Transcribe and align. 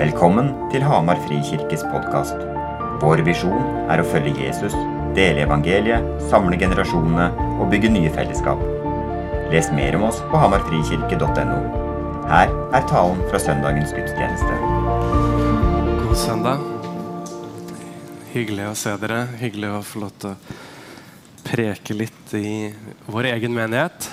Velkommen 0.00 0.46
til 0.72 0.80
Hamar 0.80 1.18
Frikirkes 1.26 1.82
podkast. 1.92 2.38
Vår 3.02 3.20
visjon 3.26 3.66
er 3.92 4.00
å 4.00 4.06
følge 4.08 4.46
Jesus, 4.46 4.72
dele 5.12 5.42
evangeliet, 5.44 6.06
samle 6.30 6.56
generasjonene 6.56 7.26
og 7.60 7.68
bygge 7.68 7.90
nye 7.92 8.12
fellesskap. 8.14 8.62
Les 9.52 9.68
mer 9.76 9.98
om 9.98 10.06
oss 10.08 10.22
på 10.30 10.40
hamarfrikirke.no. 10.40 11.58
Her 12.30 12.48
er 12.48 12.88
talen 12.88 13.20
fra 13.28 13.42
søndagens 13.44 13.92
gudstjeneste. 13.92 14.56
God 16.06 16.16
søndag. 16.22 16.64
Hyggelig 18.32 18.70
å 18.70 18.74
se 18.86 18.96
dere. 19.04 19.26
Hyggelig 19.42 19.74
å 19.74 19.84
få 19.84 20.06
lov 20.06 20.16
til 20.16 20.32
å 20.32 21.44
preke 21.44 22.00
litt 22.00 22.36
i 22.40 22.70
vår 23.04 23.34
egen 23.34 23.52
menighet. 23.52 24.08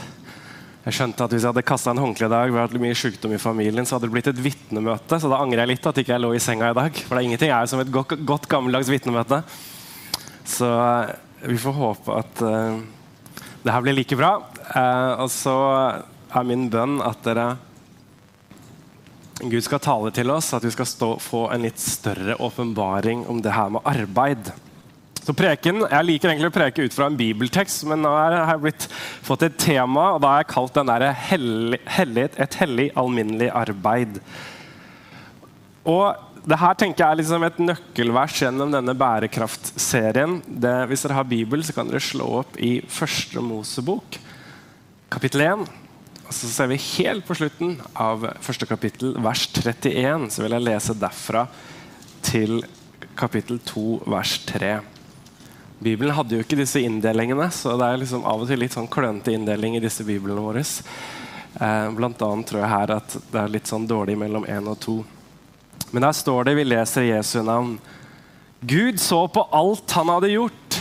Jeg 0.88 0.96
skjønte 0.96 1.26
at 1.26 1.34
Hvis 1.36 1.44
jeg 1.44 1.52
hadde 1.52 1.68
kasta 1.68 1.92
en 1.92 2.00
håndkle 2.00 2.30
i 2.30 2.32
dag, 2.32 2.52
vi 2.54 2.60
hatt 2.62 2.76
mye 2.80 2.96
sykdom 2.96 3.34
i 3.36 3.42
familien, 3.42 3.84
så 3.84 3.98
hadde 3.98 4.08
det 4.08 4.14
blitt 4.14 4.30
et 4.32 4.40
vitnemøte. 4.40 5.18
Så 5.20 5.28
da 5.28 5.42
angrer 5.44 5.66
jeg 5.66 5.74
litt 5.74 5.88
at 5.90 5.98
ikke 6.00 6.14
jeg 6.14 6.24
lå 6.24 6.30
i 6.32 6.40
senga 6.40 6.70
i 6.72 6.78
dag. 6.78 7.00
For 7.04 7.12
det 7.12 7.20
er 7.20 7.28
ingenting 7.28 7.52
jeg 7.52 7.60
er 7.60 7.68
som 7.68 7.82
et 7.84 7.92
godt, 7.92 8.14
godt 8.30 8.48
gammeldags 8.48 8.88
vitnemøte. 8.88 9.42
Så 10.48 10.70
eh, 10.72 11.12
vi 11.52 11.58
får 11.60 11.76
håpe 11.76 12.16
at 12.22 12.44
uh, 12.48 12.80
det 13.66 13.74
her 13.74 13.84
blir 13.84 13.98
like 13.98 14.16
bra. 14.16 14.32
Uh, 14.72 15.26
og 15.26 15.28
så 15.34 15.58
er 16.32 16.48
min 16.48 16.70
bønn 16.72 17.02
at 17.04 17.20
dere 17.28 17.50
Gud 19.44 19.62
skal 19.68 19.84
tale 19.84 20.14
til 20.16 20.32
oss, 20.34 20.54
at 20.56 20.64
vi 20.64 20.72
skal 20.72 20.88
stå, 20.88 21.12
få 21.20 21.50
en 21.52 21.68
litt 21.68 21.84
større 21.84 22.40
åpenbaring 22.40 23.28
om 23.28 23.44
det 23.44 23.54
her 23.60 23.76
med 23.76 23.84
arbeid. 23.92 24.56
Så 25.28 25.34
preken, 25.36 25.82
Jeg 25.84 26.08
liker 26.08 26.32
egentlig 26.32 26.48
å 26.48 26.56
preke 26.56 26.86
ut 26.88 26.94
fra 26.96 27.10
en 27.10 27.18
bibeltekst, 27.20 27.82
men 27.90 28.00
nå 28.00 28.14
har 28.14 28.32
jeg 28.38 28.62
blitt, 28.64 28.86
fått 29.28 29.42
et 29.44 29.58
tema, 29.60 30.14
og 30.14 30.22
da 30.24 30.30
har 30.32 30.46
jeg 30.46 30.54
kalt 30.54 30.78
den 30.78 30.88
der 30.88 31.12
hellig, 31.12 31.80
'Et 32.40 32.56
hellig, 32.62 32.92
alminnelig 32.96 33.52
arbeid'. 33.52 34.22
Og 35.84 36.16
det 36.48 36.60
her 36.60 36.74
tenker 36.76 37.04
jeg 37.04 37.12
er 37.12 37.20
liksom 37.20 37.44
et 37.44 37.60
nøkkelvers 37.60 38.40
gjennom 38.40 38.72
denne 38.72 38.96
bærekraftserien. 38.96 40.42
Hvis 40.88 41.04
dere 41.04 41.14
har 41.20 41.24
Bibel, 41.26 41.60
så 41.60 41.74
kan 41.74 41.88
dere 41.88 42.00
slå 42.00 42.40
opp 42.40 42.56
i 42.56 42.80
Første 42.88 43.42
Mosebok, 43.42 44.18
kapittel 45.12 45.42
1. 45.42 45.68
Og 46.28 46.32
så 46.32 46.48
ser 46.48 46.68
vi 46.68 46.78
helt 46.78 47.26
på 47.26 47.36
slutten 47.36 47.82
av 47.94 48.34
første 48.40 48.66
kapittel, 48.66 49.14
vers 49.20 49.46
31. 49.48 50.30
Så 50.32 50.42
vil 50.42 50.52
jeg 50.52 50.62
lese 50.62 50.94
derfra 50.94 51.48
til 52.22 52.64
kapittel 53.18 53.60
2, 53.60 54.04
vers 54.08 54.40
3. 54.46 54.97
Bibelen 55.80 56.16
hadde 56.18 56.34
jo 56.34 56.42
ikke 56.42 56.58
disse 56.58 56.82
inndelingene, 56.82 57.52
så 57.54 57.76
det 57.78 57.86
er 57.86 58.00
liksom 58.02 58.24
av 58.26 58.42
og 58.42 58.50
til 58.50 58.58
litt 58.64 58.74
sånn 58.74 58.90
klønete 58.90 59.36
inndeling 59.36 59.76
i 59.78 59.82
disse 59.84 60.02
biblene 60.08 60.42
våre. 60.42 60.64
Eh, 60.66 61.90
blant 61.94 62.22
annet 62.26 62.50
tror 62.50 62.64
jeg 62.64 62.72
her 62.72 62.94
at 62.96 63.18
det 63.30 63.42
er 63.44 63.54
litt 63.54 63.70
sånn 63.70 63.86
dårlig 63.90 64.18
mellom 64.18 64.48
én 64.50 64.70
og 64.72 64.80
to. 64.82 64.98
Men 65.92 66.08
der 66.08 66.18
står 66.18 66.48
det, 66.48 66.56
vi 66.58 66.66
leser 66.66 67.06
Jesu 67.06 67.40
navn. 67.46 67.78
Gud 68.66 68.98
så 69.00 69.22
på 69.30 69.46
alt 69.54 69.94
han 69.94 70.10
hadde 70.10 70.34
gjort, 70.34 70.80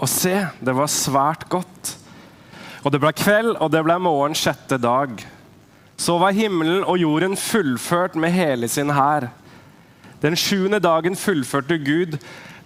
og 0.00 0.08
se, 0.08 0.34
det 0.60 0.76
var 0.76 0.92
svært 0.92 1.48
godt. 1.52 1.94
Og 2.84 2.92
det 2.92 3.00
ble 3.00 3.12
kveld, 3.16 3.54
og 3.56 3.72
det 3.72 3.82
ble 3.84 3.96
morgen 4.00 4.36
sjette 4.36 4.76
dag. 4.80 5.16
Så 6.00 6.16
var 6.20 6.36
himmelen 6.36 6.84
og 6.84 7.00
jorden 7.00 7.36
fullført 7.40 8.16
med 8.20 8.36
hele 8.36 8.68
sin 8.72 8.92
hær. 8.96 9.30
Den 10.20 10.36
sjuende 10.36 10.80
dagen 10.80 11.16
fullførte 11.16 11.80
Gud 11.80 12.16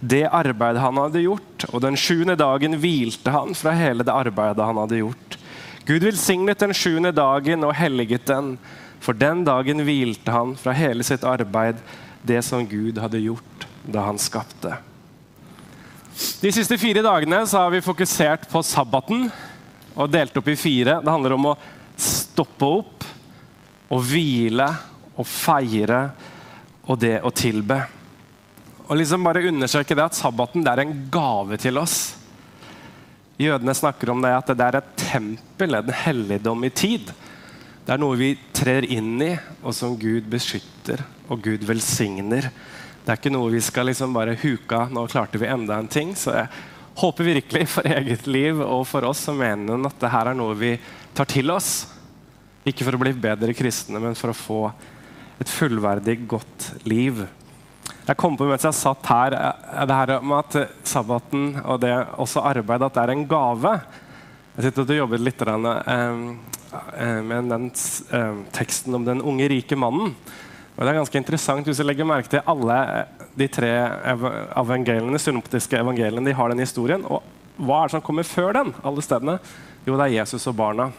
det 0.05 0.25
arbeidet 0.29 0.83
han 0.83 0.99
hadde 0.99 1.23
gjort, 1.23 1.67
og 1.71 1.81
den 1.83 1.97
sjuende 1.99 2.35
dagen 2.39 2.77
hvilte 2.81 3.33
han 3.33 3.55
fra 3.57 3.73
hele 3.77 4.05
det 4.05 4.13
arbeidet 4.13 4.65
han 4.65 4.79
hadde 4.81 5.01
gjort. 5.01 5.37
Gud 5.85 6.05
velsignet 6.05 6.61
den 6.61 6.73
sjuende 6.73 7.11
dagen 7.15 7.65
og 7.65 7.75
helliget 7.77 8.25
den, 8.29 8.55
for 9.03 9.17
den 9.17 9.43
dagen 9.45 9.83
hvilte 9.85 10.33
han 10.33 10.55
fra 10.57 10.73
hele 10.73 11.05
sitt 11.05 11.25
arbeid, 11.27 11.81
det 12.25 12.41
som 12.45 12.65
Gud 12.65 12.97
hadde 13.01 13.21
gjort 13.21 13.67
da 13.85 14.07
han 14.07 14.17
skapte. 14.21 14.73
De 16.41 16.51
siste 16.53 16.77
fire 16.79 17.03
dagene 17.05 17.43
har 17.45 17.69
vi 17.73 17.83
fokusert 17.85 18.47
på 18.49 18.63
sabbaten 18.65 19.27
og 19.95 20.11
delt 20.11 20.37
opp 20.39 20.47
i 20.49 20.57
fire. 20.57 20.99
Det 21.03 21.11
handler 21.11 21.35
om 21.35 21.51
å 21.51 21.57
stoppe 21.99 22.69
opp 22.79 23.05
og 23.93 24.01
hvile 24.09 24.67
og 25.15 25.27
feire 25.29 26.01
og 26.85 26.97
det 27.01 27.19
å 27.21 27.31
tilbe. 27.35 27.77
Og 28.85 28.99
liksom 28.99 29.23
bare 29.25 29.47
understreke 29.49 29.97
det 29.97 30.05
at 30.05 30.17
sabbaten 30.17 30.63
det 30.65 30.71
er 30.71 30.83
en 30.83 30.93
gave 31.13 31.57
til 31.61 31.79
oss. 31.81 32.15
Jødene 33.41 33.73
snakker 33.75 34.11
om 34.13 34.21
det 34.23 34.31
at 34.31 34.51
det 34.53 34.65
er 34.65 34.77
et 34.79 34.91
tempel, 34.99 35.75
en 35.75 35.95
helligdom 36.05 36.67
i 36.67 36.69
tid. 36.69 37.09
Det 37.85 37.93
er 37.93 38.01
noe 38.01 38.17
vi 38.19 38.31
trer 38.55 38.85
inn 38.85 39.17
i, 39.21 39.33
og 39.65 39.73
som 39.75 39.97
Gud 39.99 40.29
beskytter 40.29 41.01
og 41.29 41.41
Gud 41.43 41.65
velsigner. 41.65 42.47
Det 43.01 43.11
er 43.11 43.19
ikke 43.19 43.33
noe 43.33 43.51
vi 43.53 43.61
skal 43.61 43.89
liksom 43.89 44.13
bare 44.15 44.37
huke 44.41 44.77
av. 44.77 44.93
Nå 44.93 45.03
klarte 45.09 45.41
vi 45.41 45.49
enda 45.49 45.77
en 45.81 45.89
ting. 45.91 46.13
Så 46.17 46.33
jeg 46.37 46.49
håper 47.01 47.27
virkelig 47.27 47.67
for 47.73 47.89
eget 47.89 48.25
liv 48.29 48.61
og 48.63 48.85
for 48.89 49.05
oss 49.09 49.25
som 49.27 49.37
mener 49.37 49.81
at 49.89 49.97
det 50.01 50.13
her 50.13 50.31
er 50.31 50.37
noe 50.37 50.57
vi 50.57 50.75
tar 51.17 51.29
til 51.29 51.53
oss. 51.53 51.87
Ikke 52.65 52.85
for 52.85 52.97
å 52.97 53.01
bli 53.01 53.13
bedre 53.13 53.53
kristne, 53.57 54.01
men 54.01 54.17
for 54.17 54.33
å 54.33 54.37
få 54.37 54.61
et 55.41 55.51
fullverdig, 55.51 56.21
godt 56.29 56.71
liv. 56.87 57.25
Jeg 58.05 58.17
kom 58.21 58.37
på 58.37 58.45
mens 58.45 58.65
jeg 58.67 58.77
satt 58.77 59.07
her, 59.09 59.33
eh, 59.33 59.85
det 59.89 59.99
her 59.99 60.21
med 60.21 60.37
at 60.43 60.71
sabbaten 60.85 61.61
og 61.63 61.79
det 61.81 61.93
også 62.21 62.43
arbeid 62.45 62.83
at 62.85 62.93
det 62.93 63.03
er 63.03 63.13
en 63.15 63.27
gave. 63.27 63.81
Jeg 64.55 64.67
sitter 64.67 64.85
og 64.85 64.99
jobber 65.01 65.19
litt 65.19 65.41
med 67.25 67.49
den 67.51 67.69
teksten 68.55 68.95
om 68.95 69.03
den 69.03 69.21
unge, 69.21 69.49
rike 69.51 69.75
mannen. 69.75 70.13
Og 70.75 70.83
det 70.83 70.91
er 70.91 70.97
ganske 70.99 71.19
interessant 71.19 71.67
hvis 71.67 71.79
du 71.79 71.85
legger 71.87 72.07
merke 72.07 72.31
til 72.31 72.43
alle 72.51 72.77
eh, 72.83 73.25
de 73.39 73.47
tre 73.51 73.71
evangeliene, 74.59 75.19
synoptiske 75.19 75.79
evangeliene. 75.79 76.23
De 76.27 76.35
har 76.35 76.51
den 76.51 76.63
historien. 76.63 77.03
Og 77.07 77.23
hva 77.55 77.81
er 77.81 77.87
det 77.87 77.95
som 77.95 78.03
kommer 78.03 78.27
før 78.27 78.55
den? 78.57 78.73
alle 78.83 79.03
stedene? 79.03 79.37
Jo, 79.87 79.95
det 79.95 80.09
er 80.09 80.17
Jesus 80.19 80.47
og 80.51 80.57
barna. 80.59 80.89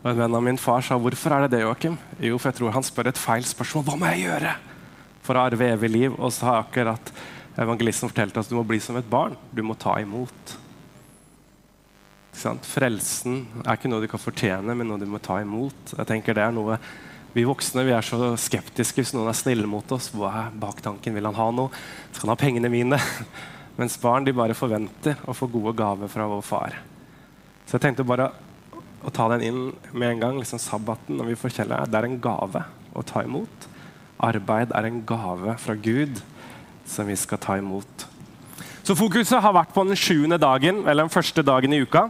Og 0.00 0.10
En 0.12 0.20
venn 0.20 0.36
av 0.36 0.44
min 0.44 0.60
far 0.60 0.84
sa 0.84 0.96
hvorfor 1.00 1.32
er 1.32 1.46
det 1.46 1.56
det, 1.56 1.62
Joakim? 1.64 1.96
Jo, 2.20 2.36
for 2.36 2.50
jeg 2.50 2.60
tror 2.60 2.76
han 2.76 2.84
spør 2.84 3.08
et 3.08 3.20
feil 3.20 3.44
spørsmål. 3.44 3.86
Hva 3.88 3.96
må 4.00 4.12
jeg 4.12 4.26
gjøre? 4.28 4.52
For 5.30 5.38
å 5.38 5.46
arve 5.46 5.70
evig 5.76 5.92
liv. 5.92 6.16
Og 6.18 6.32
så 6.34 6.48
har 6.48 6.64
akkurat 6.64 7.12
evangelisten 7.60 8.10
fortalt 8.10 8.40
oss 8.40 8.50
du 8.50 8.56
må 8.58 8.66
bli 8.66 8.80
som 8.82 8.98
et 8.98 9.06
barn. 9.10 9.38
Du 9.54 9.62
må 9.62 9.78
ta 9.78 9.94
imot. 10.02 10.56
Frelsen 12.40 13.44
er 13.66 13.76
ikke 13.76 13.90
noe 13.90 14.02
du 14.02 14.08
kan 14.10 14.22
fortjene, 14.22 14.74
men 14.74 14.88
noe 14.88 14.98
du 14.98 15.06
må 15.10 15.20
ta 15.22 15.38
imot. 15.42 15.94
Jeg 15.94 16.08
tenker 16.08 16.36
det 16.36 16.46
er 16.46 16.56
noe 16.56 16.80
Vi 17.30 17.44
voksne 17.46 17.84
vi 17.86 17.92
er 17.94 18.02
så 18.02 18.32
skeptiske 18.42 19.04
hvis 19.04 19.12
noen 19.14 19.28
er 19.30 19.36
snille 19.38 19.68
mot 19.70 19.92
oss. 19.94 20.08
Hva 20.10 20.32
er 20.34 20.56
baktanken? 20.64 21.14
Vil 21.14 21.28
han 21.28 21.36
ha 21.38 21.46
noe? 21.54 21.70
Skal 22.10 22.26
han 22.26 22.32
ha 22.32 22.40
pengene 22.40 22.70
mine? 22.72 22.98
Mens 23.78 23.94
barn 24.02 24.26
de 24.26 24.34
bare 24.34 24.56
forventer 24.58 25.20
å 25.30 25.36
få 25.36 25.46
gode 25.52 25.76
gaver 25.78 26.10
fra 26.10 26.26
vår 26.26 26.42
far. 26.42 26.74
Så 27.68 27.76
jeg 27.76 27.84
tenkte 27.84 28.08
bare 28.08 28.32
å 29.06 29.12
ta 29.14 29.28
den 29.30 29.46
inn 29.46 29.60
med 29.92 30.16
en 30.16 30.24
gang. 30.24 30.40
liksom 30.42 30.58
Sabbaten 30.58 31.20
når 31.20 31.30
vi 31.30 31.38
forteller, 31.44 31.86
det 31.86 32.00
er 32.00 32.08
en 32.08 32.18
gave 32.24 32.64
å 32.98 33.06
ta 33.06 33.22
imot. 33.22 33.69
Arbeid 34.20 34.74
er 34.76 34.88
en 34.88 35.02
gave 35.06 35.56
fra 35.62 35.74
Gud 35.74 36.20
som 36.88 37.08
vi 37.08 37.16
skal 37.16 37.40
ta 37.40 37.56
imot. 37.58 38.06
Så 38.84 38.96
Fokuset 38.98 39.40
har 39.42 39.54
vært 39.54 39.72
på 39.74 39.84
den 39.86 39.98
sjuende 39.98 40.38
dagen, 40.40 40.82
eller 40.84 41.06
den 41.06 41.12
første 41.12 41.44
dagen 41.46 41.72
i 41.72 41.82
uka. 41.84 42.08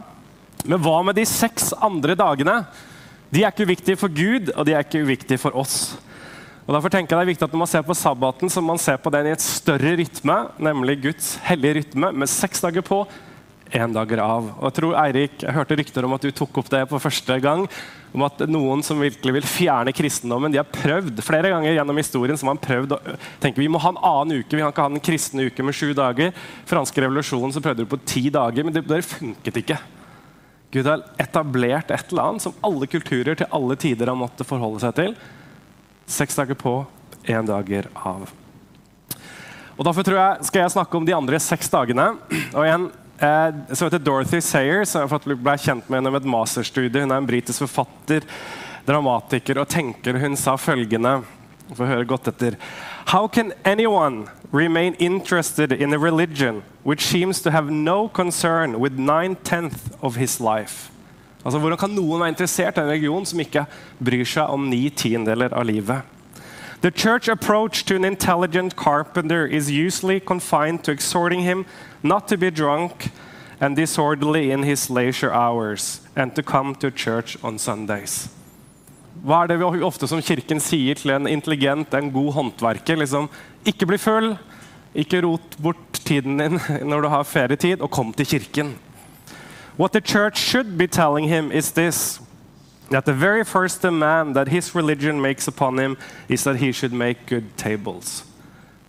Men 0.65 0.81
hva 0.81 1.01
med 1.05 1.17
de 1.17 1.25
seks 1.27 1.71
andre 1.77 2.15
dagene? 2.17 2.61
De 3.31 3.43
er 3.43 3.53
ikke 3.53 3.67
uviktige 3.69 3.99
for 3.99 4.11
Gud, 4.11 4.51
og 4.55 4.65
de 4.67 4.75
er 4.75 4.83
ikke 4.85 5.03
uviktige 5.05 5.41
for 5.41 5.55
oss. 5.57 5.95
Og 6.67 6.75
derfor 6.75 6.93
tenker 6.93 7.15
jeg 7.15 7.19
det 7.19 7.25
er 7.25 7.31
viktig 7.31 7.45
at 7.47 7.53
Når 7.53 7.63
man 7.63 7.71
ser 7.71 7.85
på 7.85 7.97
sabbaten, 7.97 8.49
så 8.49 8.61
man 8.61 8.79
ser 8.79 8.97
på 9.01 9.11
den 9.13 9.27
i 9.27 9.33
et 9.35 9.43
større 9.43 9.95
rytme, 9.97 10.37
nemlig 10.59 11.01
Guds 11.03 11.35
hellige 11.47 11.81
rytme, 11.81 12.11
med 12.11 12.29
seks 12.29 12.61
dager 12.61 12.85
på, 12.85 13.05
én 13.71 13.93
dager 13.93 14.19
av. 14.19 14.51
Og 14.59 14.67
jeg 14.67 14.77
tror 14.77 14.99
Eirik, 15.05 15.41
jeg 15.41 15.55
hørte 15.55 15.77
rykter 15.79 16.05
om 16.05 16.13
at 16.17 16.27
du 16.27 16.31
tok 16.35 16.61
opp 16.61 16.69
det 16.71 16.83
på 16.89 16.99
første 16.99 17.39
gang 17.43 17.65
om 18.11 18.25
at 18.27 18.41
noen 18.51 18.83
som 18.83 18.99
virkelig 18.99 19.33
vil 19.37 19.47
fjerne 19.47 19.93
kristendommen, 19.95 20.51
de 20.51 20.59
har 20.59 20.67
prøvd 20.67 21.21
flere 21.23 21.51
ganger 21.53 21.77
gjennom 21.77 22.01
historien 22.01 22.39
som 22.39 22.51
har 22.51 22.59
prøvd 22.59 22.95
å 22.97 22.99
tenke 23.43 23.63
vi 23.63 23.69
må 23.71 23.79
ha 23.79 23.93
en 23.93 24.01
annen 24.11 24.41
uke, 24.41 24.55
vi 24.55 24.61
kan 24.63 24.73
ikke 24.73 24.87
ha 24.87 24.91
en 24.91 25.03
kristne 25.03 25.47
uke 25.47 25.65
med 25.65 25.77
sju 25.77 25.93
dager. 25.97 26.35
Franske 26.67 27.03
revolusjonen 27.03 27.55
så 27.55 27.63
prøvde 27.63 27.85
de 27.85 27.91
på 27.91 28.01
ti 28.03 28.25
dager, 28.33 28.67
men 28.67 28.75
det, 28.75 28.83
det 28.89 29.03
funket 29.07 29.61
ikke. 29.63 29.79
Gud 30.71 30.87
har 30.87 31.03
etablert 31.19 31.91
et 31.91 32.11
eller 32.11 32.29
annet 32.29 32.43
som 32.45 32.55
alle 32.63 32.87
kulturer 32.87 33.35
til 33.39 33.49
alle 33.51 33.75
tider 33.79 34.11
har 34.11 34.19
måttet 34.19 34.47
forholde 34.47 34.83
seg 34.83 34.95
til. 34.99 35.17
Seks 36.11 36.39
dager 36.39 36.59
på, 36.59 36.77
én 37.27 37.47
dager 37.47 37.89
av. 37.95 38.29
Og 39.77 39.87
Derfor 39.87 40.05
tror 40.05 40.19
jeg, 40.19 40.47
skal 40.47 40.61
jeg 40.61 40.73
snakke 40.75 40.97
om 40.99 41.05
de 41.07 41.15
andre 41.15 41.39
seks 41.41 41.71
dagene. 41.71 42.11
Og 42.53 42.63
igjen, 42.63 42.89
som 43.21 43.85
heter 43.85 44.01
Dorothy 44.01 44.39
Sayer, 44.41 44.85
som 44.85 45.05
jeg 45.05 45.37
ble 45.37 45.53
kjent 45.61 45.89
med 45.89 45.99
gjennom 45.99 46.17
et 46.17 46.25
masterstudie. 46.25 47.03
Hun 47.03 47.13
er 47.13 47.21
en 47.21 47.29
britisk 47.29 47.61
forfatter, 47.67 48.25
dramatiker 48.87 49.61
og 49.61 49.69
tenker. 49.69 50.17
Hun 50.21 50.37
sa 50.39 50.57
følgende 50.57 51.21
Få 51.71 51.85
høre 51.87 52.03
godt 52.03 52.27
etter. 52.27 52.57
How 53.13 53.27
can 53.27 53.53
anyone 53.63 54.27
remain 54.51 54.93
interested 54.99 55.71
in 55.71 55.93
a 55.93 55.97
religion 55.97 56.63
which 56.83 57.05
seems 57.05 57.41
to 57.41 57.51
have 57.51 57.71
no 57.71 58.09
concern 58.09 58.79
with 58.79 58.99
nine-tenth 58.99 59.95
of 60.01 60.17
his 60.17 60.41
life? 60.41 60.91
Altså, 61.45 61.59
Hvordan 61.59 61.77
kan 61.77 61.89
noen 61.95 62.19
være 62.19 62.33
interessert 62.35 62.77
i 62.77 62.81
en 62.81 62.89
religion 62.89 63.25
som 63.25 63.39
ikke 63.39 63.65
bryr 64.03 64.25
seg 64.27 64.51
om 64.51 64.67
ni 64.69 64.89
tiendeler 64.89 65.53
av 65.53 65.65
livet? 65.65 66.01
The 66.81 66.91
church 66.91 67.29
approach 67.29 67.85
to 67.85 67.95
an 67.95 68.05
intelligent 68.05 68.75
carpenter 68.75 69.45
is 69.45 69.69
usually 69.69 70.19
confined 70.19 70.83
to 70.83 70.91
exhorting 70.91 71.41
him 71.41 71.65
not 72.03 72.27
to 72.27 72.37
be 72.37 72.49
drunk 72.49 73.11
and 73.59 73.75
disorderly 73.75 74.51
in 74.51 74.63
his 74.63 74.89
leisure 74.89 75.31
hours, 75.31 76.01
and 76.15 76.35
to 76.35 76.43
come 76.43 76.75
to 76.75 76.89
church 76.89 77.37
on 77.43 77.59
Sundays. 77.59 78.29
Hva 79.21 79.43
er 79.43 79.51
det 79.51 79.59
vi 79.59 79.83
ofte 79.85 80.07
som 80.09 80.21
kirken 80.21 80.59
sier 80.59 80.97
til 80.97 81.11
en 81.13 81.27
intelligent, 81.29 81.93
en 81.93 82.09
god 82.11 82.33
håndverker? 82.33 82.97
Liksom, 82.97 83.29
ikke 83.65 83.85
bli 83.85 83.99
full, 84.01 84.31
ikke 84.95 85.21
rot 85.21 85.57
bort 85.61 86.01
tiden 86.05 86.41
din 86.41 86.57
når 86.89 87.01
du 87.01 87.07
har 87.13 87.23
ferietid, 87.23 87.81
og 87.81 87.91
kom 87.91 88.13
til 88.13 88.25
kirken. 88.25 88.73
What 89.77 89.93
the 89.93 90.01
church 90.01 90.41
should 90.41 90.77
be 90.77 90.87
telling 90.87 91.29
him 91.29 91.51
is 91.51 91.71
this 91.71 92.19
that 92.89 93.05
the 93.05 93.13
very 93.13 93.43
first 93.43 93.81
demand 93.81 94.35
that 94.35 94.47
his 94.47 94.75
religion 94.75 95.21
makes 95.21 95.47
upon 95.47 95.79
him 95.79 95.97
is 96.27 96.43
that 96.43 96.57
he 96.57 96.71
should 96.71 96.93
make 96.93 97.25
good 97.25 97.45
tables. 97.57 98.25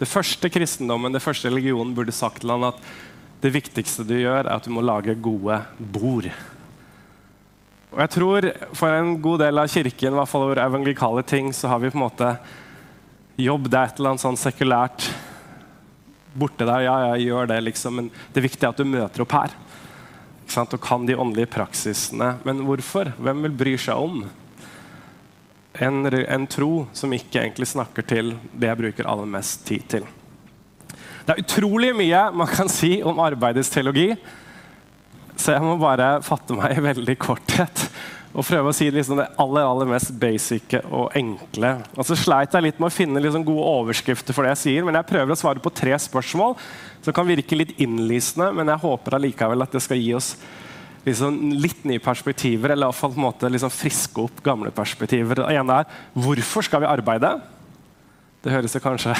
Det 0.02 0.10
første 0.10 0.50
kristendommen, 0.50 1.14
det 1.14 1.22
første 1.22 1.46
religionen 1.46 1.93
burde 1.94 2.14
sagt 2.14 2.43
til 2.43 2.50
han 2.50 2.72
at 2.72 2.81
det 3.43 3.52
viktigste 3.54 4.02
du 4.06 4.16
gjør, 4.16 4.49
er 4.49 4.56
at 4.56 4.66
du 4.66 4.72
må 4.75 4.82
lage 4.82 5.14
gode 5.22 5.60
bord. 5.78 6.26
Og 7.93 8.00
jeg 8.00 8.10
tror 8.14 8.49
For 8.75 8.96
en 8.96 9.14
god 9.22 9.44
del 9.44 9.62
av 9.62 9.70
kirken, 9.70 10.14
i 10.14 10.19
hvert 10.19 10.31
fall 10.31 10.46
over 10.49 10.62
evangelikale 10.62 11.22
ting, 11.22 11.52
så 11.54 11.70
har 11.70 11.82
vi 11.82 11.90
på 11.93 12.00
en 12.00 12.06
måte 12.06 12.32
jobb 13.38 13.69
det 13.70 13.78
et 13.78 14.00
eller 14.00 14.12
annet 14.12 14.25
sånn 14.25 14.40
sekulært 14.40 15.06
borte 16.34 16.66
der. 16.66 16.87
Ja, 16.88 16.96
jeg 17.12 17.28
gjør 17.28 17.50
det, 17.52 17.60
liksom, 17.69 18.00
men 18.00 18.10
det 18.34 18.43
viktige 18.43 18.69
er 18.69 18.75
at 18.75 18.82
du 18.82 18.88
møter 18.88 19.22
opp 19.22 19.38
her 19.38 19.54
og 20.52 20.75
kan 20.84 21.06
de 21.08 21.14
åndelige 21.16 21.49
praksisene. 21.49 22.34
Men 22.44 22.58
hvorfor? 22.66 23.14
Hvem 23.16 23.46
vil 23.46 23.54
bry 23.56 23.72
seg 23.81 23.96
om 23.96 24.19
en, 25.81 26.05
en, 26.07 26.47
tro 26.51 26.87
som 26.93 27.13
ikke 27.17 27.41
egentlig 27.41 27.71
snakker 27.71 28.05
til 28.05 28.35
det 28.53 28.69
jeg 28.69 28.81
bruker 28.83 29.09
aller 29.09 29.29
mest 29.29 29.65
tid 29.69 29.87
til? 29.89 30.09
Det 31.23 31.35
er 31.35 31.45
utrolig 31.45 31.93
mye 31.97 32.23
man 32.35 32.51
kan 32.51 32.71
si 32.73 32.97
om 33.07 33.21
arbeidets 33.23 33.71
teologi, 33.73 34.11
så 35.39 35.55
jeg 35.55 35.65
må 35.65 35.79
bare 35.81 36.19
fatte 36.25 36.57
meg 36.59 36.77
i 36.77 36.85
veldig 36.85 37.17
korthet 37.21 37.87
og 38.33 38.47
prøve 38.49 38.71
å 38.71 38.77
si 38.77 38.87
liksom 38.93 39.19
det 39.21 39.29
aller 39.41 39.67
aller 39.69 39.89
mest 39.91 40.15
basice 40.21 40.81
og 40.89 41.13
enkle. 41.19 41.75
Og 41.99 42.07
så 42.09 42.17
sleit 42.17 42.55
jeg 42.57 42.65
litt 42.65 42.79
med 42.81 42.89
å 42.89 42.95
finne 42.95 43.21
liksom 43.21 43.45
gode 43.45 43.67
overskrifter 43.83 44.37
for 44.37 44.47
det 44.47 44.55
jeg 44.55 44.63
sier, 44.63 44.87
men 44.89 44.97
jeg 44.97 45.09
prøver 45.11 45.35
å 45.35 45.39
svare 45.39 45.61
på 45.63 45.73
tre 45.77 45.93
spørsmål 46.01 46.57
som 47.05 47.17
kan 47.17 47.29
virke 47.29 47.59
litt 47.59 47.75
innlysende, 47.83 48.49
men 48.57 48.73
jeg 48.73 48.85
håper 48.87 49.19
allikevel 49.19 49.65
at 49.65 49.77
det 49.77 49.83
skal 49.85 50.01
gi 50.01 50.15
oss 50.17 50.33
liksom 51.06 51.38
litt 51.58 51.82
nye 51.88 52.02
perspektiver, 52.02 52.72
eller 52.72 52.87
i 52.87 52.93
hvert 52.93 53.00
fall 53.00 53.14
på 53.16 53.46
en 53.46 53.54
liksom 53.56 53.72
friske 53.75 54.22
opp 54.22 54.43
gamle 54.44 54.70
perspektiver. 54.75 55.40
Det 55.40 55.56
ene 55.56 55.81
er 55.82 55.99
hvorfor 56.14 56.66
skal 56.66 56.84
vi 56.84 56.90
arbeide? 56.90 57.34
Det 58.43 58.52
høres 58.54 58.75
kanskje 58.82 59.14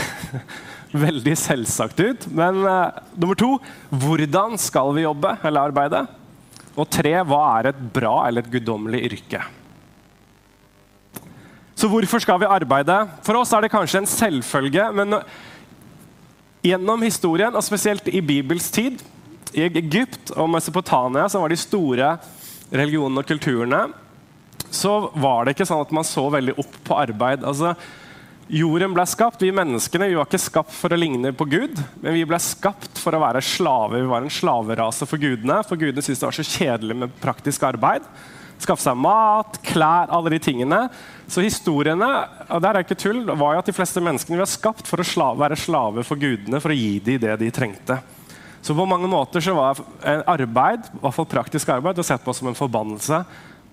veldig 1.05 1.35
selvsagt 1.39 2.03
ut. 2.03 2.27
Men 2.35 2.63
uh, 2.67 2.91
nummer 3.15 3.39
to 3.39 3.55
hvordan 3.91 4.59
skal 4.61 4.95
vi 4.97 5.07
jobbe 5.07 5.37
eller 5.43 5.71
arbeide? 5.71 6.05
Og 6.73 6.89
tre, 6.89 7.19
hva 7.29 7.43
er 7.59 7.73
et 7.73 7.83
bra 7.95 8.15
eller 8.27 8.45
et 8.45 8.53
guddommelig 8.53 9.03
yrke? 9.11 9.43
Så 11.77 11.89
hvorfor 11.91 12.23
skal 12.23 12.39
vi 12.41 12.49
arbeide? 12.49 12.95
For 13.27 13.37
oss 13.41 13.53
er 13.53 13.65
det 13.65 13.73
kanskje 13.73 14.03
en 14.03 14.09
selvfølge, 14.09 14.85
men 14.95 15.19
gjennom 16.63 17.03
historien, 17.03 17.55
og 17.59 17.65
spesielt 17.67 18.07
i 18.09 18.23
Bibels 18.23 18.71
tid, 18.71 19.03
i 19.53 19.65
Egypt 19.67 20.33
og 20.37 20.51
Mesopotamia, 20.53 21.29
som 21.29 21.43
var 21.45 21.53
de 21.53 21.61
store 21.61 22.15
religionene 22.73 23.23
og 23.23 23.29
kulturene, 23.29 23.83
så 24.73 25.11
var 25.21 25.45
det 25.45 25.57
ikke 25.57 25.67
sånn 25.69 25.83
at 25.85 25.93
man 25.93 26.07
så 26.09 26.25
veldig 26.33 26.55
opp 26.63 26.79
på 26.87 26.97
arbeid. 26.97 27.45
Altså, 27.45 27.75
Jorden 28.53 28.93
ble 28.93 29.05
skapt, 29.09 29.43
Vi 29.45 29.53
menneskene 29.55 30.11
vi 30.11 30.17
var 30.19 30.27
ikke 30.29 30.41
skapt 30.41 30.75
for 30.77 30.93
å 30.93 30.99
ligne 30.99 31.31
på 31.33 31.47
Gud, 31.49 31.79
men 32.03 32.17
vi 32.17 32.25
ble 32.29 32.37
skapt 32.43 33.01
for 33.01 33.15
å 33.15 33.23
være 33.23 33.41
slaver. 33.45 34.03
Vi 34.03 34.11
var 34.11 34.25
en 34.25 34.33
slaverase 34.33 35.09
for 35.09 35.21
gudene, 35.21 35.63
for 35.65 35.81
gudene 35.81 36.05
syntes 36.05 36.21
det 36.21 36.29
var 36.29 36.37
så 36.37 36.49
kjedelig 36.49 36.97
med 37.05 37.15
praktisk 37.23 37.65
arbeid. 37.69 38.05
Skaffe 38.63 38.85
seg 38.85 38.99
mat, 39.01 39.57
klær, 39.67 40.11
alle 40.13 40.35
de 40.35 40.41
tingene. 40.43 40.83
Så 41.31 41.43
historiene 41.45 42.11
og 42.49 42.61
der 42.63 42.77
er 42.77 42.85
ikke 42.85 42.99
tull, 43.01 43.25
var 43.31 43.57
jo 43.57 43.63
at 43.63 43.71
de 43.71 43.75
fleste 43.77 44.03
menneskene 44.05 44.37
vi 44.37 44.45
var 44.45 44.51
skapt 44.51 44.91
for 44.91 45.03
å 45.03 45.07
slave, 45.07 45.41
være 45.43 45.59
slaver 45.59 46.07
for 46.07 46.21
gudene, 46.21 46.61
for 46.63 46.75
å 46.75 46.77
gi 46.77 46.99
dem 47.03 47.23
det 47.25 47.39
de 47.41 47.51
trengte. 47.55 47.99
Så 48.63 48.75
på 48.79 48.87
mange 48.87 49.11
måter 49.11 49.43
så 49.43 49.55
var 49.59 49.81
arbeid, 50.31 50.87
i 50.87 51.01
hvert 51.03 51.17
fall 51.17 51.27
praktisk 51.27 51.73
arbeid, 51.75 51.99
sett 52.07 52.23
på 52.23 52.35
som 52.35 52.51
en 52.51 52.59
forbannelse 52.59 53.25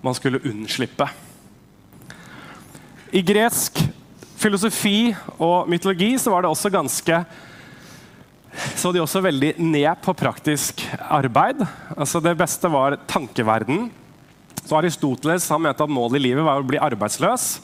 man 0.02 0.16
skulle 0.16 0.40
unnslippe. 0.48 1.06
I 3.14 3.22
gresk 3.26 3.78
filosofi 4.40 5.12
og 5.38 5.68
mytologi 5.70 6.14
så 6.18 6.32
var 6.32 6.42
det 6.42 6.50
også 6.50 6.72
ganske 6.72 7.22
så 8.50 8.90
de 8.90 8.98
også 8.98 9.22
veldig 9.22 9.52
ned 9.62 10.00
på 10.02 10.14
praktisk 10.18 10.82
arbeid. 11.06 11.62
Altså 11.94 12.20
Det 12.22 12.34
beste 12.38 12.70
var 12.72 12.98
tankeverden. 13.06 13.90
Så 14.64 14.76
Aristoteles 14.76 15.46
han 15.50 15.62
mente 15.62 15.84
at 15.84 15.92
målet 15.92 16.18
i 16.18 16.24
livet 16.24 16.44
var 16.44 16.58
å 16.58 16.66
bli 16.66 16.80
arbeidsløs. 16.82 17.60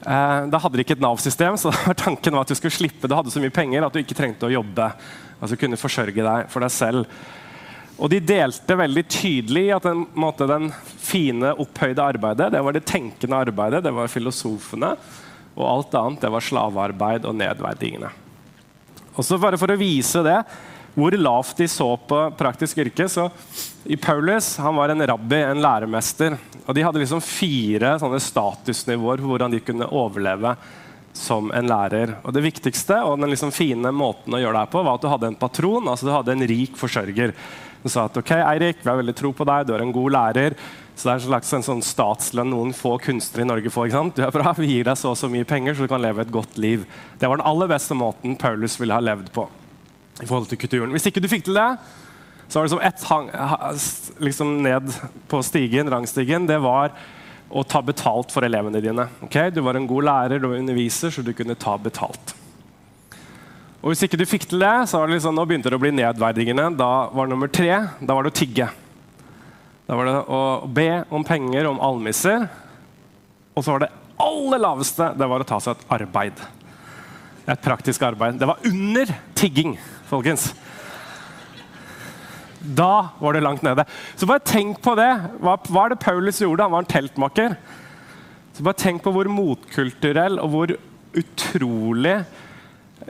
Eh, 0.00 0.46
da 0.46 0.60
hadde 0.62 0.78
de 0.78 0.84
ikke 0.84 0.94
et 0.96 1.02
Nav-system, 1.02 1.58
så 1.58 1.72
tanken 2.04 2.36
var 2.36 2.46
at 2.46 2.52
du 2.52 2.58
skulle 2.58 2.74
slippe. 2.74 3.10
Du 3.10 3.16
hadde 3.18 3.34
så 3.34 3.42
mye 3.42 3.54
penger 3.54 3.84
at 3.84 3.94
du 3.94 4.00
ikke 4.02 4.16
trengte 4.16 4.46
å 4.46 4.54
jobbe. 4.54 4.92
Altså 5.40 5.58
kunne 5.58 5.80
forsørge 5.80 6.24
deg 6.24 6.50
for 6.52 6.64
deg 6.64 6.72
selv. 6.74 7.20
Og 8.00 8.08
De 8.12 8.20
delte 8.24 8.78
veldig 8.80 9.04
tydelig 9.12 9.66
at 9.76 9.84
den, 9.88 10.06
måte, 10.16 10.48
den 10.48 10.70
fine, 11.00 11.52
opphøyde 11.60 12.04
arbeidet 12.04 12.48
det 12.54 12.62
var 12.64 12.76
det 12.76 12.86
tenkende 12.88 13.42
arbeidet, 13.44 13.84
det 13.84 13.92
var 13.92 14.08
filosofene. 14.12 14.94
Og 15.58 15.66
alt 15.66 15.96
annet 15.98 16.24
det 16.24 16.32
var 16.32 16.44
slavearbeid 16.44 17.26
og 17.28 17.36
nedverdigende. 17.36 18.12
Og 19.16 19.26
så 19.26 19.36
bare 19.40 19.58
For 19.60 19.72
å 19.72 19.80
vise 19.80 20.22
det, 20.24 20.38
hvor 20.94 21.14
lavt 21.14 21.60
de 21.60 21.68
så 21.70 21.88
på 22.08 22.18
praktisk 22.38 22.80
yrke 22.82 23.06
så 23.10 23.28
i 23.84 23.96
Paulus 24.00 24.56
han 24.60 24.76
var 24.76 24.92
en 24.92 25.06
rabbi, 25.06 25.38
en 25.44 25.62
læremester. 25.62 26.36
og 26.66 26.74
De 26.74 26.84
hadde 26.84 27.02
liksom 27.02 27.22
fire 27.24 27.94
sånne 28.00 28.20
statusnivåer 28.20 29.20
for 29.20 29.34
hvordan 29.34 29.54
de 29.54 29.62
kunne 29.64 29.88
overleve 29.88 30.54
som 31.12 31.50
en 31.54 31.70
lærer. 31.70 32.16
Og 32.24 32.34
Det 32.34 32.44
viktigste 32.44 33.00
og 33.06 33.18
den 33.20 33.32
liksom 33.32 33.52
fine 33.54 33.90
måten 33.94 34.34
å 34.34 34.40
gjøre 34.40 34.56
det 34.56 34.66
her 34.66 34.74
på 34.74 34.84
var 34.84 34.98
at 34.98 35.02
du 35.04 35.10
hadde 35.10 35.32
en 35.32 35.40
patron, 35.40 35.88
altså 35.90 36.06
du 36.06 36.14
hadde 36.14 36.36
en 36.36 36.46
rik 36.48 36.78
forsørger. 36.78 37.34
Du 37.82 37.88
sa 37.88 38.04
at 38.06 38.16
ok, 38.20 38.30
Eirik, 38.36 38.82
vi 38.82 38.90
har 38.90 39.00
veldig 39.00 39.16
tro 39.16 39.32
på 39.32 39.46
deg, 39.48 39.66
du 39.66 39.74
er 39.74 39.84
en 39.84 39.94
god 39.94 40.14
lærer. 40.14 40.56
Så 40.94 41.08
det 41.08 41.12
er 41.12 41.20
en 41.22 41.28
slags 41.30 41.52
en 41.56 41.64
sånn 41.64 41.80
statslønn 41.84 42.50
noen 42.52 42.74
få 42.76 42.98
kunstnere 43.00 43.46
i 43.46 43.48
Norge 43.48 43.70
får. 43.72 43.88
ikke 43.88 43.96
sant? 43.96 44.18
Du 44.18 44.26
er 44.26 44.34
bra, 44.34 44.52
Vi 44.52 44.68
gir 44.68 44.84
deg 44.84 44.98
så 45.00 45.14
og 45.14 45.16
så 45.16 45.30
mye 45.32 45.48
penger, 45.48 45.74
så 45.74 45.86
du 45.86 45.88
kan 45.88 46.02
leve 46.02 46.20
et 46.20 46.32
godt 46.34 46.58
liv. 46.60 46.84
Det 47.18 47.28
var 47.28 47.40
den 47.40 47.48
aller 47.48 47.70
beste 47.72 47.96
måten 47.96 48.36
Paulus 48.36 48.76
ville 48.80 48.92
ha 48.92 49.00
levd 49.00 49.32
på. 49.32 49.48
i 50.20 50.26
forhold 50.26 50.50
til 50.50 50.58
kulturen. 50.60 50.90
Hvis 50.92 51.06
ikke 51.08 51.22
du 51.24 51.28
fikk 51.32 51.46
til 51.46 51.56
det, 51.56 51.78
så 52.50 52.58
var 52.58 52.66
det 52.66 52.72
som 52.74 52.82
ett 52.84 53.04
hang, 53.08 53.30
liksom 54.20 54.62
ned 54.62 54.92
på 55.30 55.40
stigen, 55.42 55.88
rangstigen. 55.88 56.46
Det 56.46 56.58
var 56.60 56.92
å 57.50 57.64
ta 57.66 57.80
betalt 57.82 58.30
for 58.32 58.46
elevene 58.46 58.82
dine. 58.82 59.08
Okay? 59.26 59.50
Du 59.50 59.60
var 59.66 59.78
en 59.78 59.88
god 59.90 60.06
lærer, 60.06 60.38
du 60.38 60.48
var 60.48 60.60
underviser, 60.60 61.10
så 61.10 61.24
du 61.26 61.32
kunne 61.36 61.58
ta 61.58 61.74
betalt. 61.78 62.34
Og 63.80 63.90
Hvis 63.90 64.04
ikke 64.04 64.18
du 64.20 64.28
fikk 64.28 64.44
til 64.50 64.60
det, 64.60 64.74
så 64.90 65.00
var 65.00 65.08
det 65.08 65.16
liksom, 65.16 65.34
nå 65.34 65.46
begynte 65.48 65.72
det 65.72 65.78
å 65.78 65.82
bli 65.82 65.92
nedverdigende. 65.96 66.68
Da 66.78 67.08
var 67.16 67.30
nummer 67.30 67.48
tre 67.48 67.72
da 67.98 68.16
var 68.16 68.26
det 68.26 68.32
å 68.34 68.38
tigge. 68.38 68.68
Da 69.88 69.96
var 69.98 70.06
det 70.06 70.16
å 70.30 70.40
be 70.70 70.90
om 71.10 71.24
penger, 71.26 71.66
om 71.70 71.80
almisser. 71.82 72.44
Og 73.56 73.64
så 73.64 73.72
var 73.72 73.86
det 73.86 73.94
aller 74.20 74.60
laveste 74.60 75.08
det 75.16 75.28
var 75.32 75.42
å 75.42 75.48
ta 75.48 75.58
seg 75.64 75.78
et 75.78 75.94
arbeid. 75.96 76.42
Et 77.48 77.64
praktisk 77.64 78.04
arbeid. 78.06 78.36
Det 78.38 78.46
var 78.46 78.60
under 78.68 79.14
tigging, 79.34 79.74
folkens. 80.12 80.50
Da 82.60 83.08
var 83.18 83.32
det 83.32 83.42
langt 83.44 83.62
nede. 83.64 83.84
Så 84.16 84.28
bare 84.28 84.44
tenk 84.44 84.82
på 84.84 84.94
det. 84.98 85.10
Hva, 85.40 85.56
hva 85.68 85.86
er 85.86 85.94
det 85.94 86.02
Paulus 86.04 86.42
gjorde? 86.42 86.66
Han 86.66 86.74
var 86.74 86.84
en 86.84 86.92
teltmaker. 86.92 87.56
Så 88.52 88.64
bare 88.66 88.80
tenk 88.80 89.02
på 89.04 89.12
hvor 89.14 89.30
motkulturell 89.32 90.40
og 90.42 90.52
hvor 90.52 90.74
utrolig 91.16 92.18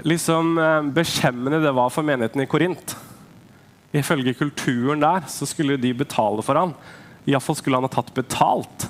liksom, 0.06 0.54
eh, 0.58 0.82
beskjemmende 0.94 1.62
det 1.64 1.74
var 1.76 1.90
for 1.90 2.06
menigheten 2.06 2.44
i 2.44 2.48
Korint. 2.50 2.96
Ifølge 3.92 4.36
kulturen 4.38 5.02
der 5.02 5.26
så 5.26 5.48
skulle 5.50 5.80
de 5.80 5.92
betale 5.94 6.42
for 6.46 6.54
ham. 6.54 6.74
Iallfall 7.26 7.58
skulle 7.58 7.76
han 7.80 7.88
ha 7.88 7.92
tatt 7.92 8.14
betalt. 8.14 8.86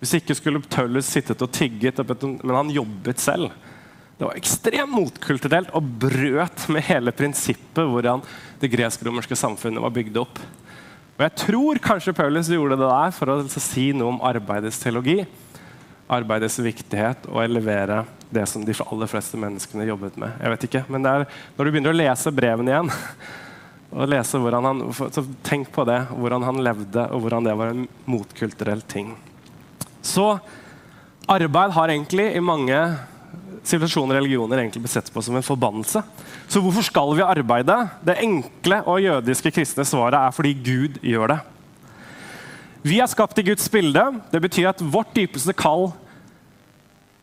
Hvis 0.00 0.18
ikke 0.18 0.36
skulle 0.36 0.60
Paulus 0.60 1.08
sittet 1.08 1.40
og 1.42 1.52
tigget, 1.56 2.02
men 2.44 2.54
han 2.54 2.70
jobbet 2.70 3.22
selv. 3.22 3.48
Det 4.16 4.24
var 4.24 4.38
ekstremt 4.38 4.94
motkulturelt 4.96 5.74
og 5.76 5.88
brøt 6.00 6.62
med 6.72 6.86
hele 6.88 7.12
prinsippet 7.12 7.84
hvordan 7.84 8.22
det 8.62 8.70
gresk-romerske 8.72 9.36
samfunnet 9.36 9.82
var 9.84 9.92
bygd 9.92 10.16
opp. 10.22 10.38
Og 11.16 11.24
Jeg 11.24 11.34
tror 11.42 11.80
kanskje 11.84 12.14
Paulus 12.16 12.48
gjorde 12.48 12.78
det 12.80 12.88
der 12.88 13.12
for 13.12 13.32
å 13.32 13.36
si 13.52 13.90
noe 13.96 14.14
om 14.14 14.22
arbeidets 14.24 14.78
teologi. 14.80 15.18
Arbeidets 16.08 16.56
viktighet 16.64 17.26
og 17.28 17.42
elevere 17.44 18.04
det 18.32 18.44
som 18.48 18.64
de 18.64 18.74
aller 18.86 19.10
fleste 19.10 19.38
menneskene 19.40 19.88
jobbet 19.88 20.16
med. 20.20 20.32
Jeg 20.40 20.52
vet 20.52 20.64
ikke, 20.68 20.84
Men 20.88 21.06
er 21.06 21.26
når 21.56 21.64
du 21.64 21.70
begynner 21.70 21.92
å 21.92 22.00
lese 22.00 22.32
brevene 22.32 22.72
igjen 22.72 22.92
og 23.96 24.08
lese 24.08 24.40
hvordan 24.40 24.68
han, 24.70 24.80
så 24.92 25.24
Tenk 25.44 25.68
på 25.72 25.84
det, 25.84 25.98
hvordan 26.12 26.42
han 26.42 26.62
levde, 26.64 27.04
og 27.12 27.20
hvordan 27.20 27.44
det 27.44 27.56
var 27.56 27.74
en 27.74 27.84
motkulturell 28.08 28.80
ting. 28.88 29.12
Så 30.00 30.38
arbeid 31.28 31.76
har 31.76 31.92
egentlig 31.92 32.30
i 32.32 32.40
mange 32.40 32.80
sivilisasjoner 33.66 34.14
og 34.14 34.20
religioner 34.20 34.62
egentlig 34.62 34.84
blir 34.84 34.92
sett 34.92 35.10
på 35.12 35.22
som 35.24 35.36
en 35.38 35.44
forbannelse. 35.44 36.02
Så 36.48 36.62
hvorfor 36.62 36.86
skal 36.86 37.12
vi 37.18 37.26
arbeide? 37.26 37.76
Det 38.06 38.18
enkle 38.22 38.80
og 38.86 39.02
jødiske 39.02 39.52
kristne 39.58 39.86
svaret 39.88 40.18
er 40.20 40.34
fordi 40.34 40.54
Gud 40.54 40.98
gjør 41.02 41.34
det. 41.34 41.38
Vi 42.86 43.00
er 43.02 43.10
skapt 43.10 43.38
i 43.42 43.46
Guds 43.48 43.66
bilde. 43.72 44.04
Det 44.30 44.40
betyr 44.44 44.70
at 44.70 44.82
vårt 44.82 45.14
dypeste 45.16 45.54
kall 45.58 45.90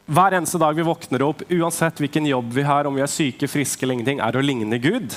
hver 0.04 0.36
eneste 0.36 0.60
dag 0.60 0.76
vi 0.76 0.84
våkner 0.84 1.24
opp, 1.24 1.46
uansett 1.48 2.02
hvilken 2.04 2.26
jobb 2.28 2.50
vi 2.52 2.66
har, 2.68 2.84
om 2.84 2.96
vi 2.98 3.04
er 3.06 3.12
syke, 3.12 3.48
friske 3.48 3.86
eller 3.86 3.96
ingenting, 3.96 4.20
er 4.20 4.36
å 4.36 4.44
ligne 4.44 4.80
Gud. 4.84 5.16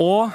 Og 0.00 0.32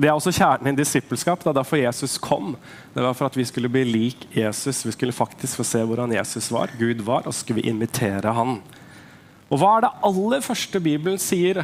det 0.00 0.08
er 0.08 0.16
også 0.16 0.32
kjernen 0.32 0.72
i 0.72 0.78
disippelskap. 0.78 1.42
Det 1.42 1.50
er 1.50 1.58
derfor 1.58 1.80
Jesus 1.80 2.16
kom. 2.22 2.54
Det 2.94 3.02
var 3.04 3.16
for 3.16 3.28
at 3.28 3.36
vi 3.36 3.44
skulle 3.44 3.68
bli 3.72 3.82
lik 3.84 4.28
Jesus. 4.32 4.84
Vi 4.86 4.94
skulle 4.96 5.12
faktisk 5.12 5.60
få 5.60 5.66
se 5.66 5.82
hvordan 5.84 6.14
Jesus 6.14 6.48
var, 6.54 6.72
Gud 6.80 7.02
var, 7.04 7.26
og 7.26 7.34
så 7.34 7.42
skulle 7.42 7.60
vi 7.60 7.68
invitere 7.68 8.32
han. 8.36 8.58
Og 9.50 9.60
hva 9.60 9.74
er 9.76 9.84
det 9.84 9.92
aller 10.06 10.46
første 10.46 10.80
Bibelen 10.80 11.20
sier? 11.20 11.60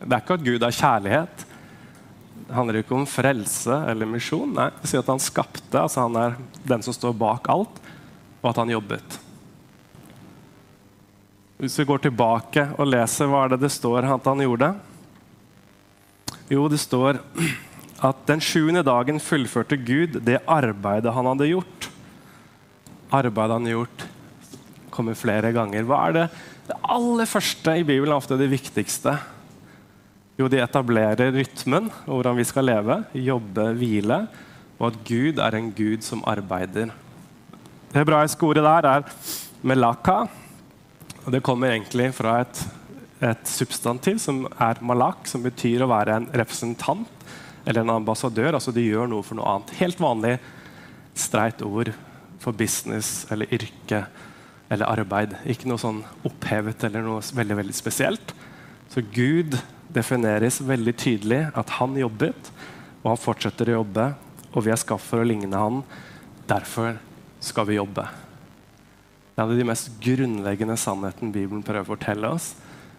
Det 0.00 0.10
er 0.10 0.20
ikke 0.20 0.36
at 0.36 0.44
Gud 0.44 0.66
er 0.66 0.76
kjærlighet. 0.76 1.46
Det 2.50 2.56
handler 2.58 2.80
ikke 2.80 2.96
om 2.98 3.06
frelse 3.06 3.80
eller 3.92 4.10
misjon. 4.10 4.52
Nei, 4.56 4.68
Det 4.82 4.90
sier 4.90 5.04
at 5.04 5.12
han 5.12 5.22
skapte, 5.22 5.78
altså 5.78 6.08
han 6.08 6.16
er 6.18 6.38
den 6.66 6.82
som 6.82 6.96
står 6.96 7.16
bak 7.16 7.48
alt, 7.52 7.80
og 8.42 8.50
at 8.50 8.60
han 8.60 8.72
jobbet. 8.74 9.20
Hvis 11.60 11.78
vi 11.78 11.86
går 11.86 12.04
tilbake 12.08 12.66
og 12.80 12.88
leser 12.88 13.28
hva 13.30 13.44
er 13.44 13.54
det 13.54 13.62
det 13.66 13.72
står 13.72 14.08
at 14.08 14.24
han 14.24 14.40
gjorde 14.40 14.70
Jo, 16.48 16.62
det 16.72 16.80
står 16.80 17.20
at 18.00 18.22
den 18.28 18.40
sjuende 18.40 18.82
dagen 18.86 19.20
fullførte 19.20 19.76
Gud 19.76 20.20
det 20.24 20.38
arbeidet 20.48 21.12
han 21.12 21.28
hadde 21.28 21.50
gjort. 21.50 21.90
Arbeidet 23.12 23.58
han 23.58 23.68
gjort, 23.68 24.06
kommer 24.94 25.18
flere 25.18 25.52
ganger. 25.52 25.84
Hva 25.84 26.00
er 26.06 26.16
det, 26.16 26.24
det 26.70 26.78
aller 26.94 27.28
første 27.28 27.76
i 27.76 27.84
Bibelen? 27.84 28.16
Ofte 28.16 28.38
det 28.40 28.48
viktigste. 28.52 29.18
Jo, 30.40 30.48
de 30.48 30.62
etablerer 30.62 31.34
rytmen, 31.34 31.90
hvordan 32.06 32.38
vi 32.38 32.46
skal 32.48 32.64
leve, 32.70 33.02
jobbe, 33.12 33.66
hvile, 33.76 34.22
og 34.80 34.86
at 34.88 35.00
Gud 35.04 35.40
er 35.42 35.58
en 35.58 35.68
Gud 35.76 36.06
som 36.06 36.24
arbeider. 36.24 36.94
Det 37.90 37.98
hebraiske 37.98 38.46
ordet 38.46 38.64
der 38.64 38.88
er 38.88 39.08
melaka. 39.60 40.22
og 41.26 41.32
Det 41.34 41.42
kommer 41.44 41.74
egentlig 41.74 42.14
fra 42.16 42.38
et, 42.40 42.62
et 43.20 43.44
substantiv 43.44 44.16
som 44.22 44.46
er 44.56 44.80
malak, 44.80 45.28
som 45.28 45.44
betyr 45.44 45.84
å 45.84 45.90
være 45.90 46.16
en 46.16 46.30
representant 46.32 47.19
eller 47.64 47.82
en 47.82 47.96
ambassadør. 47.98 48.54
altså 48.54 48.72
De 48.72 48.84
gjør 48.84 49.10
noe 49.10 49.26
for 49.26 49.38
noe 49.38 49.48
annet. 49.48 49.74
Helt 49.80 50.00
vanlig 50.00 50.36
streit 51.18 51.62
ord 51.66 51.92
for 52.40 52.56
business 52.56 53.26
eller 53.30 53.50
yrke 53.52 54.04
eller 54.70 54.88
arbeid. 54.88 55.34
Ikke 55.50 55.68
noe 55.68 55.80
sånn 55.82 56.00
opphevet 56.26 56.86
eller 56.86 57.04
noe 57.04 57.24
veldig, 57.34 57.58
veldig 57.60 57.76
spesielt. 57.76 58.34
Så 58.90 59.02
Gud 59.14 59.58
defineres 59.90 60.60
veldig 60.62 60.94
tydelig 60.98 61.44
at 61.58 61.76
han 61.78 61.96
jobbet, 61.98 62.50
og 63.02 63.12
han 63.12 63.20
fortsetter 63.20 63.70
å 63.70 63.80
jobbe. 63.80 64.10
Og 64.50 64.64
vi 64.66 64.72
er 64.72 64.80
skapt 64.80 65.06
for 65.06 65.22
å 65.22 65.26
ligne 65.26 65.54
han. 65.54 65.82
Derfor 66.50 66.98
skal 67.42 67.68
vi 67.68 67.78
jobbe. 67.78 68.06
Det 69.34 69.42
er 69.42 69.56
de 69.56 69.66
mest 69.66 69.92
grunnleggende 70.02 70.76
sannheten 70.78 71.30
Bibelen 71.32 71.64
prøver 71.64 71.86
å 71.86 71.92
fortelle 71.94 72.30
oss. 72.34 72.52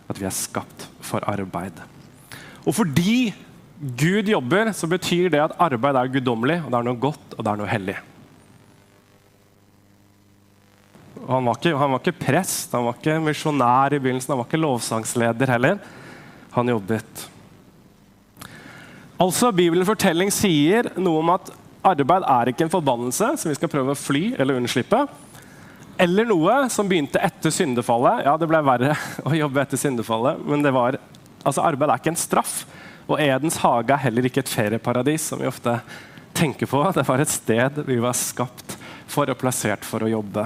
At 0.10 0.20
vi 0.20 0.27
er 0.27 0.36
skapt 0.36 0.88
for 1.06 1.24
arbeid. 1.30 1.77
Og 2.65 2.75
fordi 2.75 3.32
Gud 3.81 4.27
jobber, 4.29 4.69
så 4.77 4.85
betyr 4.85 5.31
det 5.33 5.39
at 5.41 5.57
arbeid 5.57 5.97
er 5.97 6.09
guddommelig, 6.13 6.59
og 6.61 6.69
det 6.69 6.77
er 6.77 6.85
noe 6.85 7.01
godt 7.01 7.31
og 7.33 7.39
det 7.41 7.50
er 7.50 7.59
noe 7.63 7.69
hellig. 7.69 7.95
Han 11.25 11.47
var, 11.47 11.57
ikke, 11.57 11.71
han 11.77 11.93
var 11.93 12.01
ikke 12.01 12.19
prest, 12.21 12.73
han 12.75 12.85
var 12.85 12.97
ikke 13.00 13.15
misjonær 13.25 13.95
i 13.95 14.00
begynnelsen, 14.01 14.33
han 14.33 14.41
var 14.41 14.50
ikke 14.50 14.61
lovsangsleder 14.61 15.53
heller. 15.53 15.79
Han 16.53 16.69
jobbet. 16.69 17.23
Altså, 19.21 19.50
Bibelens 19.55 19.89
fortelling 19.89 20.29
sier 20.33 20.91
noe 21.01 21.21
om 21.21 21.31
at 21.33 21.50
arbeid 21.85 22.25
er 22.29 22.51
ikke 22.51 22.67
en 22.67 22.73
forbannelse 22.73 23.31
som 23.41 23.50
vi 23.50 23.57
skal 23.57 23.71
prøve 23.71 23.95
å 23.95 23.97
fly 23.97 24.23
eller 24.35 24.59
unnslippe. 24.61 25.00
Eller 26.01 26.29
noe 26.29 26.67
som 26.73 26.89
begynte 26.89 27.21
etter 27.21 27.53
syndefallet. 27.53 28.27
Ja, 28.27 28.35
det 28.38 28.50
ble 28.50 28.61
verre 28.65 28.93
å 29.29 29.33
jobbe 29.38 29.65
etter 29.65 29.81
syndefallet, 29.81 30.41
men 30.45 30.65
det 30.65 30.73
var, 30.75 31.00
altså, 31.41 31.65
arbeid 31.65 31.89
er 31.89 32.01
ikke 32.01 32.13
en 32.13 32.21
straff. 32.21 32.61
Og 33.12 33.20
Edens 33.20 33.60
hage 33.60 33.91
er 33.91 34.06
heller 34.06 34.27
ikke 34.27 34.39
et 34.39 34.51
ferieparadis, 34.51 35.25
som 35.27 35.41
vi 35.41 35.50
ofte 35.50 35.75
tenker 36.38 36.70
på. 36.70 36.80
Det 36.96 37.03
var 37.08 37.20
et 37.20 37.32
sted 37.32 37.82
vi 37.84 38.00
var 38.00 38.15
skapt 38.15 38.77
for 39.12 39.27
og 39.27 39.39
plassert 39.41 39.84
for 39.84 40.06
å 40.06 40.12
jobbe. 40.12 40.46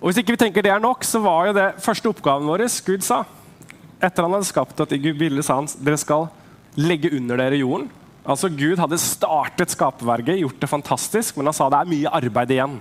Og 0.00 0.08
Hvis 0.08 0.22
ikke 0.22 0.32
vi 0.32 0.40
tenker 0.40 0.64
det 0.64 0.72
er 0.72 0.80
nok, 0.80 1.04
så 1.04 1.20
var 1.20 1.50
jo 1.50 1.56
det 1.58 1.68
første 1.84 2.08
oppgaven 2.08 2.48
vår 2.48 2.64
Gud 2.86 3.04
sa. 3.04 3.26
Etter 4.00 4.24
han 4.24 4.32
hadde 4.32 4.48
skapt 4.48 4.80
at 4.80 4.96
Gud 4.96 5.20
ville, 5.20 5.44
sa 5.44 5.58
han 5.58 5.68
dere 5.84 6.00
skal 6.00 6.30
legge 6.80 7.12
under 7.12 7.36
dere 7.36 7.60
jorden. 7.60 7.90
Altså 8.24 8.48
Gud 8.48 8.80
hadde 8.80 9.00
startet 9.00 9.74
skaperverket, 9.74 10.40
gjort 10.40 10.60
det 10.62 10.70
fantastisk, 10.70 11.36
men 11.36 11.50
han 11.50 11.56
sa 11.56 11.68
det 11.68 11.82
er 11.82 11.92
mye 11.92 12.14
arbeid 12.16 12.54
igjen. 12.56 12.80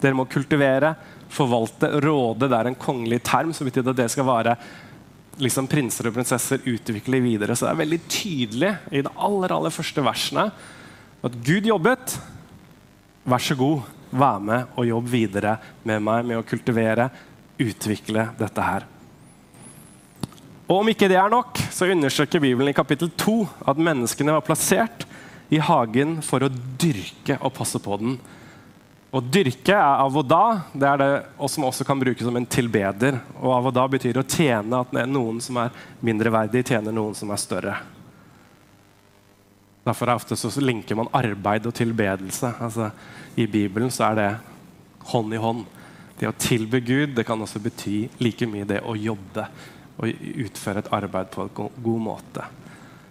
Dere 0.00 0.16
må 0.16 0.24
kultivere, 0.32 0.94
forvalte, 1.28 1.90
råde. 2.00 2.48
Det 2.48 2.56
er 2.56 2.70
en 2.70 2.80
kongelig 2.88 3.20
term 3.28 3.52
som 3.52 3.68
betyr 3.68 3.92
at 3.92 3.98
det 4.00 4.08
skal 4.12 4.28
være 4.28 4.56
liksom 5.42 5.68
prinser 5.70 6.08
og 6.08 6.16
prinsesser 6.16 6.62
utvikler 6.68 7.22
videre. 7.24 7.56
Så 7.56 7.66
det 7.66 7.72
er 7.72 7.82
veldig 7.82 8.00
tydelig 8.10 8.74
i 8.92 9.02
de 9.04 9.12
aller, 9.16 9.54
aller 9.56 9.74
første 9.74 10.04
versene 10.04 10.46
at 11.26 11.40
Gud 11.44 11.68
jobbet. 11.68 12.16
Vær 13.28 13.42
så 13.44 13.56
god, 13.58 13.88
vær 14.10 14.40
med 14.42 14.78
og 14.80 14.88
jobb 14.88 15.10
videre 15.12 15.58
med 15.86 16.02
meg 16.04 16.24
med 16.28 16.40
å 16.40 16.46
kultivere, 16.46 17.10
utvikle 17.60 18.30
dette 18.38 18.64
her. 18.64 18.86
Og 20.70 20.80
Om 20.80 20.92
ikke 20.92 21.08
det 21.10 21.18
er 21.18 21.30
nok, 21.32 21.58
så 21.74 21.88
undersøker 21.90 22.42
Bibelen 22.42 22.70
i 22.70 22.76
kapittel 22.76 23.10
2 23.18 23.36
at 23.72 23.80
menneskene 23.80 24.36
var 24.36 24.44
plassert 24.46 25.02
i 25.50 25.58
hagen 25.58 26.20
for 26.22 26.46
å 26.46 26.52
dyrke 26.80 27.40
og 27.40 27.56
passe 27.56 27.80
på 27.82 27.98
den. 27.98 28.20
Å 29.10 29.18
dyrke 29.18 29.74
er 29.74 30.02
avoda, 30.04 30.68
det 30.70 30.86
er 30.86 31.00
det 31.00 31.48
som 31.50 31.64
også 31.66 31.82
kan 31.86 31.98
brukes 31.98 32.22
som 32.22 32.36
en 32.38 32.46
tilbeder. 32.46 33.16
Og 33.40 33.56
avoda 33.56 33.88
betyr 33.90 34.20
å 34.20 34.26
tjene, 34.26 34.84
at 34.84 34.94
noen 35.10 35.40
som 35.42 35.58
er 35.58 35.74
mindreverdig, 36.06 36.62
tjener 36.68 36.94
noen 36.94 37.16
som 37.18 37.32
er 37.34 37.40
større. 37.42 37.74
Derfor 39.82 40.12
er 40.12 40.20
ofte 40.20 40.38
så 40.38 40.52
linker 40.62 40.94
man 41.00 41.10
arbeid 41.16 41.66
og 41.66 41.74
tilbedelse. 41.74 42.52
Altså, 42.62 42.92
I 43.34 43.48
Bibelen 43.50 43.90
så 43.90 44.12
er 44.12 44.20
det 44.20 44.28
hånd 45.10 45.34
i 45.34 45.42
hånd. 45.42 45.66
Det 46.20 46.30
å 46.30 46.36
tilbe 46.38 46.78
Gud 46.84 47.16
det 47.16 47.26
kan 47.26 47.42
også 47.42 47.62
bety 47.64 48.04
like 48.22 48.46
mye 48.46 48.68
det 48.68 48.78
å 48.84 48.94
jobbe 48.94 49.48
og 50.00 50.24
utføre 50.46 50.84
et 50.84 50.92
arbeid 50.94 51.32
på 51.34 51.48
en 51.48 51.74
god 51.82 52.00
måte. 52.04 52.46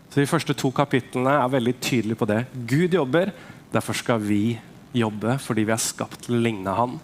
Så 0.10 0.22
De 0.22 0.30
første 0.30 0.56
to 0.56 0.72
kapitlene 0.72 1.36
er 1.42 1.52
veldig 1.58 1.76
tydelige 1.82 2.22
på 2.22 2.30
det. 2.30 2.44
Gud 2.70 2.96
jobber, 2.96 3.34
derfor 3.74 3.98
skal 3.98 4.24
vi 4.24 4.44
jobbe 4.54 4.69
jobbe 4.96 5.38
fordi 5.44 5.66
vi 5.68 5.74
er 5.76 5.82
skapt 5.82 6.26
til 6.26 6.38
å 6.38 6.44
ligne 6.44 6.76
Han. 6.78 6.98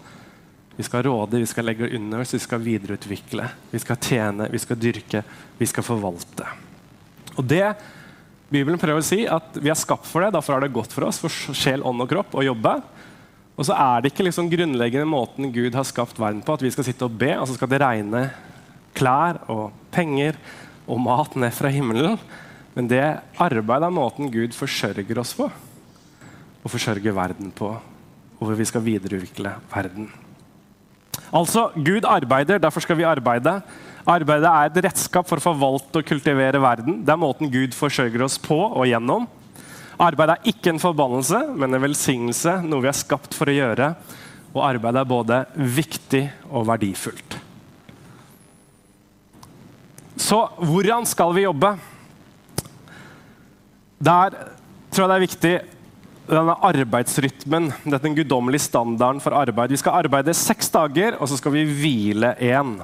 Vi 0.76 0.84
skal 0.84 1.06
råde, 1.06 1.40
vi 1.40 1.48
skal 1.48 1.64
legge 1.64 1.88
under 1.96 2.20
oss, 2.20 2.34
vi 2.36 2.42
skal 2.42 2.60
videreutvikle. 2.60 3.46
Vi 3.70 3.80
skal 3.80 4.00
tjene, 4.02 4.48
vi 4.52 4.60
skal 4.60 4.80
dyrke, 4.80 5.22
vi 5.56 5.68
skal 5.68 5.86
forvalte. 5.86 6.48
Og 7.36 7.44
det 7.48 7.64
Bibelen 8.52 8.78
prøver 8.78 9.02
å 9.02 9.06
si 9.06 9.24
at 9.26 9.56
vi 9.58 9.72
er 9.72 9.78
skapt 9.78 10.06
for 10.06 10.22
det, 10.22 10.34
derfor 10.36 10.54
er 10.54 10.66
det 10.66 10.74
godt 10.76 10.92
for 10.94 11.08
oss, 11.08 11.18
for 11.18 11.32
sjel, 11.56 11.82
ånd 11.82 12.04
og 12.04 12.10
kropp, 12.12 12.36
å 12.38 12.44
jobbe. 12.46 12.76
Og 13.56 13.66
så 13.66 13.74
er 13.74 14.04
det 14.04 14.12
ikke 14.12 14.28
liksom 14.28 14.50
grunnleggende 14.52 15.08
måten 15.08 15.50
Gud 15.54 15.74
har 15.74 15.88
skapt 15.88 16.20
verden 16.20 16.44
på, 16.44 16.54
at 16.54 16.62
vi 16.62 16.70
skal 16.70 16.86
sitte 16.86 17.08
og 17.08 17.16
be, 17.18 17.32
og 17.40 17.48
så 17.48 17.56
skal 17.56 17.72
det 17.72 17.80
regne 17.82 18.22
klær 18.96 19.40
og 19.52 19.74
penger 19.92 20.38
og 20.86 21.00
mat 21.02 21.34
ned 21.40 21.56
fra 21.56 21.72
himmelen. 21.72 22.20
Men 22.76 22.90
det 22.92 23.04
arbeidet 23.40 23.88
er 23.88 23.96
måten 23.96 24.30
Gud 24.30 24.54
forsørger 24.54 25.24
oss 25.24 25.34
på 25.36 25.48
å 26.66 26.70
forsørge 26.70 27.14
verden 27.14 27.52
på, 27.54 27.72
og 28.36 28.42
hvor 28.42 28.58
vi 28.58 28.66
skal 28.68 28.84
videreutvikle 28.84 29.54
verden. 29.72 30.10
Altså, 31.34 31.70
Gud 31.74 32.06
arbeider, 32.06 32.60
derfor 32.62 32.84
skal 32.84 32.98
vi 32.98 33.06
arbeide. 33.08 33.58
Arbeidet 34.06 34.50
er 34.50 34.68
et 34.68 34.84
redskap 34.86 35.26
for 35.26 35.40
å 35.40 35.46
forvalte 35.48 36.00
og 36.00 36.06
kultivere 36.06 36.60
verden. 36.62 37.00
Det 37.02 37.14
er 37.14 37.18
måten 37.18 37.50
Gud 37.50 37.74
forsørger 37.74 38.22
oss 38.26 38.38
på 38.42 38.58
og 38.68 38.86
gjennom. 38.86 39.26
Arbeid 39.96 40.34
er 40.34 40.50
ikke 40.52 40.74
en 40.74 40.82
forbannelse, 40.82 41.40
men 41.56 41.72
en 41.72 41.82
velsignelse, 41.82 42.58
noe 42.68 42.84
vi 42.84 42.90
er 42.90 42.98
skapt 42.98 43.34
for 43.34 43.48
å 43.48 43.56
gjøre. 43.56 43.90
Og 44.52 44.62
arbeid 44.64 45.00
er 45.00 45.08
både 45.08 45.40
viktig 45.56 46.22
og 46.50 46.68
verdifullt. 46.68 47.38
Så 50.16 50.38
hvordan 50.60 51.04
skal 51.08 51.32
vi 51.36 51.44
jobbe? 51.44 51.74
Der 53.96 54.36
tror 54.92 55.04
jeg 55.04 55.10
det 55.10 55.16
er 55.16 55.26
viktig 55.26 55.54
denne 56.26 56.56
arbeidsrytmen, 56.66 57.70
den 57.84 58.16
guddommelige 58.16 58.66
standarden 58.66 59.22
for 59.22 59.36
arbeid. 59.36 59.70
Vi 59.70 59.80
skal 59.80 60.02
arbeide 60.02 60.34
seks 60.36 60.70
dager, 60.74 61.18
og 61.20 61.30
så 61.30 61.38
skal 61.38 61.54
vi 61.54 61.66
hvile 61.68 62.34
én. 62.42 62.76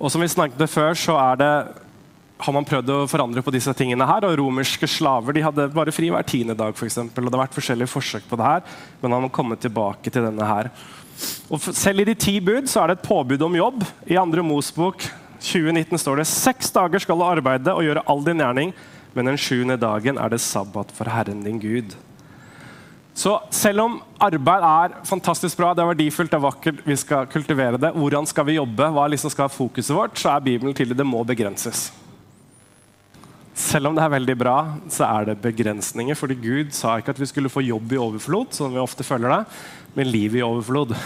Og 0.00 0.10
som 0.10 0.22
vi 0.22 0.28
snakket 0.28 0.70
før, 0.70 0.94
så 0.98 1.16
det, 1.38 1.50
har 2.44 2.52
man 2.52 2.66
prøvd 2.66 2.90
å 2.90 2.98
forandre 3.08 3.42
på 3.44 3.52
disse 3.54 3.72
tingene. 3.78 4.06
her, 4.06 4.26
og 4.26 4.36
Romerske 4.38 4.88
slaver 4.90 5.32
de 5.32 5.44
hadde 5.44 5.68
bare 5.72 5.94
fri 5.94 6.10
hver 6.10 6.26
tiende 6.26 6.56
dag. 6.58 6.74
For 6.76 6.86
og 6.86 7.14
Det 7.14 7.24
har 7.24 7.44
vært 7.46 7.56
forskjellige 7.56 7.92
forsøk 7.92 8.28
på 8.28 8.36
det 8.36 8.44
her, 8.44 8.62
men 9.00 9.10
man 9.10 9.22
har 9.22 9.30
kommet 9.30 9.60
tilbake 9.60 10.10
til 10.10 10.26
denne 10.26 10.44
her. 10.44 10.70
Og 11.48 11.60
selv 11.60 12.00
i 12.00 12.08
de 12.10 12.14
ti 12.14 12.40
bud 12.40 12.66
så 12.66 12.82
er 12.82 12.88
det 12.88 12.98
et 12.98 13.08
påbud 13.08 13.42
om 13.42 13.54
jobb. 13.54 13.84
I 14.10 14.18
andre 14.18 14.42
Mosbok 14.42 15.06
2019 15.38 16.00
står 16.00 16.20
det 16.20 16.26
seks 16.26 16.72
dager 16.74 17.02
skal 17.02 17.20
du 17.20 17.24
arbeide 17.26 17.72
og 17.72 17.84
gjøre 17.84 18.02
all 18.10 18.24
din 18.24 18.42
gjerning, 18.42 18.74
men 19.14 19.30
den 19.30 19.38
sjuende 19.40 19.78
dagen 19.80 20.18
er 20.18 20.32
det 20.32 20.42
sabbat 20.42 20.90
for 20.94 21.10
Herren 21.10 21.44
din 21.44 21.60
Gud. 21.62 21.94
Så 23.14 23.36
selv 23.54 23.84
om 23.84 23.98
arbeid 24.18 24.64
er 24.66 24.94
fantastisk 25.06 25.60
bra, 25.60 25.70
det 25.70 25.84
er 25.84 25.92
verdifullt, 25.92 26.32
det 26.32 26.38
er 26.40 26.48
vakkert, 26.48 26.80
vi 26.82 26.96
skal 26.98 27.28
kultivere 27.30 27.78
det, 27.78 27.92
hvordan 27.94 28.26
skal 28.26 28.48
vi 28.48 28.56
jobbe, 28.56 28.88
hva 28.90 29.04
liksom 29.10 29.30
skal 29.30 29.46
være 29.46 29.54
fokuset 29.54 29.94
vårt, 29.94 30.18
så 30.18 30.32
er 30.32 30.48
Bibelen 30.48 30.74
tydelig 30.74 30.98
det 30.98 31.06
må 31.06 31.20
begrenses. 31.26 31.92
Selv 33.54 33.86
om 33.86 33.94
det 33.94 34.02
er 34.02 34.10
veldig 34.16 34.34
bra, 34.34 34.56
så 34.90 35.06
er 35.06 35.28
det 35.28 35.42
begrensninger. 35.44 36.18
fordi 36.18 36.34
Gud 36.34 36.72
sa 36.74 36.96
ikke 36.98 37.14
at 37.14 37.20
vi 37.20 37.30
skulle 37.30 37.52
få 37.52 37.62
jobb 37.62 37.92
i 37.92 38.00
overflod, 38.02 38.50
som 38.50 38.74
vi 38.74 38.82
ofte 38.82 39.06
føler 39.06 39.30
det, 39.30 39.44
men 39.94 40.10
liv 40.10 40.34
i 40.34 40.42
overflod. 40.42 40.96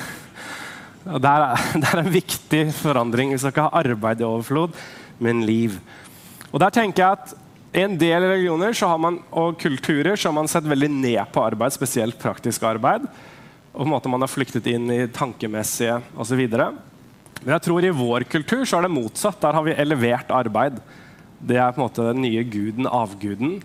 Det, 1.08 1.24
er, 1.24 1.56
det 1.80 1.88
er 1.88 2.00
en 2.02 2.12
viktig 2.12 2.62
forandring. 2.76 3.30
Vi 3.32 3.38
skal 3.38 3.52
ikke 3.54 3.62
ha 3.64 3.80
arbeid 3.80 4.20
i 4.20 4.26
overflod, 4.26 4.74
men 5.24 5.40
liv. 5.46 5.78
Og 6.52 6.60
der 6.60 6.74
tenker 6.74 7.00
jeg 7.00 7.16
at 7.16 7.32
i 7.72 7.82
en 7.82 7.98
del 8.00 8.24
religioner 8.24 8.72
man, 8.98 9.18
og 9.30 9.58
kulturer 9.60 10.16
har 10.16 10.32
man 10.32 10.48
sett 10.48 10.64
veldig 10.64 10.88
ned 10.90 11.24
på 11.32 11.42
arbeid, 11.44 11.74
spesielt 11.74 12.18
praktisk 12.20 12.62
arbeid. 12.64 13.04
Og 13.74 13.82
på 13.82 13.86
en 13.86 13.92
måte 13.92 14.08
Man 14.08 14.24
har 14.24 14.32
flyktet 14.32 14.66
inn 14.66 14.88
i 14.90 15.06
tankemessige 15.06 16.00
osv. 16.16 16.40
Men 16.48 17.52
jeg 17.52 17.62
tror 17.62 17.84
i 17.84 17.94
vår 17.94 18.24
kultur 18.24 18.64
så 18.64 18.78
er 18.78 18.88
det 18.88 18.94
motsatt. 18.96 19.40
Der 19.40 19.52
har 19.52 19.62
vi 19.66 19.76
elevert 19.76 20.32
arbeid. 20.32 20.80
Det 21.38 21.58
er 21.60 21.70
på 21.72 21.82
en 21.82 21.86
måte 21.86 22.08
den 22.08 22.24
nye 22.24 22.42
guden, 22.42 22.88
avguden. 22.88 23.60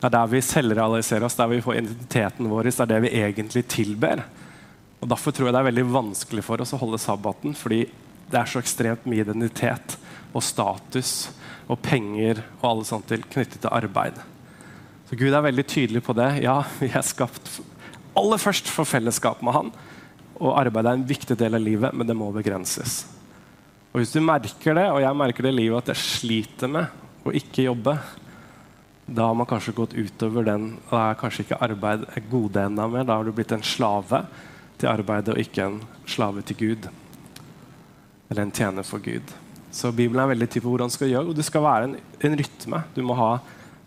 Det 0.00 0.08
er 0.08 0.16
der 0.16 0.32
vi 0.32 0.40
selvrealiserer 0.42 1.28
oss, 1.28 1.36
der 1.38 1.52
vi 1.52 1.60
får 1.62 1.78
identiteten 1.78 2.48
vår. 2.50 2.70
Det 2.70 2.80
er 2.80 2.90
det 2.90 3.02
vi 3.04 3.12
egentlig 3.20 3.66
tilber. 3.70 4.24
Og 5.02 5.12
Derfor 5.12 5.34
tror 5.34 5.48
jeg 5.48 5.54
det 5.54 5.60
er 5.60 5.70
veldig 5.70 5.86
vanskelig 5.92 6.42
for 6.46 6.62
oss 6.62 6.72
å 6.74 6.80
holde 6.80 6.98
sabbaten, 6.98 7.54
fordi 7.58 7.84
det 8.32 8.40
er 8.40 8.48
så 8.48 8.62
ekstremt 8.62 9.06
mye 9.06 9.22
identitet 9.26 9.98
og 10.32 10.42
status 10.42 11.28
og 11.68 11.80
penger 11.84 12.42
og 12.60 12.68
alle 12.70 12.88
sånt 12.88 13.08
til 13.10 13.24
knyttet 13.24 13.60
til 13.62 13.72
arbeid. 13.72 14.18
Så 15.08 15.18
Gud 15.20 15.34
er 15.34 15.44
veldig 15.44 15.66
tydelig 15.68 16.02
på 16.06 16.14
det. 16.16 16.30
Ja, 16.44 16.62
vi 16.80 16.88
er 16.88 17.04
skapt 17.04 17.60
aller 18.18 18.40
først 18.40 18.68
for 18.72 18.88
fellesskap 18.88 19.42
med 19.44 19.56
Han. 19.56 19.72
Og 20.42 20.56
arbeid 20.58 20.88
er 20.88 20.98
en 20.98 21.08
viktig 21.08 21.36
del 21.38 21.56
av 21.56 21.62
livet, 21.62 21.94
men 21.94 22.08
det 22.08 22.16
må 22.18 22.30
begrenses. 22.34 23.04
Og 23.92 24.00
Hvis 24.00 24.14
du 24.14 24.20
merker 24.24 24.74
det, 24.74 24.88
og 24.90 25.02
jeg 25.04 25.16
merker 25.16 25.44
det 25.44 25.52
i 25.52 25.58
livet, 25.60 25.82
at 25.82 25.92
jeg 25.92 26.02
sliter 26.02 26.70
med 26.72 27.28
å 27.28 27.34
ikke 27.36 27.66
jobbe, 27.68 27.96
da 29.06 29.28
har 29.28 29.36
man 29.36 29.48
kanskje 29.50 29.74
gått 29.76 29.94
utover 29.98 30.46
den. 30.46 30.66
Da 30.88 31.10
er 31.10 31.20
kanskje 31.20 31.44
ikke 31.44 31.60
arbeid 31.60 32.06
gode 32.30 32.64
enda 32.64 32.86
mer. 32.88 33.04
Da 33.04 33.18
har 33.18 33.28
du 33.28 33.34
blitt 33.36 33.52
en 33.52 33.64
slave 33.66 34.24
til 34.80 34.88
arbeidet 34.88 35.34
og 35.34 35.42
ikke 35.42 35.66
en 35.66 35.80
slave 36.08 36.44
til 36.46 36.56
Gud. 36.56 36.88
Eller 38.30 38.46
en 38.46 38.54
tjener 38.54 38.86
for 38.86 39.02
Gud. 39.04 39.34
Så 39.72 39.90
Bibelen 39.96 40.20
er 40.20 40.30
veldig 40.34 40.48
tydelig 40.50 40.66
på 40.66 40.74
hvordan 40.74 40.92
du 40.92 40.94
skal 40.94 41.10
gjøre. 41.10 41.32
Og 41.32 41.38
det 41.38 41.46
skal 41.48 41.64
være 41.64 41.88
en, 41.88 41.96
en 42.28 42.38
rytme. 42.42 42.82
Du 42.92 43.00
må 43.08 43.16
ha, 43.16 43.30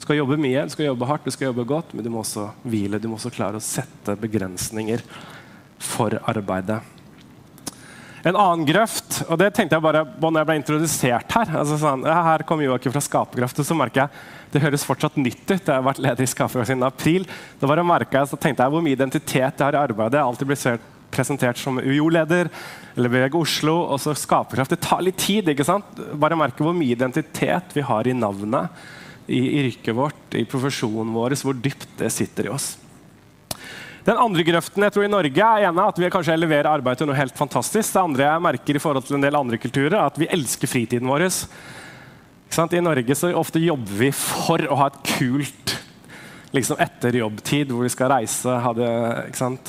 skal 0.01 0.19
jobbe 0.19 0.39
mye, 0.41 0.65
du 0.65 0.73
skal 0.73 0.89
jobbe 0.89 1.09
hardt, 1.09 1.27
du 1.27 1.35
skal 1.35 1.51
jobbe 1.51 1.67
godt, 1.69 1.93
men 1.93 2.05
du 2.05 2.11
må 2.13 2.23
også 2.23 2.49
hvile. 2.65 2.99
Du 3.01 3.07
må 3.11 3.19
også 3.19 3.33
klare 3.33 3.61
å 3.61 3.63
sette 3.63 4.17
begrensninger 4.19 5.05
for 5.81 6.17
arbeidet. 6.25 6.81
En 8.25 8.33
annen 8.33 8.65
grøft, 8.65 9.19
og 9.29 9.37
det 9.37 9.51
tenkte 9.53 9.77
jeg 9.77 9.85
bare 9.85 10.01
når 10.17 10.39
jeg 10.39 10.49
ble 10.49 10.55
introdusert 10.57 11.35
her 11.35 11.51
altså 11.59 11.75
sånn, 11.77 12.07
Her 12.09 12.41
kom 12.49 12.63
Joakim 12.63 12.89
fra 12.95 13.03
Skaperkraft, 13.05 13.59
og 13.61 13.67
så 13.67 13.77
merker 13.77 14.01
jeg 14.01 14.55
det 14.55 14.63
høres 14.63 14.85
fortsatt 14.87 15.19
nytt 15.19 15.43
ut. 15.43 15.59
Jeg 15.59 15.69
har 15.69 15.85
vært 15.85 16.01
leder 16.01 16.25
i 16.25 16.31
Skaperkraft 16.31 16.71
siden 16.71 16.87
april. 16.87 17.27
Da 17.61 17.69
bare 17.69 17.85
jeg, 17.85 18.29
så 18.31 18.39
tenkte 18.39 18.65
jeg 18.65 18.73
hvor 18.73 18.81
mye 18.81 18.97
identitet 18.97 19.61
jeg 19.61 19.61
har 19.61 19.77
i 19.77 19.81
arbeidet. 19.83 20.17
Jeg 20.17 20.23
har 20.23 20.31
alltid 20.31 20.49
blitt 20.49 20.63
presentert 21.15 21.59
som 21.61 21.79
UiO-leder 21.79 22.51
eller 22.95 23.11
Beveg 23.11 23.37
Oslo. 23.39 23.77
Og 23.89 24.01
så 24.03 24.15
Skaperkraft. 24.17 24.75
Det 24.75 24.83
tar 24.83 25.03
litt 25.05 25.19
tid. 25.21 25.49
ikke 25.51 25.67
sant? 25.67 25.99
Bare 26.13 26.37
merke 26.39 26.63
hvor 26.65 26.75
mye 26.75 26.95
identitet 26.95 27.75
vi 27.75 27.85
har 27.85 28.07
i 28.07 28.15
navnet, 28.15 28.85
i 29.25 29.41
yrket 29.63 29.95
vårt, 29.97 30.35
i 30.37 30.45
profesjonen 30.45 31.15
vår, 31.15 31.37
hvor 31.41 31.57
dypt 31.57 31.95
det 31.97 32.11
sitter 32.13 32.49
i 32.49 32.53
oss. 32.53 32.75
Den 34.05 34.19
andre 34.21 34.43
grøften 34.45 34.83
jeg 34.85 34.93
tror 34.93 35.07
i 35.07 35.09
Norge 35.09 35.45
er 35.47 35.63
ene 35.65 35.85
at 35.89 35.97
vi 35.97 36.11
kanskje 36.13 36.35
leverer 36.37 36.69
arbeid 36.69 36.99
til 36.99 37.09
noe 37.09 37.17
helt 37.17 37.33
fantastisk. 37.37 37.89
Det 37.89 38.03
andre 38.03 38.27
jeg 38.27 38.43
merker 38.45 38.77
i 38.77 38.81
forhold 38.83 39.07
til 39.07 39.17
en 39.17 39.25
del 39.25 39.37
andre 39.39 39.57
kulturer, 39.57 39.95
er 39.97 40.11
at 40.11 40.19
vi 40.21 40.29
elsker 40.29 40.69
fritiden 40.69 41.09
vår. 41.09 41.25
I 41.25 42.83
Norge 42.85 43.17
så 43.17 43.31
ofte 43.35 43.59
jobber 43.59 43.97
vi 44.03 44.11
for 44.13 44.61
å 44.69 44.77
ha 44.77 44.91
et 44.91 44.99
kult 45.17 45.74
liksom 46.55 46.79
etter 46.81 47.19
jobbtid, 47.21 47.71
hvor 47.71 47.85
vi 47.85 47.93
skal 47.93 48.11
reise 48.13 48.57
det, 48.77 48.91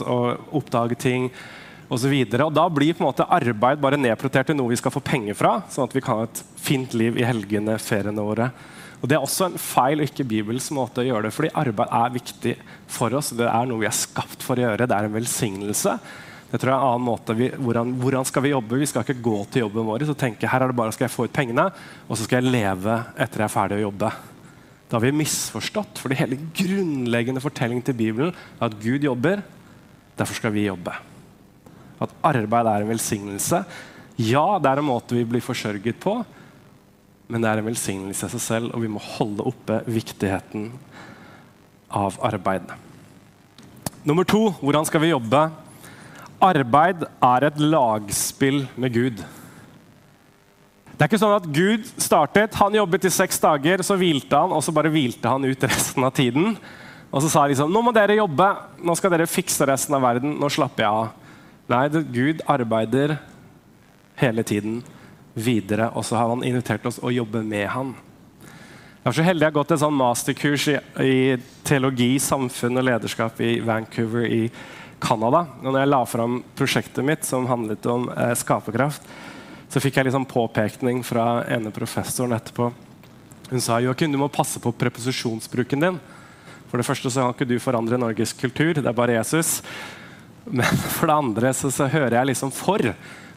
og 0.07 0.57
oppdage 0.61 0.99
ting 1.01 1.31
osv. 1.89 2.15
Da 2.31 2.69
blir 2.71 2.95
på 2.95 3.05
en 3.05 3.11
måte 3.11 3.27
arbeid 3.27 3.83
bare 3.83 4.01
nedprotert 4.01 4.51
til 4.51 4.59
noe 4.59 4.73
vi 4.73 4.81
skal 4.81 4.95
få 4.95 5.03
penger 5.05 5.39
fra, 5.39 5.59
sånn 5.71 5.87
at 5.87 5.97
vi 5.97 6.03
kan 6.05 6.21
ha 6.23 6.27
et 6.29 6.43
fint 6.61 6.97
liv 6.99 7.19
i 7.19 7.27
helgene, 7.27 7.79
feriene 7.83 8.25
våre. 8.25 8.51
Og 9.03 9.09
Det 9.09 9.17
er 9.17 9.25
også 9.25 9.51
en 9.51 9.59
feil 9.61 10.01
og 10.01 10.09
ikke 10.09 10.25
Bibels 10.27 10.71
måte 10.75 11.03
å 11.03 11.07
gjøre 11.07 11.29
det 11.29 11.35
fordi 11.37 11.53
arbeid 11.55 11.93
er 11.95 12.15
viktig 12.15 12.55
for 12.91 13.13
oss. 13.15 13.35
Det 13.37 13.47
er 13.47 13.69
noe 13.69 13.83
vi 13.83 13.91
er 13.91 13.95
skapt 13.95 14.43
for 14.43 14.57
å 14.57 14.65
gjøre. 14.65 14.89
Det 14.89 14.97
er 14.97 15.09
en 15.09 15.19
velsignelse. 15.19 15.99
Det 16.47 16.61
tror 16.63 16.71
jeg 16.71 16.77
er 16.79 16.81
en 16.81 16.93
annen 16.95 17.05
måte 17.05 17.35
vi, 17.37 17.51
hvordan, 17.51 17.91
hvordan, 18.01 18.27
skal 18.29 18.45
vi 18.45 18.53
jobbe? 18.55 18.79
Vi 18.81 18.89
skal 18.89 19.05
ikke 19.05 19.23
gå 19.23 19.37
til 19.51 19.67
jobben 19.67 19.87
vår 19.89 20.07
og 20.07 20.19
tenke 20.19 20.49
her 20.49 20.63
er 20.63 20.71
det 20.71 20.79
bare 20.79 20.95
skal 20.95 21.09
jeg 21.09 21.15
få 21.15 21.27
ut 21.27 21.35
pengene, 21.35 21.67
og 22.07 22.17
så 22.17 22.25
skal 22.25 22.41
jeg 22.41 22.55
leve 22.55 22.97
etter 23.19 23.43
jeg 23.43 23.49
er 23.49 23.53
ferdig 23.53 23.79
å 23.81 23.87
jobbe. 23.89 24.13
Da 24.87 24.97
har 24.97 25.03
vi 25.03 25.17
misforstått, 25.19 25.99
fordi 25.99 26.19
hele 26.21 26.39
grunnleggende 26.55 27.43
fortellingen 27.43 27.85
til 27.87 27.97
Bibelen 27.99 28.31
er 28.31 28.69
at 28.69 28.79
Gud 28.79 29.03
jobber, 29.03 29.43
derfor 30.19 30.39
skal 30.39 30.55
vi 30.55 30.69
jobbe. 30.69 30.95
At 32.03 32.13
arbeid 32.29 32.71
er 32.71 32.85
en 32.85 32.93
velsignelse. 32.93 33.65
Ja, 34.23 34.47
det 34.63 34.71
er 34.71 34.81
en 34.81 34.89
måte 34.89 35.17
vi 35.17 35.27
blir 35.29 35.45
forsørget 35.45 35.99
på, 36.01 36.21
men 37.27 37.43
det 37.43 37.51
er 37.51 37.61
en 37.61 37.67
velsignelse 37.67 38.29
i 38.29 38.35
seg 38.37 38.43
selv, 38.43 38.75
og 38.75 38.85
vi 38.85 38.91
må 38.93 39.03
holde 39.03 39.45
oppe 39.51 39.81
viktigheten 39.91 40.71
av 41.91 42.19
arbeid. 42.25 42.71
Nummer 44.07 44.27
to 44.29 44.53
hvordan 44.61 44.87
skal 44.87 45.03
vi 45.03 45.11
jobbe? 45.11 45.49
Arbeid 46.47 47.03
er 47.25 47.49
et 47.49 47.59
lagspill 47.59 48.67
med 48.79 48.95
Gud. 48.95 49.25
Det 50.97 51.05
er 51.05 51.11
ikke 51.11 51.21
sånn 51.21 51.37
at 51.37 51.47
Gud 51.53 51.89
startet, 52.01 52.55
han 52.57 52.77
jobbet 52.79 53.05
i 53.05 53.13
seks 53.13 53.37
dager, 53.43 53.83
så 53.85 53.99
hvilte 54.01 54.39
han, 54.41 54.55
og 54.57 54.63
så 54.65 54.73
bare 54.73 54.89
hvilte 54.89 55.29
han 55.29 55.45
ut 55.45 55.67
resten 55.69 56.07
av 56.09 56.15
tiden. 56.17 56.55
Og 57.11 57.21
så 57.21 57.29
sa 57.29 57.43
han 57.43 57.53
liksom, 57.53 57.69
nå 57.73 57.83
må 57.85 57.93
dere 57.93 58.17
jobbe, 58.17 58.47
nå 58.81 58.97
skal 58.97 59.13
dere 59.13 59.29
fikse 59.29 59.69
resten 59.69 59.99
av 59.99 60.07
verden, 60.07 60.39
nå 60.41 60.49
slapper 60.53 60.87
jeg 60.87 61.03
av. 61.03 61.37
Nei, 61.69 61.83
det, 61.93 62.03
Gud 62.15 62.41
arbeider 62.49 63.19
hele 64.23 64.47
tiden 64.49 64.81
videre, 65.37 65.91
og 65.93 66.09
så 66.09 66.17
har 66.17 66.33
han 66.33 66.45
invitert 66.49 66.89
oss 66.89 67.03
å 67.05 67.13
jobbe 67.13 67.45
med 67.45 67.69
han. 67.75 67.93
Jeg 69.07 69.11
var 69.11 69.19
så 69.21 69.29
heldig 69.29 69.45
jeg 69.45 69.53
har 69.53 69.59
gått 69.61 69.77
et 69.77 69.85
sånn 69.85 70.01
masterkurs 70.01 70.65
i, 70.73 70.81
i, 71.05 71.17
teologi, 71.69 72.11
samfunn 72.25 72.81
og 72.81 72.89
lederskap 72.89 73.45
i 73.45 73.59
Vancouver 73.63 74.25
i 74.25 74.43
Canada. 75.03 75.45
Og 75.61 75.69
når 75.69 75.83
jeg 75.83 75.93
la 75.93 76.01
fram 76.09 76.41
prosjektet 76.57 77.05
mitt, 77.07 77.29
som 77.29 77.47
handlet 77.47 77.87
om 77.93 78.09
eh, 78.17 78.33
skaperkraft, 78.35 79.05
så 79.69 79.83
fikk 79.83 79.99
jeg 79.99 80.09
liksom 80.09 80.27
påpekning 80.31 81.03
fra 81.05 81.45
ene 81.53 81.73
professoren 81.75 82.37
etterpå. 82.37 82.71
Hun 83.51 83.63
sa 83.63 83.79
Joakim, 83.83 84.13
du 84.13 84.19
må 84.19 84.29
passe 84.33 84.61
på 84.63 84.73
preposisjonsbruken 84.75 85.83
din. 85.83 85.99
For 86.67 86.81
det 86.81 86.87
første 86.87 87.11
så 87.11 87.23
kan 87.23 87.35
ikke 87.35 87.49
du 87.49 87.59
forandre 87.63 87.99
Norges 88.01 88.35
kultur, 88.35 88.75
det 88.75 88.87
er 88.87 88.97
bare 88.97 89.19
Jesus. 89.19 89.61
Men 90.47 90.67
for 90.97 91.11
det 91.11 91.19
andre 91.19 91.53
så, 91.55 91.71
så 91.75 91.87
hører 91.91 92.19
jeg 92.19 92.33
liksom 92.33 92.53
for. 92.55 92.83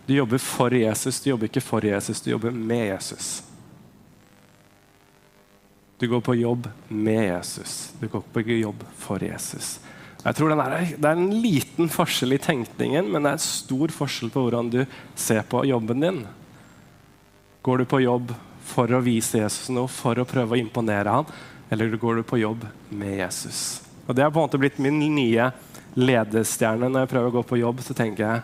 Du 0.05 0.15
jobber 0.15 0.41
for 0.41 0.73
Jesus, 0.73 1.21
du 1.21 1.31
jobber 1.31 1.49
ikke 1.49 1.61
for 1.61 1.85
Jesus, 1.85 2.21
du 2.25 2.31
jobber 2.31 2.53
med 2.53 2.87
Jesus. 2.87 3.43
Du 5.99 6.07
går 6.07 6.21
på 6.23 6.37
jobb 6.39 6.69
med 6.87 7.25
Jesus, 7.27 7.91
du 7.99 8.07
går 8.07 8.23
ikke 8.23 8.33
på 8.33 8.59
jobb 8.61 8.83
for 8.97 9.23
Jesus. 9.23 9.77
Jeg 10.19 10.35
tror 10.35 10.51
er, 10.51 10.95
Det 10.97 11.07
er 11.07 11.15
en 11.15 11.41
liten 11.41 11.87
forskjell 11.91 12.35
i 12.35 12.41
tenkningen, 12.43 13.07
men 13.07 13.23
det 13.23 13.37
er 13.37 13.43
stor 13.43 13.93
forskjell 13.95 14.31
på 14.33 14.43
hvordan 14.45 14.71
du 14.73 14.81
ser 15.15 15.45
på 15.47 15.63
jobben 15.69 16.03
din. 16.03 16.19
Går 17.63 17.77
du 17.77 17.85
på 17.85 18.01
jobb 18.03 18.33
for 18.69 18.91
å 18.91 19.01
vise 19.03 19.39
Jesus 19.39 19.69
noe, 19.71 19.87
for 19.87 20.19
å 20.19 20.27
prøve 20.27 20.57
å 20.57 20.59
imponere 20.59 21.13
ham, 21.19 21.29
eller 21.71 21.95
går 21.99 22.19
du 22.19 22.27
på 22.27 22.41
jobb 22.41 22.65
med 22.89 23.17
Jesus? 23.21 23.81
Og 24.07 24.15
Det 24.15 24.23
har 24.23 24.31
på 24.31 24.41
en 24.41 24.47
måte 24.49 24.59
blitt 24.59 24.79
min 24.81 24.99
nye 24.99 25.51
ledestjerne. 25.95 26.89
Når 26.89 27.05
jeg 27.05 27.11
prøver 27.11 27.29
å 27.29 27.37
gå 27.37 27.43
på 27.45 27.59
jobb, 27.61 27.83
så 27.85 27.95
tenker 27.95 28.25
jeg 28.25 28.41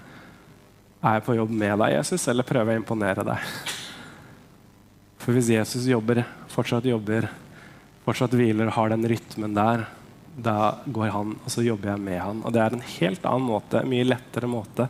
er 1.05 1.19
jeg 1.19 1.25
på 1.25 1.35
jobb 1.37 1.51
med 1.53 1.75
deg, 1.81 1.97
Jesus, 1.99 2.23
eller 2.31 2.47
prøver 2.47 2.71
jeg 2.71 2.79
å 2.79 2.83
imponere 2.83 3.25
deg? 3.27 3.49
For 5.21 5.35
hvis 5.35 5.51
Jesus 5.53 5.85
jobber, 5.89 6.23
fortsatt 6.53 6.87
jobber, 6.87 7.27
fortsatt 8.05 8.33
hviler 8.37 8.71
og 8.71 8.77
har 8.77 8.93
den 8.93 9.05
rytmen 9.09 9.53
der, 9.57 9.85
da 10.35 10.75
går 10.85 11.13
han, 11.13 11.35
og 11.43 11.51
så 11.51 11.63
jobber 11.63 11.93
jeg 11.93 12.03
med 12.03 12.19
han. 12.19 12.43
Og 12.43 12.53
det 12.53 12.61
er 12.61 12.75
en 12.75 12.87
helt 12.97 13.25
annen 13.29 13.47
måte, 13.47 13.85
mye 13.87 14.07
lettere 14.07 14.51
måte 14.51 14.89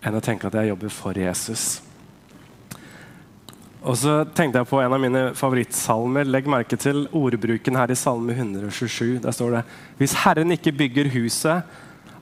enn 0.00 0.16
å 0.16 0.22
tenke 0.24 0.48
at 0.48 0.56
jeg 0.56 0.70
jobber 0.70 0.92
for 0.92 1.18
Jesus. 1.18 1.82
Og 3.80 3.96
så 3.96 4.14
tenkte 4.36 4.60
jeg 4.60 4.68
på 4.68 4.80
en 4.80 4.92
av 4.92 5.00
mine 5.00 5.22
favorittsalmer. 5.36 6.28
Legg 6.28 6.48
merke 6.50 6.76
til 6.80 7.06
ordbruken 7.16 7.78
her 7.80 7.92
i 7.92 7.96
Salme 7.96 8.34
127. 8.36 9.20
Der 9.24 9.32
står 9.32 9.56
det 9.56 9.62
Hvis 10.00 10.18
Herren 10.24 10.52
ikke 10.52 10.74
bygger 10.76 11.08
huset, 11.14 11.68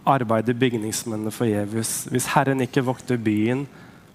arbeider 0.09 0.59
bygningsmennene 0.59 1.35
forgjeves. 1.35 2.07
Hvis 2.11 2.31
Herren 2.35 2.63
ikke 2.65 2.87
vokter 2.87 3.19
byen, 3.19 3.67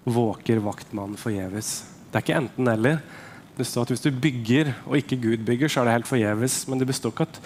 våker 0.04 0.64
vaktmannen 0.64 1.20
forgjeves. 1.20 1.84
Det 2.12 2.20
er 2.20 2.26
ikke 2.26 2.40
enten-eller. 2.40 3.04
Det 3.58 3.68
står 3.68 3.88
at 3.88 3.94
Hvis 3.94 4.08
du 4.08 4.12
bygger 4.12 4.74
og 4.86 4.98
ikke 4.98 5.20
Gud 5.22 5.46
bygger, 5.46 5.68
så 5.68 5.82
er 5.82 5.86
det 5.86 5.98
helt 6.00 6.10
forgjeves. 6.10 6.64
Men 6.68 6.80
det 6.80 6.88
består 6.88 7.12
ikke 7.12 7.28
at 7.28 7.42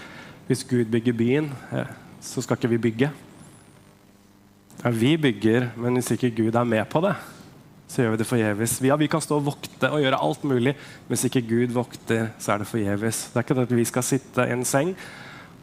hvis 0.47 0.63
Gud 0.67 0.85
bygger 0.91 1.15
byen, 1.17 1.49
eh, 1.75 1.89
så 2.23 2.41
skal 2.43 2.57
ikke 2.57 2.71
vi 2.71 2.83
bygge. 2.87 3.09
Ja, 4.83 4.91
vi 4.93 5.17
bygger, 5.17 5.71
men 5.75 5.97
hvis 5.97 6.11
ikke 6.13 6.31
Gud 6.37 6.55
er 6.55 6.63
med 6.63 6.85
på 6.89 7.01
det, 7.03 7.15
så 7.87 8.03
gjør 8.03 8.13
vi 8.13 8.19
det 8.21 8.27
forgjeves. 8.27 8.75
Ja, 8.83 8.95
vi 8.99 9.07
kan 9.11 9.23
stå 9.23 9.39
og 9.39 9.47
vokte 9.47 9.89
og 9.91 10.03
gjøre 10.03 10.19
alt 10.23 10.43
mulig, 10.43 10.75
men 10.75 11.13
hvis 11.13 11.25
ikke 11.29 11.45
Gud 11.47 11.73
vokter, 11.75 12.29
så 12.39 12.53
er 12.53 12.61
det 12.61 12.69
forgjeves. 12.69 13.23
Det 13.31 13.39
er 13.39 13.45
ikke 13.45 13.57
det 13.57 13.67
at 13.67 13.75
vi 13.79 13.87
skal 13.87 14.05
sitte 14.05 14.47
i 14.47 14.53
en 14.55 14.65
seng 14.67 14.93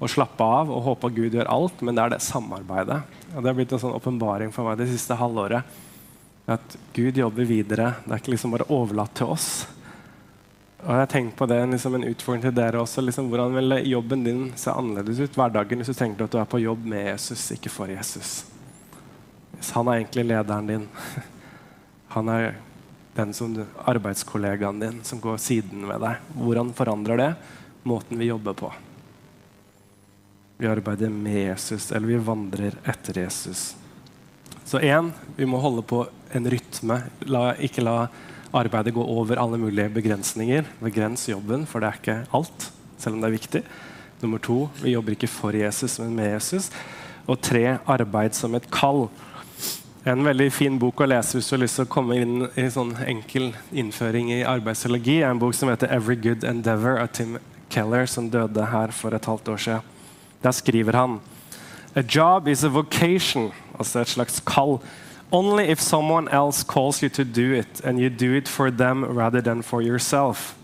og 0.00 0.10
slappe 0.10 0.44
av 0.44 0.72
og 0.72 0.82
håpe 0.88 1.08
at 1.08 1.16
Gud 1.16 1.36
gjør 1.36 1.52
alt, 1.52 1.84
men 1.84 1.96
det 1.96 2.04
er 2.04 2.14
det 2.14 2.22
samarbeidet. 2.24 3.00
Og 3.34 3.42
Det 3.42 3.50
har 3.50 3.56
blitt 3.56 3.72
en 3.76 3.82
sånn 3.82 3.96
åpenbaring 3.96 4.52
for 4.52 4.66
meg 4.66 4.80
det 4.80 4.90
siste 4.90 5.16
halvåret. 5.16 5.64
At 6.44 6.76
Gud 6.96 7.16
jobber 7.16 7.46
videre. 7.48 7.94
Det 8.04 8.12
er 8.12 8.20
ikke 8.20 8.34
liksom 8.34 8.52
bare 8.52 8.68
overlatt 8.72 9.14
til 9.16 9.32
oss. 9.32 9.64
Og 10.84 10.98
jeg 10.98 11.08
tenkt 11.14 11.36
på 11.38 11.46
det 11.48 11.62
liksom 11.72 11.94
En 11.96 12.06
utfordring 12.10 12.42
til 12.44 12.56
dere 12.56 12.82
også. 12.82 13.04
Liksom, 13.04 13.30
hvordan 13.32 13.56
vil 13.56 13.78
jobben 13.88 14.24
din 14.26 14.42
se 14.60 14.72
annerledes 14.72 15.22
ut? 15.24 15.38
Hverdagen 15.38 15.80
hvis 15.80 15.92
du 15.92 15.96
tenker 15.96 16.26
at 16.26 16.34
du 16.34 16.40
er 16.40 16.50
på 16.50 16.60
jobb 16.60 16.84
med 16.92 17.06
Jesus, 17.08 17.46
ikke 17.56 17.72
for 17.72 17.88
Jesus. 17.88 18.42
Hvis 19.56 19.72
han 19.72 19.88
er 19.88 20.02
egentlig 20.02 20.26
lederen 20.28 20.68
din. 20.68 20.88
Han 22.14 22.28
er 22.30 22.52
den 23.16 23.32
som 23.34 23.54
du, 23.56 23.64
arbeidskollegaen 23.90 24.78
din 24.78 25.00
som 25.02 25.18
går 25.18 25.40
siden 25.42 25.86
ved 25.88 26.02
deg. 26.04 26.20
Hvordan 26.36 26.70
forandrer 26.76 27.18
det 27.18 27.30
måten 27.82 28.20
vi 28.20 28.28
jobber 28.28 28.54
på? 28.54 28.70
Vi 30.60 30.68
arbeider 30.70 31.10
med 31.10 31.40
Jesus, 31.40 31.88
eller 31.90 32.12
vi 32.12 32.20
vandrer 32.22 32.76
etter 32.86 33.18
Jesus. 33.24 33.72
Så 34.64 34.78
én, 34.78 35.10
vi 35.34 35.46
må 35.46 35.58
holde 35.58 35.82
på 35.82 36.04
en 36.30 36.46
rytme. 36.50 37.00
La, 37.26 37.48
ikke 37.58 37.82
la 37.82 37.96
arbeidet 38.54 38.94
gå 38.94 39.02
over 39.02 39.40
alle 39.40 39.58
mulige 39.58 39.90
begrensninger. 39.92 40.64
Begrens 40.80 41.28
jobben, 41.28 41.66
for 41.66 41.80
det 41.80 41.88
er 41.88 42.00
ikke 42.00 42.16
alt, 42.34 42.70
selv 42.98 43.16
om 43.16 43.20
det 43.22 43.28
er 43.28 43.38
viktig. 43.38 43.62
Nummer 44.22 44.38
to, 44.38 44.58
vi 44.82 44.94
jobber 44.94 45.16
ikke 45.16 45.28
for 45.28 45.56
Jesus, 45.56 45.98
men 46.00 46.14
med 46.16 46.32
Jesus. 46.32 46.70
Og 47.26 47.40
tre, 47.40 47.78
arbeid 47.86 48.36
som 48.36 48.54
et 48.54 48.70
kall. 48.72 49.08
En 50.06 50.24
veldig 50.24 50.50
fin 50.52 50.78
bok 50.78 51.00
å 51.00 51.08
lese 51.08 51.38
hvis 51.38 51.46
du 51.48 51.54
har 51.56 51.62
lyst 51.62 51.78
til 51.80 51.86
å 51.86 51.92
komme 51.92 52.16
inn 52.20 52.46
i 52.60 52.66
sånn 52.70 52.92
enkel 53.08 53.52
innføring 53.72 54.30
i 54.34 54.42
arbeidsteologi, 54.44 55.22
er 55.22 55.32
en 55.32 55.40
bok 55.40 55.54
som 55.56 55.70
heter 55.72 55.88
'Every 55.88 56.16
Good 56.16 56.44
Endeavor' 56.44 57.00
av 57.00 57.08
Tim 57.12 57.38
Keller, 57.70 58.06
som 58.06 58.30
døde 58.30 58.66
her 58.70 58.92
for 58.92 59.14
et 59.14 59.24
halvt 59.24 59.48
år 59.48 59.58
siden. 59.58 59.80
Der 60.42 60.52
skriver 60.52 60.92
han 60.92 61.20
A 61.96 62.02
job 62.02 62.48
is 62.48 62.64
a 62.64 62.68
vocation, 62.68 63.52
altså 63.78 64.00
et 64.00 64.08
slags 64.08 64.40
kall. 64.40 64.80
Only 65.34 65.64
if 65.64 65.80
someone 65.80 66.28
else 66.28 66.62
calls 66.62 67.02
you 67.02 67.08
to 67.08 67.24
do 67.24 67.52
it, 67.52 67.80
and 67.82 67.98
you 67.98 68.08
do 68.08 68.32
it 68.34 68.46
for 68.46 68.70
them 68.70 69.04
rather 69.04 69.40
than 69.40 69.62
for 69.62 69.82
yourself. 69.82 70.54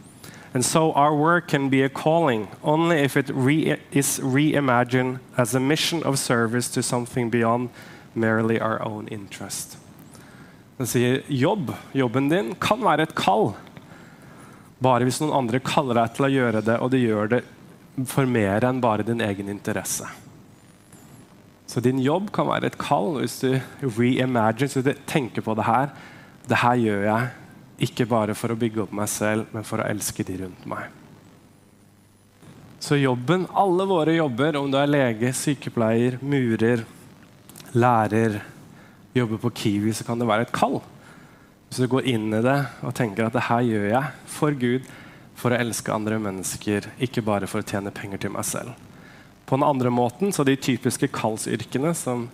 And 0.55 0.65
so 0.65 0.93
our 0.93 1.15
work 1.15 1.49
can 1.49 1.69
be 1.71 1.83
a 1.83 1.89
calling 1.89 2.47
only 2.63 2.99
if 2.99 3.17
it 3.17 3.31
re 3.31 3.77
is 3.91 4.21
reimagined 4.23 5.19
as 5.37 5.55
a 5.55 5.61
mission 5.61 6.05
of 6.05 6.19
service 6.19 6.69
to 6.71 6.83
something 6.83 7.31
beyond 7.31 7.71
merely 8.15 8.61
our 8.61 8.81
own 8.83 9.09
interest. 9.09 9.77
Den 10.79 10.87
sier 10.87 11.23
jobb, 11.27 11.75
jobben 11.93 12.31
din, 12.31 12.55
kan 12.55 12.81
være 12.81 13.09
et 13.09 13.15
kall. 13.15 13.57
Bare 14.81 15.05
hvis 15.05 15.19
noen 15.21 15.35
andre 15.35 15.61
kaller 15.61 15.99
deg 15.99 16.15
til 16.15 16.27
å 16.27 16.33
gjøre 16.33 16.63
det, 16.63 16.79
og 16.79 16.95
du 16.95 16.99
gjør 17.03 17.35
det 17.35 17.43
for 18.07 18.27
mer 18.27 18.65
enn 18.65 18.81
bare 18.81 19.03
din 19.03 19.21
egen 19.21 19.51
interesse. 19.51 20.07
Så 21.71 21.79
din 21.81 22.01
jobb 22.03 22.33
kan 22.35 22.49
være 22.49 22.73
et 22.73 22.79
kall 22.81 23.21
hvis 23.21 23.37
du 23.45 23.53
reimagine, 23.87 24.67
hvis 24.67 24.83
du 24.83 24.91
tenker 25.07 25.45
på 25.47 25.55
det 25.55 25.69
her. 25.69 25.93
Det 26.51 26.59
her 26.59 26.81
gjør 26.83 27.05
jeg 27.07 27.29
ikke 27.87 28.09
bare 28.11 28.35
for 28.35 28.51
å 28.51 28.59
bygge 28.59 28.83
opp 28.83 28.97
meg 28.97 29.07
selv, 29.09 29.47
men 29.55 29.67
for 29.67 29.79
å 29.79 29.87
elske 29.87 30.27
de 30.27 30.41
rundt 30.43 30.67
meg. 30.69 30.89
Så 32.81 32.99
jobben, 32.99 33.47
alle 33.55 33.87
våre 33.87 34.17
jobber, 34.17 34.59
om 34.59 34.71
du 34.73 34.79
er 34.81 34.91
lege, 34.91 35.31
sykepleier, 35.37 36.19
murer, 36.25 36.83
lærer, 37.77 38.41
jobber 39.15 39.41
på 39.45 39.53
Kiwi, 39.63 39.95
så 39.95 40.07
kan 40.09 40.19
det 40.19 40.29
være 40.29 40.49
et 40.49 40.55
kall. 40.57 40.81
Hvis 41.69 41.85
du 41.85 41.91
går 41.93 42.09
inn 42.11 42.33
i 42.35 42.43
det 42.43 42.59
og 42.83 42.97
tenker 42.99 43.29
at 43.29 43.37
det 43.37 43.47
her 43.47 43.63
gjør 43.69 43.91
jeg 43.93 44.31
for 44.35 44.59
Gud, 44.59 44.91
for 45.39 45.55
å 45.55 45.61
elske 45.61 45.95
andre 45.95 46.19
mennesker, 46.21 46.91
ikke 46.99 47.23
bare 47.25 47.47
for 47.49 47.63
å 47.63 47.69
tjene 47.69 47.95
penger 47.95 48.27
til 48.27 48.35
meg 48.35 48.49
selv. 48.49 48.90
På 49.51 49.59
den 49.59 49.67
andre 49.67 49.91
måten, 49.91 50.31
så 50.33 50.47
de 50.47 50.55
typiske 50.55 51.11
kallsyrkene 51.11 51.91
som 51.99 52.29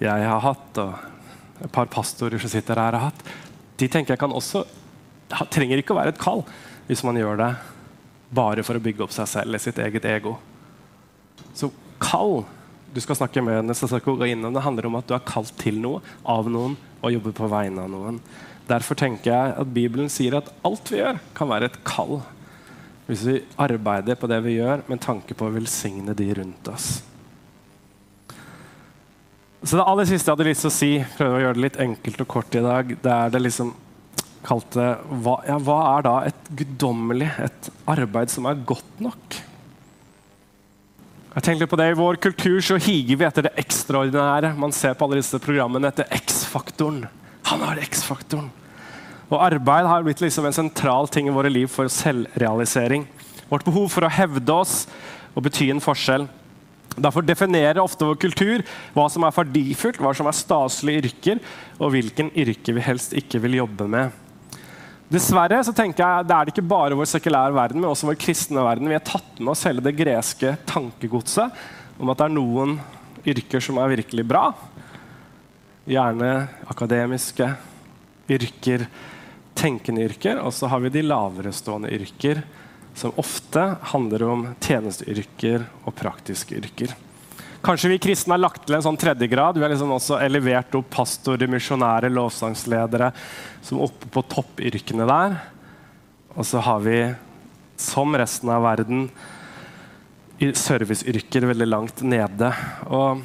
jeg 0.00 0.24
har 0.24 0.40
hatt, 0.40 0.80
og 0.80 1.64
et 1.66 1.72
par 1.74 1.90
pastorer 1.92 2.40
som 2.40 2.50
sitter 2.52 2.78
her 2.80 2.96
har 2.96 3.10
hatt, 3.10 3.24
de 3.78 3.88
tenker 3.90 4.14
jeg 4.14 4.22
kan 4.22 4.34
også 4.34 4.64
trenger 5.52 5.80
ikke 5.80 5.92
å 5.92 5.98
være 5.98 6.14
et 6.14 6.20
kall 6.22 6.40
hvis 6.88 7.02
man 7.04 7.18
gjør 7.20 7.36
det 7.36 7.50
bare 8.32 8.64
for 8.64 8.78
å 8.78 8.82
bygge 8.82 9.04
opp 9.04 9.12
seg 9.12 9.28
selv 9.28 9.50
eller 9.50 9.60
sitt 9.60 9.78
eget 9.82 10.06
ego. 10.08 10.38
Så 11.56 11.70
kall 12.00 12.42
du 12.94 13.00
skal 13.04 13.18
snakke 13.18 13.42
med 13.44 13.58
henne, 13.58 13.76
så 13.76 13.88
skal 13.90 14.00
gå 14.16 14.30
innom. 14.30 14.54
Det 14.56 14.64
handler 14.64 14.88
om 14.88 14.96
at 14.96 15.08
du 15.08 15.14
er 15.16 15.26
kalt 15.28 15.52
til 15.60 15.76
noe, 15.82 16.00
av 16.24 16.48
noen, 16.48 16.76
og 17.04 17.12
jobber 17.12 17.34
på 17.36 17.50
vegne 17.52 17.84
av 17.84 17.92
noen. 17.92 18.20
Derfor 18.68 18.96
tenker 18.98 19.30
jeg 19.32 19.54
at 19.60 19.72
Bibelen 19.76 20.08
sier 20.12 20.38
at 20.40 20.48
alt 20.66 20.88
vi 20.92 21.02
gjør, 21.02 21.20
kan 21.36 21.50
være 21.52 21.68
et 21.68 21.78
kall. 21.88 22.22
Hvis 23.08 23.24
vi 23.24 23.38
arbeider 23.56 24.18
på 24.20 24.28
det 24.28 24.38
vi 24.44 24.58
gjør 24.58 24.84
med 24.90 25.00
tanke 25.00 25.36
på 25.36 25.48
å 25.48 25.54
velsigne 25.54 26.12
de 26.16 26.28
rundt 26.36 26.68
oss. 26.68 26.88
Så 29.62 29.76
Det 29.76 29.84
aller 29.90 30.06
siste 30.06 30.28
jeg 30.28 30.36
hadde 30.36 30.46
lyst 30.46 30.62
til 30.62 30.70
å 30.70 30.76
si, 30.76 30.90
prøve 31.16 31.38
å 31.38 31.42
gjøre 31.42 31.56
det 31.56 31.64
litt 31.64 31.78
enkelt 31.82 32.20
og 32.22 32.28
kort 32.30 32.54
i 32.54 32.62
dag, 32.62 32.92
det 33.02 33.14
er 33.14 33.32
det 33.34 33.40
liksom 33.42 33.72
kalte 34.46 34.84
hva, 35.24 35.40
ja, 35.48 35.56
hva 35.58 35.78
er 35.96 36.04
da 36.06 36.14
et 36.28 36.50
guddommelig, 36.60 37.30
et 37.42 37.70
arbeid 37.90 38.30
som 38.30 38.46
er 38.48 38.60
godt 38.68 39.02
nok? 39.02 39.40
Jeg 41.34 41.44
tenkte 41.44 41.68
på 41.70 41.78
det, 41.78 41.90
I 41.90 41.98
vår 41.98 42.20
kultur 42.22 42.60
så 42.64 42.78
higer 42.82 43.18
vi 43.18 43.26
etter 43.26 43.46
det 43.46 43.56
ekstraordinære. 43.60 44.54
Man 44.58 44.72
ser 44.74 44.96
på 44.98 45.06
alle 45.06 45.20
disse 45.20 45.38
programmene 45.42 45.90
etter 45.90 46.08
X-faktoren. 46.16 47.04
Han 47.50 47.62
har 47.62 47.78
X-faktoren. 47.84 48.48
Og 49.28 49.40
Arbeid 49.44 49.86
har 49.88 50.04
blitt 50.06 50.22
liksom 50.24 50.46
en 50.48 50.56
sentral 50.56 51.08
ting 51.12 51.28
i 51.28 51.34
våre 51.34 51.50
liv 51.52 51.68
for 51.68 51.90
selvrealisering. 51.92 53.04
Vårt 53.50 53.66
behov 53.66 53.90
for 53.92 54.06
å 54.06 54.12
hevde 54.12 54.54
oss 54.54 54.86
og 55.34 55.44
bety 55.44 55.68
en 55.72 55.82
forskjell. 55.84 56.24
Derfor 56.98 57.22
definerer 57.22 57.80
ofte 57.82 58.06
vår 58.08 58.16
kultur 58.20 58.64
hva 58.96 59.04
som 59.12 59.26
er 59.26 59.34
verdifullt, 59.36 60.00
hva 60.02 60.14
som 60.16 60.26
er 60.26 60.36
staselige 60.36 61.04
yrker, 61.04 61.42
og 61.78 61.92
hvilken 61.94 62.32
yrke 62.34 62.74
vi 62.74 62.82
helst 62.82 63.14
ikke 63.16 63.40
vil 63.44 63.60
jobbe 63.60 63.86
med. 63.90 64.16
Dessverre 65.08 65.60
så 65.64 65.72
tenker 65.72 66.04
jeg 66.04 66.26
det 66.28 66.34
er 66.36 66.48
det 66.48 66.52
ikke 66.52 66.68
bare 66.68 66.96
vår 66.98 67.08
sekulære 67.08 67.54
verden, 67.56 67.80
men 67.80 67.92
også 67.92 68.10
vår 68.10 68.18
kristne 68.20 68.64
verden. 68.64 68.90
Vi 68.90 68.96
har 68.96 69.04
tatt 69.06 69.38
med 69.40 69.54
oss 69.54 69.64
hele 69.68 69.84
det 69.84 69.94
greske 69.96 70.56
tankegodset 70.68 71.62
om 71.98 72.10
at 72.12 72.20
det 72.20 72.26
er 72.26 72.34
noen 72.34 72.74
yrker 73.28 73.62
som 73.64 73.80
er 73.80 73.94
virkelig 73.94 74.26
bra. 74.28 74.50
Gjerne 75.88 76.32
akademiske 76.68 77.48
yrker, 78.28 78.84
tenkende 79.58 80.06
yrker. 80.06 80.40
Og 80.42 80.54
så 80.54 80.70
har 80.70 80.82
vi 80.84 80.92
de 80.94 81.04
laverestående 81.06 81.90
yrker, 81.98 82.42
som 82.98 83.14
ofte 83.20 83.64
handler 83.92 84.24
om 84.26 84.46
tjenesteyrker 84.64 85.66
og 85.84 85.94
praktiske 85.98 86.58
yrker. 86.58 86.94
Kanskje 87.62 87.90
vi 87.90 87.98
kristne 87.98 88.36
har 88.36 88.42
lagt 88.42 88.64
til 88.66 88.76
en 88.78 88.84
sånn 88.84 88.98
tredjegrad. 88.98 89.56
Vi 89.58 89.64
har 89.66 89.72
liksom 89.72 89.90
også 89.94 90.20
elevert 90.22 90.74
opp 90.78 90.90
pastorer, 90.94 91.50
misjonærer, 91.50 92.12
lovsangsledere 92.14 93.10
som 93.66 93.80
er 93.80 93.88
oppe 93.88 94.10
på 94.14 94.22
toppyrkene 94.30 95.08
der. 95.10 95.34
Og 96.38 96.46
så 96.46 96.62
har 96.62 96.84
vi, 96.84 97.00
som 97.78 98.14
resten 98.14 98.52
av 98.54 98.62
verden, 98.62 99.08
serviceyrker 100.38 101.48
veldig 101.50 101.66
langt 101.66 102.02
nede. 102.06 102.52
Og 102.86 103.24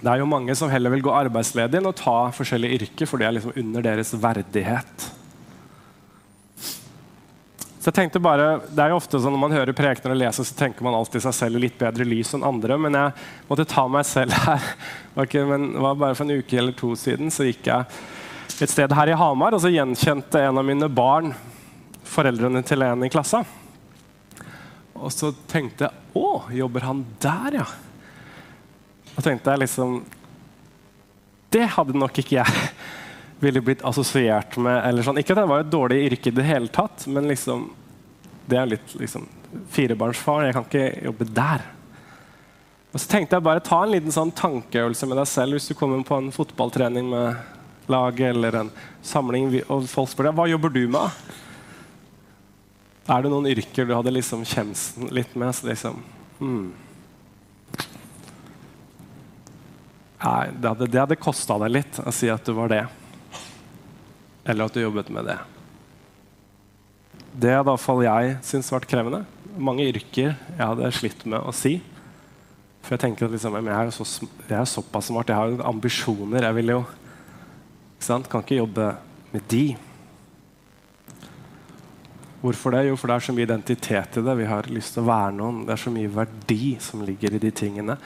det 0.00 0.10
er 0.10 0.20
jo 0.20 0.28
mange 0.28 0.54
som 0.58 0.72
heller 0.72 0.90
vil 0.96 1.04
gå 1.06 1.14
arbeidsledig 1.14 1.78
enn 1.78 1.92
å 1.92 1.94
ta 1.96 2.18
forskjellige 2.34 2.80
yrker, 2.80 3.08
for 3.08 3.22
det 3.22 3.28
er 3.28 3.36
liksom 3.38 3.54
under 3.62 3.86
deres 3.86 4.10
verdighet. 4.18 5.13
Så 7.84 7.90
jeg 7.90 7.98
tenkte 7.98 8.20
bare, 8.24 8.62
det 8.72 8.80
er 8.80 8.94
jo 8.94 8.96
ofte 8.96 9.18
sånn 9.20 9.34
Når 9.36 9.40
man 9.42 9.52
hører 9.52 9.76
prekener 9.76 10.14
og 10.14 10.16
leser, 10.22 10.46
så 10.48 10.54
tenker 10.56 10.86
man 10.86 10.94
alltid 10.96 11.20
seg 11.20 11.34
selv 11.36 11.58
i 11.58 11.66
litt 11.66 11.74
bedre 11.76 12.06
lys 12.08 12.30
enn 12.32 12.46
andre. 12.48 12.78
Men 12.80 12.96
jeg 12.96 13.12
måtte 13.50 13.66
ta 13.68 13.84
meg 13.92 14.08
selv 14.08 14.32
her. 14.46 14.68
Okay, 15.14 15.44
men 15.46 15.68
det 15.76 15.82
var 15.84 15.98
bare 16.00 16.16
For 16.18 16.26
en 16.26 16.40
uke 16.40 16.56
eller 16.58 16.74
to 16.74 16.88
siden 16.98 17.28
så 17.30 17.44
gikk 17.46 17.68
jeg 17.68 17.84
et 18.64 18.70
sted 18.72 18.90
her 18.96 19.10
i 19.12 19.18
Hamar, 19.18 19.54
og 19.54 19.60
så 19.62 19.70
gjenkjente 19.70 20.40
en 20.42 20.58
av 20.58 20.66
mine 20.66 20.88
barn 20.90 21.30
foreldrene 22.08 22.62
til 22.66 22.82
en 22.86 23.04
i 23.06 23.10
klassa. 23.12 23.42
Og 24.94 25.12
så 25.12 25.30
tenkte 25.50 25.86
jeg 25.86 26.18
Å, 26.18 26.28
jobber 26.56 26.88
han 26.88 27.04
der, 27.22 27.60
ja? 27.60 27.68
Og 29.14 29.22
tenkte 29.26 29.52
jeg 29.52 29.66
liksom 29.66 30.00
Det 31.52 31.68
hadde 31.76 32.00
nok 32.00 32.24
ikke 32.24 32.40
jeg 32.40 32.73
ville 33.44 33.62
blitt 33.64 33.84
assosiert 33.84 34.56
med. 34.56 34.80
eller 34.88 35.06
sånn. 35.06 35.20
Ikke 35.20 35.34
at 35.36 35.42
det 35.42 35.48
var 35.50 35.64
et 35.64 35.72
dårlig 35.72 36.02
yrke 36.08 36.30
i 36.30 36.36
det 36.36 36.46
hele 36.48 36.72
tatt, 36.72 37.06
men 37.06 37.28
liksom, 37.30 37.68
det 38.48 38.58
er 38.60 38.70
litt 38.72 38.94
liksom, 39.00 39.28
firebarnsfar. 39.74 40.48
Jeg 40.48 40.56
kan 40.56 40.68
ikke 40.68 41.06
jobbe 41.10 41.28
der. 41.36 41.66
Og 42.94 43.02
så 43.02 43.10
tenkte 43.10 43.34
jeg 43.34 43.42
bare 43.42 43.62
Ta 43.64 43.80
en 43.82 43.90
liten 43.90 44.14
sånn 44.14 44.30
tankeøvelse 44.38 45.08
med 45.10 45.18
deg 45.18 45.26
selv 45.26 45.56
hvis 45.56 45.66
du 45.66 45.74
kommer 45.74 46.04
på 46.06 46.18
en 46.20 46.30
fotballtrening 46.34 47.08
med 47.10 47.90
laget 47.90 48.30
eller 48.30 48.60
en 48.60 48.70
samling 49.04 49.50
og 49.66 49.88
folk 49.90 50.08
spør 50.12 50.30
deg 50.30 50.38
hva 50.38 50.46
jobber 50.48 50.72
du 50.72 50.84
med. 50.88 51.24
Er 53.10 53.24
det 53.24 53.32
noen 53.32 53.50
yrker 53.50 53.84
du 53.84 53.92
hadde 53.92 54.14
liksom 54.14 54.46
kjemsen 54.48 55.10
litt 55.12 55.34
med? 55.36 55.52
Så 55.52 55.68
liksom, 55.68 56.00
hmm. 56.38 56.70
Nei, 60.24 60.44
det 60.56 60.70
hadde, 60.70 60.88
det 60.88 61.00
hadde 61.02 61.20
kosta 61.20 61.58
deg 61.60 61.74
litt 61.74 61.98
å 62.00 62.12
si 62.14 62.30
at 62.32 62.46
du 62.46 62.54
var 62.56 62.70
det. 62.72 62.84
Eller 64.44 64.68
at 64.68 64.76
du 64.76 64.82
jobbet 64.82 65.10
med 65.12 65.28
det. 65.30 65.38
Det 67.34 67.50
hadde 67.50 67.72
iallfall 67.72 68.04
jeg 68.04 68.36
syntes 68.46 68.70
vært 68.72 68.90
krevende. 68.90 69.24
Mange 69.56 69.86
yrker 69.88 70.34
jeg 70.34 70.60
hadde 70.60 70.92
slitt 70.94 71.24
med 71.26 71.40
å 71.40 71.54
si. 71.54 71.78
For 72.84 72.94
jeg 72.94 73.06
tenker 73.06 73.26
at 73.26 73.32
liksom, 73.32 73.56
jeg, 73.56 73.72
er 73.72 73.90
så, 73.96 74.04
jeg 74.44 74.58
er 74.58 74.68
såpass 74.68 75.08
smart, 75.08 75.32
jeg 75.32 75.40
har 75.40 75.54
jo 75.54 75.64
ambisjoner. 75.64 76.44
Jeg 76.44 76.58
vil 76.58 76.74
jo 76.74 76.82
ikke 76.84 78.06
sant? 78.06 78.28
Kan 78.28 78.44
ikke 78.44 78.60
jobbe 78.60 78.90
med 79.32 79.48
de. 79.48 79.64
Hvorfor 82.44 82.76
det? 82.76 82.84
Jo, 82.90 82.98
for 83.00 83.08
det 83.08 83.16
er 83.16 83.24
så 83.24 83.32
mye 83.32 83.48
identitet 83.48 84.18
i 84.20 84.24
det. 84.26 84.36
Vi 84.36 84.50
har 84.50 84.68
lyst 84.68 84.94
til 84.94 85.00
å 85.00 85.08
være 85.08 85.32
noen. 85.38 85.62
Det 85.64 85.72
er 85.72 85.80
så 85.80 85.94
mye 85.94 86.12
verdi 86.12 86.74
som 86.84 87.02
ligger 87.08 87.38
i 87.38 87.40
de 87.40 87.52
tingene. 87.56 87.96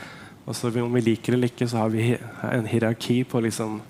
Og 0.46 0.56
så 0.56 0.70
Om 0.70 0.94
vi 0.94 1.04
liker 1.10 1.34
det 1.34 1.36
eller 1.36 1.50
ikke, 1.50 1.68
så 1.68 1.82
har 1.82 1.90
vi 1.92 2.14
en 2.14 2.70
hierarki 2.70 3.24
på 3.28 3.42
liksom 3.44 3.80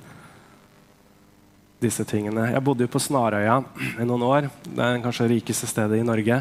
disse 1.83 2.05
tingene. 2.09 2.49
Jeg 2.53 2.65
bodde 2.65 2.87
jo 2.87 2.91
på 2.91 3.03
Snarøya 3.03 3.61
i 4.01 4.07
noen 4.07 4.25
år. 4.27 4.49
Det 4.67 4.83
er 4.83 5.03
kanskje 5.05 5.29
rikeste 5.31 5.69
stedet 5.71 6.01
i 6.01 6.07
Norge. 6.07 6.41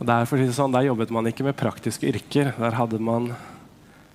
Og 0.00 0.08
der, 0.08 0.26
sånn, 0.52 0.74
der 0.74 0.88
jobbet 0.88 1.12
man 1.14 1.30
ikke 1.30 1.46
med 1.46 1.56
praktiske 1.56 2.08
yrker. 2.10 2.52
Der 2.58 2.76
hadde 2.76 3.00
man 3.00 3.30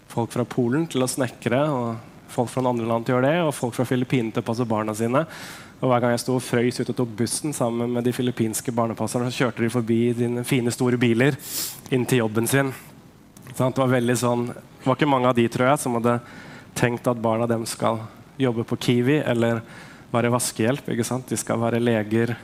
folk 0.10 0.34
fra 0.34 0.46
Polen 0.46 0.86
til 0.90 1.06
å 1.06 1.10
snekre, 1.10 1.64
og 1.70 2.30
folk 2.30 2.52
fra 2.52 2.62
andre 2.70 2.86
land 2.90 3.08
til 3.08 3.16
å 3.16 3.18
gjøre 3.18 3.32
det, 3.32 3.42
og 3.48 3.56
folk 3.58 3.78
fra 3.78 3.88
Filippinene 3.90 4.36
til 4.36 4.44
å 4.44 4.50
passe 4.50 4.68
barna 4.70 4.94
sine. 4.98 5.24
Og 5.80 5.88
Hver 5.88 6.04
gang 6.04 6.14
jeg 6.14 6.22
sto 6.26 6.36
og 6.36 6.44
frøys 6.44 6.82
ut 6.82 6.92
og 6.92 6.98
tok 6.98 7.12
bussen 7.22 7.56
sammen 7.56 7.94
med 7.96 8.04
de 8.06 8.14
filippinske 8.14 8.74
barnepasserne, 8.76 9.32
så 9.32 9.46
kjørte 9.46 9.64
de 9.64 9.72
forbi 9.72 10.00
dine 10.18 10.44
fine, 10.48 10.74
store 10.76 11.00
biler 11.00 11.38
inn 11.96 12.06
til 12.06 12.26
jobben 12.26 12.50
sin. 12.52 12.74
Sånn, 13.56 13.72
det 13.72 13.82
var 13.82 13.94
veldig 13.96 14.18
sånn, 14.20 14.50
det 14.52 14.86
var 14.86 15.00
ikke 15.00 15.10
mange 15.10 15.32
av 15.32 15.38
de 15.40 15.48
tror 15.50 15.72
jeg, 15.72 15.82
som 15.82 15.96
hadde 15.98 16.20
tenkt 16.78 17.08
at 17.10 17.22
barna 17.24 17.48
dem 17.50 17.64
skal 17.68 18.04
jobbe 18.40 18.66
på 18.68 18.78
Kiwi 18.80 19.22
eller 19.24 19.64
være 20.12 20.32
vaskehjelp. 20.34 20.90
ikke 20.90 21.08
sant? 21.08 21.30
De 21.30 21.38
skal 21.38 21.60
være 21.62 21.80
leger, 21.80 22.36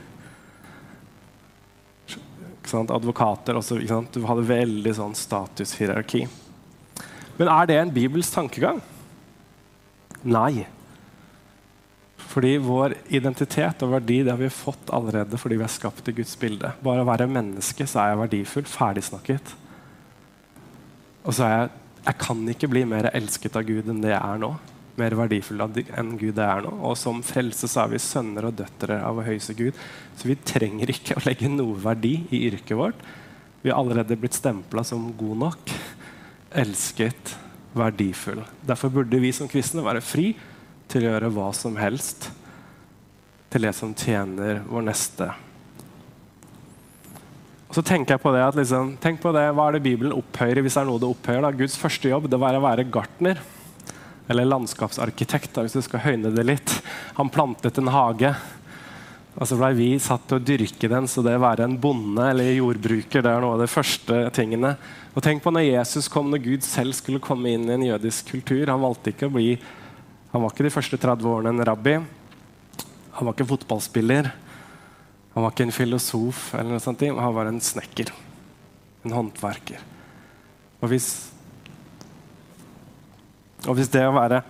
advokater 2.74 3.56
også. 3.56 3.78
Du 4.12 4.24
hadde 4.26 4.48
veldig 4.48 4.94
sånn 4.94 5.14
statushierarki. 5.14 6.26
Men 7.36 7.50
er 7.52 7.66
det 7.68 7.76
en 7.78 7.92
bibelsk 7.92 8.34
tankegang? 8.34 8.80
Nei. 10.24 10.66
Fordi 12.16 12.56
vår 12.60 12.96
identitet 13.14 13.82
og 13.84 13.92
verdi 13.94 14.22
det 14.24 14.32
har 14.32 14.40
vi 14.40 14.52
fått 14.52 14.90
allerede 14.92 15.38
fordi 15.38 15.58
vi 15.60 15.64
er 15.64 15.72
skapt 15.72 16.08
i 16.10 16.16
Guds 16.16 16.34
bilde. 16.40 16.72
Bare 16.82 17.04
å 17.04 17.08
være 17.08 17.28
menneske, 17.30 17.86
så 17.86 18.02
er 18.02 18.12
jeg 18.12 18.22
verdifull. 18.24 18.66
Ferdigsnakket. 18.68 19.54
Og 21.24 21.34
så 21.34 21.44
er 21.46 21.58
jeg 21.58 21.74
Jeg 22.06 22.18
kan 22.22 22.38
ikke 22.46 22.68
bli 22.70 22.84
mer 22.86 23.08
elsket 23.10 23.56
av 23.58 23.64
Gud 23.66 23.88
enn 23.90 23.98
det 23.98 24.12
jeg 24.12 24.22
er 24.22 24.36
nå. 24.38 24.52
Mer 24.96 25.16
verdifulle 25.18 25.66
enn 25.98 26.14
Gud 26.20 26.38
er 26.40 26.64
nå. 26.64 26.72
Og 26.88 26.96
som 26.96 27.20
frelse 27.26 27.68
så 27.68 27.84
er 27.84 27.92
vi 27.92 28.00
sønner 28.00 28.48
og 28.48 28.56
døtre 28.56 28.98
av 29.04 29.20
høyeste 29.26 29.56
Gud. 29.58 29.76
Så 30.16 30.30
vi 30.30 30.38
trenger 30.40 30.92
ikke 30.92 31.18
å 31.18 31.24
legge 31.26 31.50
noe 31.52 31.76
verdi 31.82 32.18
i 32.32 32.46
yrket 32.48 32.76
vårt. 32.78 33.06
Vi 33.60 33.72
har 33.72 33.80
allerede 33.80 34.16
blitt 34.20 34.36
stempla 34.38 34.84
som 34.86 35.10
god 35.18 35.40
nok, 35.42 35.72
elsket, 36.56 37.34
verdifull. 37.76 38.40
Derfor 38.64 38.92
burde 38.94 39.20
vi 39.20 39.32
som 39.36 39.50
kristne 39.50 39.84
være 39.84 40.04
fri 40.04 40.30
til 40.88 41.02
å 41.02 41.10
gjøre 41.10 41.32
hva 41.34 41.50
som 41.56 41.76
helst 41.80 42.30
til 43.52 43.66
det 43.66 43.74
som 43.76 43.92
tjener 43.96 44.62
vår 44.68 44.86
neste. 44.86 45.28
Så 47.74 47.82
tenker 47.84 48.14
jeg 48.14 48.22
på 48.22 48.32
det 48.32 48.44
at 48.46 48.56
liksom, 48.56 48.94
tenk 49.02 49.20
på 49.20 49.32
det, 49.34 49.50
Hva 49.52 49.66
er 49.68 49.76
det 49.76 49.84
Bibelen 49.84 50.14
opphøyer 50.16 50.62
hvis 50.64 50.78
det 50.78 50.82
er 50.84 50.88
noe 50.88 51.02
det 51.02 51.10
opphøyer? 51.10 51.42
da? 51.44 51.52
Guds 51.52 51.76
første 51.76 52.08
jobb 52.08 52.30
det 52.32 52.38
var 52.40 52.56
å 52.56 52.62
være 52.64 52.86
gartner. 52.88 53.42
Eller 54.26 54.48
landskapsarkitekt, 54.48 55.52
da, 55.54 55.62
hvis 55.62 55.76
du 55.76 55.82
skal 55.84 56.02
høyne 56.02 56.32
det 56.34 56.44
litt. 56.46 56.72
Han 57.18 57.30
plantet 57.32 57.78
en 57.78 57.92
hage. 57.94 58.32
Og 59.36 59.44
så 59.44 59.58
blei 59.58 59.72
vi 59.76 59.88
satt 60.00 60.24
til 60.28 60.38
å 60.38 60.44
dyrke 60.48 60.88
den, 60.88 61.06
så 61.10 61.20
det 61.22 61.34
å 61.36 61.42
være 61.42 61.66
en 61.66 61.76
bonde 61.80 62.24
eller 62.32 62.54
jordbruker 62.56 63.24
det 63.24 63.32
er 63.34 63.42
noe 63.44 63.58
av 63.58 63.62
de 63.62 63.68
første 63.68 64.22
tingene. 64.36 64.72
Og 65.12 65.24
tenk 65.24 65.44
på 65.44 65.52
når 65.52 65.68
Jesus 65.68 66.08
kom, 66.12 66.30
når 66.32 66.44
Gud 66.44 66.64
selv 66.64 66.96
skulle 66.96 67.20
komme 67.22 67.52
inn 67.52 67.68
i 67.68 67.74
en 67.76 67.84
jødisk 67.84 68.32
kultur. 68.32 68.64
Han 68.72 68.82
valgte 68.84 69.12
ikke 69.12 69.28
å 69.28 69.36
bli 69.36 69.50
Han 70.32 70.42
var 70.42 70.52
ikke 70.52 70.66
de 70.66 70.72
første 70.74 70.98
30 71.00 71.28
årene 71.30 71.52
en 71.54 71.64
rabbi. 71.64 71.94
Han 73.16 73.24
var 73.24 73.32
ikke 73.32 73.46
fotballspiller. 73.48 74.26
Han 75.32 75.44
var 75.44 75.52
ikke 75.52 75.64
en 75.68 75.72
filosof, 75.72 76.50
eller 76.56 76.74
noe 76.74 76.82
sånt, 76.82 77.04
han 77.06 77.36
var 77.36 77.48
en 77.48 77.60
snekker. 77.60 78.10
En 79.04 79.14
håndverker. 79.16 79.80
Og 80.80 80.90
hvis, 80.92 81.08
og 83.66 83.76
hvis 83.78 83.90
det 83.90 84.04
å 84.06 84.14
være 84.14 84.40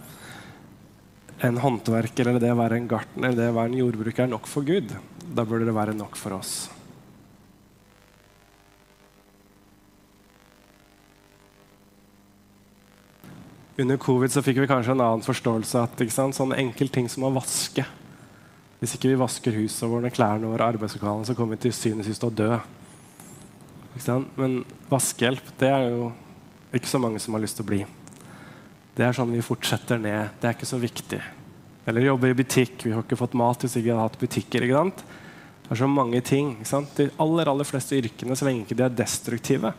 en 1.47 1.59
håndverker 1.61 2.29
eller 2.29 2.41
det 2.41 2.53
å 2.53 2.59
være 2.59 2.79
en 2.81 2.89
gartner 2.89 3.31
eller 3.31 3.41
det 3.41 3.51
å 3.53 3.57
være 3.57 3.73
en 3.73 3.81
jordbruker 3.81 4.25
er 4.25 4.33
nok 4.33 4.49
for 4.49 4.65
Gud, 4.67 4.93
da 5.27 5.45
burde 5.45 5.69
det 5.69 5.77
være 5.77 5.97
nok 5.97 6.17
for 6.21 6.37
oss. 6.37 6.69
Under 13.77 13.99
covid 14.01 14.33
så 14.33 14.41
fikk 14.41 14.63
vi 14.63 14.69
kanskje 14.71 14.95
en 14.95 15.05
annen 15.05 15.25
forståelse 15.25 15.83
av 15.83 15.91
at 15.91 16.37
sånn 16.37 16.55
enkel 16.57 16.89
ting 16.89 17.11
som 17.13 17.27
å 17.29 17.35
vaske 17.35 17.85
Hvis 18.81 18.95
ikke 18.97 19.11
vi 19.11 19.21
vasker 19.21 19.57
huset 19.57 19.89
vårt, 19.89 20.09
klærne 20.13 20.49
våre, 20.49 20.65
arbeidslokalene, 20.69 21.25
så 21.25 21.33
kommer 21.37 21.57
vi 21.57 21.65
til 21.65 21.73
syvende 21.73 22.13
å 22.13 22.29
dø. 22.29 22.59
Men 24.37 24.59
vaskehjelp 24.91 25.49
det 25.57 25.71
er 25.73 25.87
jo 25.95 26.11
ikke 26.77 26.91
så 26.91 27.01
mange 27.01 27.21
som 27.25 27.33
har 27.33 27.41
lyst 27.41 27.57
til 27.57 27.65
å 27.65 27.71
bli. 27.71 27.79
Det 28.97 29.05
er 29.05 29.17
sånn 29.17 29.35
vi 29.35 29.45
fortsetter 29.45 30.01
ned. 30.01 30.39
Det 30.41 30.49
er 30.49 30.57
ikke 30.57 30.69
så 30.69 30.79
viktig. 30.81 31.21
Eller 31.87 32.07
jobber 32.07 32.33
i 32.33 32.39
butikk. 32.39 32.81
Vi 32.87 32.95
har 32.95 33.05
ikke 33.05 33.19
fått 33.21 33.37
mat 33.37 33.61
hvis 33.63 33.77
vi 33.77 33.85
ikke 33.85 33.97
har 33.99 34.09
hatt 34.09 34.21
butikker. 34.21 34.65
ikke 34.65 34.79
sant? 34.79 35.05
Det 35.67 35.75
er 35.75 35.81
så 35.83 35.89
mange 35.91 36.23
ting. 36.25 36.55
ikke 36.57 36.71
sant? 36.71 36.97
De 36.97 37.11
aller 37.21 37.51
aller 37.53 37.69
fleste 37.69 37.99
yrkene, 37.99 38.37
så 38.39 38.49
lenge 38.49 38.65
ikke 38.65 38.79
de 38.79 38.87
er 38.87 38.97
destruktive, 38.97 39.75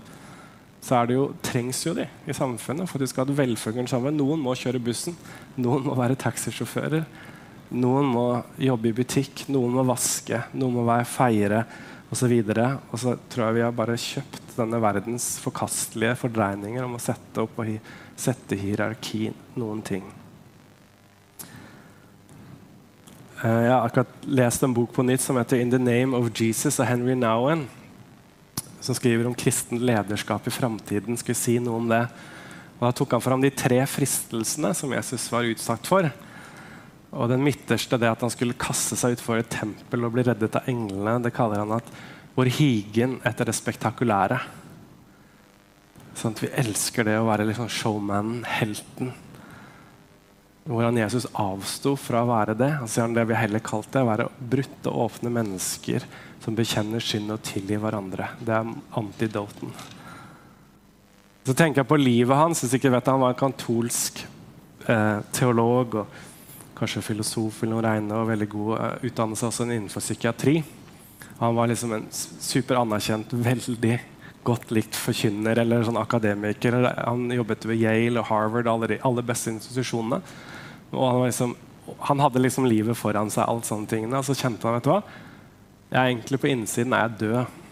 så 0.84 1.00
er 1.00 1.10
det 1.10 1.18
jo, 1.18 1.26
trengs 1.44 1.82
jo 1.84 1.96
de 1.98 2.06
i 2.30 2.36
samfunnet 2.36 2.88
for 2.88 3.00
at 3.00 3.08
de 3.08 3.10
skal 3.12 3.26
ha 3.26 3.32
et 3.32 3.40
velfungerende 3.42 3.92
samfunn. 3.92 4.20
Noen 4.20 4.44
må 4.44 4.54
kjøre 4.56 4.84
bussen, 4.84 5.18
noen 5.58 5.88
må 5.88 5.98
være 5.98 6.20
taxisjåfører, 6.22 7.08
noen 7.76 8.12
må 8.14 8.28
jobbe 8.62 8.92
i 8.92 8.96
butikk, 8.96 9.48
noen 9.52 9.74
må 9.76 9.88
vaske, 9.88 10.46
noen 10.54 10.78
må 10.78 10.86
være 10.88 11.10
feiere 11.10 11.64
osv. 12.14 12.36
Og, 12.40 12.60
og 12.94 13.02
så 13.02 13.16
tror 13.32 13.48
jeg 13.48 13.58
vi 13.58 13.66
har 13.66 13.76
bare 13.76 13.98
kjøpt 14.00 14.54
denne 14.58 14.80
verdens 14.84 15.34
forkastelige 15.44 16.16
fordreininger 16.22 16.86
om 16.86 16.96
å 16.96 17.02
sette 17.04 17.44
opp 17.44 17.60
og 17.60 17.74
sette 18.18 18.58
hierarki 18.58 19.30
noen 19.60 19.84
ting. 19.86 20.06
Eh, 23.44 23.64
jeg 23.68 23.72
har 23.72 23.86
akkurat 23.86 24.24
lest 24.26 24.64
en 24.66 24.74
bok 24.74 24.96
på 24.96 25.06
nytt 25.06 25.22
som 25.22 25.38
heter 25.38 25.62
'In 25.62 25.72
the 25.72 25.78
Name 25.78 26.18
of 26.18 26.32
Jesus' 26.34 26.80
av 26.80 26.88
Henry 26.88 27.16
Nowen. 27.16 27.68
Som 28.82 28.96
skriver 28.96 29.28
om 29.28 29.36
kristen 29.36 29.80
lederskap 29.80 30.48
i 30.48 30.52
framtiden. 30.52 31.18
Skal 31.18 31.36
si 31.36 31.60
noe 31.60 31.76
om 31.76 31.88
det. 31.88 32.08
Og 32.80 32.88
Da 32.88 32.92
tok 32.92 33.12
han 33.12 33.22
fram 33.22 33.42
de 33.42 33.50
tre 33.50 33.86
fristelsene 33.86 34.74
som 34.74 34.92
Jesus 34.92 35.32
var 35.32 35.44
utsatt 35.44 35.86
for. 35.88 36.12
Og 37.12 37.30
Den 37.30 37.44
midterste 37.44 37.98
det 38.00 38.10
at 38.10 38.22
han 38.22 38.30
skulle 38.30 38.54
kaste 38.54 38.96
seg 38.96 39.18
utfor 39.18 39.40
et 39.40 39.50
tempel 39.50 40.06
og 40.06 40.14
bli 40.14 40.24
reddet 40.24 40.56
av 40.56 40.68
englene, 40.68 41.24
det 41.24 41.34
kaller 41.34 41.60
han 41.60 41.72
at 41.72 41.84
vår 42.36 42.46
higen 42.46 43.22
etter 43.26 43.46
det 43.46 43.56
spektakulære. 43.56 44.40
Sånn 46.18 46.34
at 46.34 46.42
vi 46.42 46.50
elsker 46.58 47.06
det 47.06 47.18
å 47.20 47.28
være 47.28 47.46
liksom 47.46 47.70
showmanen, 47.70 48.42
helten. 48.50 49.12
Hvordan 50.68 50.98
Jesus 51.00 51.28
avsto 51.38 51.94
fra 52.00 52.24
å 52.26 52.30
være 52.32 52.56
det. 52.58 52.72
Han 52.82 52.90
sier 52.92 53.14
det 53.14 53.28
vi 53.30 53.38
heller 53.38 53.62
kalt 53.64 53.92
det, 53.94 54.02
å 54.02 54.10
være 54.10 54.26
brutte, 54.40 54.92
åpne 54.92 55.32
mennesker 55.36 56.08
som 56.44 56.58
bekjenner 56.58 57.04
synd 57.04 57.32
og 57.36 57.44
tilgir 57.46 57.80
hverandre. 57.84 58.32
Det 58.42 58.56
er 58.56 58.74
antidoten. 59.00 59.72
Så 61.48 61.56
tenker 61.56 61.84
jeg 61.84 61.92
på 61.94 62.02
livet 62.02 62.36
hans. 62.36 62.66
Hvis 62.66 62.76
ikke 62.76 62.92
vet 62.92 63.08
Han 63.08 63.22
var 63.22 63.32
en 63.36 63.40
kantolsk 63.40 64.26
eh, 64.90 65.20
teolog 65.32 66.02
og 66.02 66.18
kanskje 66.78 67.06
filosof 67.06 67.62
eller 67.62 67.76
noe 67.78 67.86
regne, 67.86 68.18
og 68.18 68.30
veldig 68.34 68.50
god 68.52 68.74
eh, 68.82 69.08
utdannelse 69.10 69.48
også 69.48 69.70
innenfor 69.70 70.04
psykiatri. 70.04 70.60
Han 71.40 71.56
var 71.56 71.70
liksom 71.70 71.94
en 71.94 72.10
super 72.12 72.82
anerkjent, 72.82 73.32
veldig 73.32 73.96
godt 74.48 74.72
likt 74.72 74.96
forkynner 74.96 75.60
eller 75.60 75.84
sånn 75.84 76.00
akademiker. 76.00 76.80
Han 77.04 77.28
jobbet 77.34 77.68
ved 77.68 77.82
Yale 77.82 78.22
og 78.22 78.30
Harvard, 78.32 78.70
alle 78.72 78.92
de 78.94 79.00
aller 79.08 79.26
beste 79.28 79.52
institusjonene. 79.52 80.22
Og 80.94 81.04
han, 81.04 81.22
liksom, 81.26 81.56
han, 82.08 82.24
hadde 82.24 82.44
liksom 82.44 82.68
livet 82.70 82.98
foran 82.98 83.32
seg, 83.34 83.44
alt 83.44 83.68
sånne 83.68 83.90
tingene. 83.92 84.20
Og 84.20 84.28
så 84.28 84.38
kjente 84.38 84.68
han 84.68 84.78
vet 84.78 84.88
du 84.88 84.94
hva? 84.94 85.02
Jeg 85.88 86.00
er 86.00 86.12
egentlig 86.12 86.42
på 86.44 86.52
innsiden 86.52 86.96
er 86.96 87.06
jeg 87.06 87.20
død. 87.24 87.64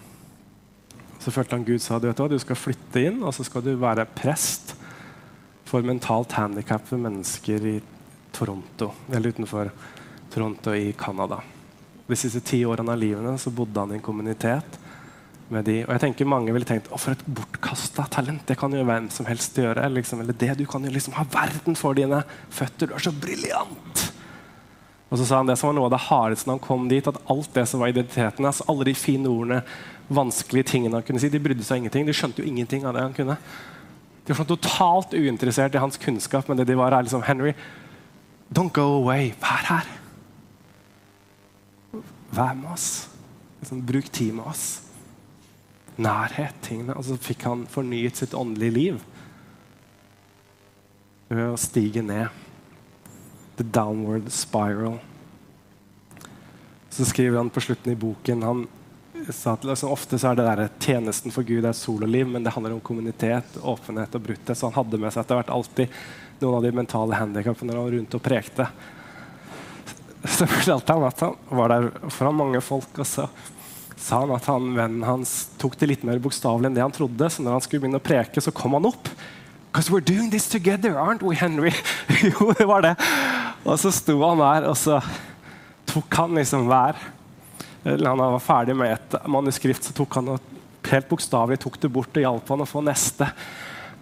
Så 1.24 1.34
følte 1.34 1.58
han 1.58 1.68
Gud 1.68 1.84
sa 1.84 2.00
du 2.00 2.10
vet 2.10 2.20
du 2.20 2.26
hva, 2.26 2.32
du 2.32 2.40
skal 2.42 2.60
flytte 2.60 3.02
inn 3.08 3.24
og 3.26 3.34
så 3.36 3.46
skal 3.48 3.64
du 3.66 3.74
være 3.82 4.08
prest 4.18 4.76
for 5.66 5.86
mentalt 5.86 6.36
handikappede 6.38 7.02
mennesker 7.02 7.66
i 7.66 7.76
Toronto, 8.36 8.92
eller 9.10 9.32
utenfor 9.34 9.72
Toronto 10.32 10.74
i 10.76 10.92
Canada. 11.00 11.40
De 12.06 12.18
siste 12.20 12.44
ti 12.46 12.60
årene 12.68 12.94
av 12.94 13.02
livet 13.02 13.42
så 13.42 13.50
bodde 13.56 13.82
han 13.82 13.96
i 13.96 13.98
en 13.98 14.04
kommunitet 14.06 14.78
med 15.54 15.66
de. 15.68 15.80
Og 15.86 15.94
jeg 15.94 16.04
tenker 16.08 16.30
Mange 16.30 16.54
ville 16.56 16.68
tenkt 16.68 16.90
å, 16.90 17.00
for 17.02 17.14
et 17.14 17.24
bortkasta 17.26 18.08
talent. 18.14 18.46
Det 18.48 18.58
kan 18.60 18.74
jo 18.74 18.86
hvem 18.86 19.10
som 19.14 19.28
helst 19.30 19.58
gjøre. 19.60 19.86
Liksom, 19.94 20.24
eller 20.24 20.38
det, 20.38 20.56
Du 20.60 20.66
kan 20.70 20.84
jo 20.84 20.94
liksom 20.94 21.16
ha 21.20 21.26
verden 21.32 21.78
for 21.78 21.98
dine 21.98 22.24
føtter. 22.50 22.90
Du 22.90 22.96
er 22.98 23.06
så 23.06 23.14
briljant! 23.14 24.06
Og 25.14 25.20
så 25.22 25.28
sa 25.28 25.38
han 25.38 25.48
det 25.48 25.56
som 25.60 25.70
var 25.70 25.76
noe 25.78 25.88
av 25.88 25.94
det 25.94 26.06
hardeste 26.08 26.50
når 26.50 26.58
han 26.58 26.66
kom 26.66 26.88
dit, 26.90 27.08
at 27.08 27.20
alt 27.32 27.52
det 27.54 27.68
som 27.70 27.80
var 27.80 27.92
identiteten 27.92 28.48
altså 28.50 28.66
alle 28.68 28.88
de 28.88 28.96
fine 28.98 29.30
ordene, 29.30 29.60
vanskelige 30.10 30.72
tingene 30.74 30.98
han 30.98 31.06
kunne 31.06 31.22
si, 31.22 31.30
de 31.30 31.40
brydde 31.40 31.64
seg 31.64 31.84
ingenting. 31.84 32.08
De 32.10 32.16
skjønte 32.16 32.42
jo 32.42 32.50
ingenting 32.50 32.88
av 32.90 32.98
det 32.98 33.04
han 33.06 33.14
kunne. 33.16 33.38
De 34.26 34.34
var 34.34 34.42
sånn 34.42 34.50
totalt 34.50 35.14
uinteressert 35.14 35.78
i 35.78 35.84
hans 35.84 36.02
kunnskap, 36.02 36.50
men 36.50 36.58
det 36.58 36.66
de 36.68 36.78
var 36.78 36.98
er 36.98 37.06
liksom 37.06 37.24
Henry, 37.28 37.54
don't 38.50 38.74
go 38.74 38.98
away. 38.98 39.30
Vær 39.46 39.70
her. 39.70 39.94
Vær 42.34 42.58
med 42.58 42.74
oss. 42.74 42.90
Liksom, 43.62 43.86
bruk 43.86 44.10
tid 44.10 44.34
med 44.34 44.50
oss 44.50 44.66
nærhet. 45.98 46.56
tingene, 46.62 46.96
Og 46.96 47.06
så 47.06 47.18
fikk 47.18 47.44
han 47.44 47.66
fornyet 47.68 48.16
sitt 48.16 48.34
åndelige 48.34 48.72
liv 48.74 49.04
ved 51.30 51.50
å 51.50 51.58
stige 51.58 52.02
ned. 52.02 52.28
The 53.58 53.64
downward 53.64 54.32
spiral. 54.32 55.00
Så 56.90 57.06
skriver 57.06 57.38
han 57.38 57.50
på 57.50 57.62
slutten 57.62 57.92
i 57.92 58.00
boken 58.00 58.44
han 58.44 58.68
sa 59.30 59.54
at 59.54 59.64
liksom, 59.64 59.90
Ofte 59.90 60.20
så 60.20 60.32
er 60.32 60.36
det 60.40 60.46
der, 60.46 60.70
tjenesten 60.80 61.34
for 61.34 61.48
Gud 61.48 61.66
er 61.66 61.74
sololiv, 61.74 62.28
men 62.28 62.44
det 62.44 62.54
handler 62.54 62.76
om 62.76 62.84
kommunitet, 62.84 63.58
åpenhet 63.62 64.16
og 64.16 64.22
brutthet. 64.22 64.58
Så 64.58 64.70
han 64.70 64.78
hadde 64.78 65.00
med 65.02 65.14
seg 65.14 65.24
etter 65.24 65.40
hvert 65.40 65.54
alltid 65.56 65.98
noen 66.42 66.58
av 66.60 66.66
de 66.66 66.74
mentale 66.76 67.20
handikappene 67.20 67.72
når 67.72 67.80
han 67.80 67.88
var 67.88 67.98
rundt 67.98 68.18
og 68.18 68.24
prekte. 68.26 68.68
Så 70.26 70.48
fortalte 70.50 70.94
han 70.96 71.08
at 71.08 71.20
han 71.22 71.36
var 71.60 71.74
der 71.74 71.90
foran 72.10 72.40
mange 72.40 72.62
folk. 72.64 72.92
og 72.98 73.08
så 73.08 73.28
sa 74.06 74.20
han 74.22 74.34
at 74.36 74.46
han, 74.46 74.68
vennen 74.78 75.06
hans 75.08 75.32
tok 75.58 75.80
det 75.82 75.90
litt 75.90 76.04
mer 76.06 76.20
bokstavelig 76.22 76.70
enn 76.70 76.78
det 76.78 76.84
han 76.84 76.94
trodde. 76.94 77.30
Så 77.32 77.42
når 77.42 77.58
han 77.58 77.64
skulle 77.66 77.86
begynne 77.86 78.02
å 78.02 78.06
preke, 78.06 78.44
så 78.44 78.54
kom 78.54 78.78
han 78.78 78.86
opp. 78.86 79.10
Because 79.72 79.90
we're 79.92 80.06
doing 80.06 80.30
this 80.32 80.48
together, 80.48 80.94
aren't 81.02 81.26
we, 81.26 81.34
Henry? 81.36 81.74
jo, 82.30 82.54
det 82.54 82.68
var 82.70 82.86
det. 82.86 82.94
Og 83.66 83.80
så 83.82 83.90
sto 83.92 84.20
han 84.22 84.44
der, 84.44 84.70
og 84.70 84.78
så 84.78 85.00
tok 85.90 86.20
han 86.22 86.38
liksom 86.38 86.70
hver 86.70 87.00
Eller 87.86 88.10
han 88.10 88.22
var 88.22 88.42
ferdig 88.42 88.74
med 88.78 88.94
et 88.94 89.18
manuskript, 89.30 89.86
så 89.86 89.94
tok 89.94 90.16
han 90.18 90.32
og 90.34 90.54
helt 90.90 91.10
bokstavelig 91.10 91.60
tok 91.62 91.78
det 91.82 91.92
bort 91.94 92.18
og 92.18 92.24
hjalp 92.24 92.50
han 92.54 92.64
å 92.64 92.70
få 92.70 92.82
neste. 92.86 93.28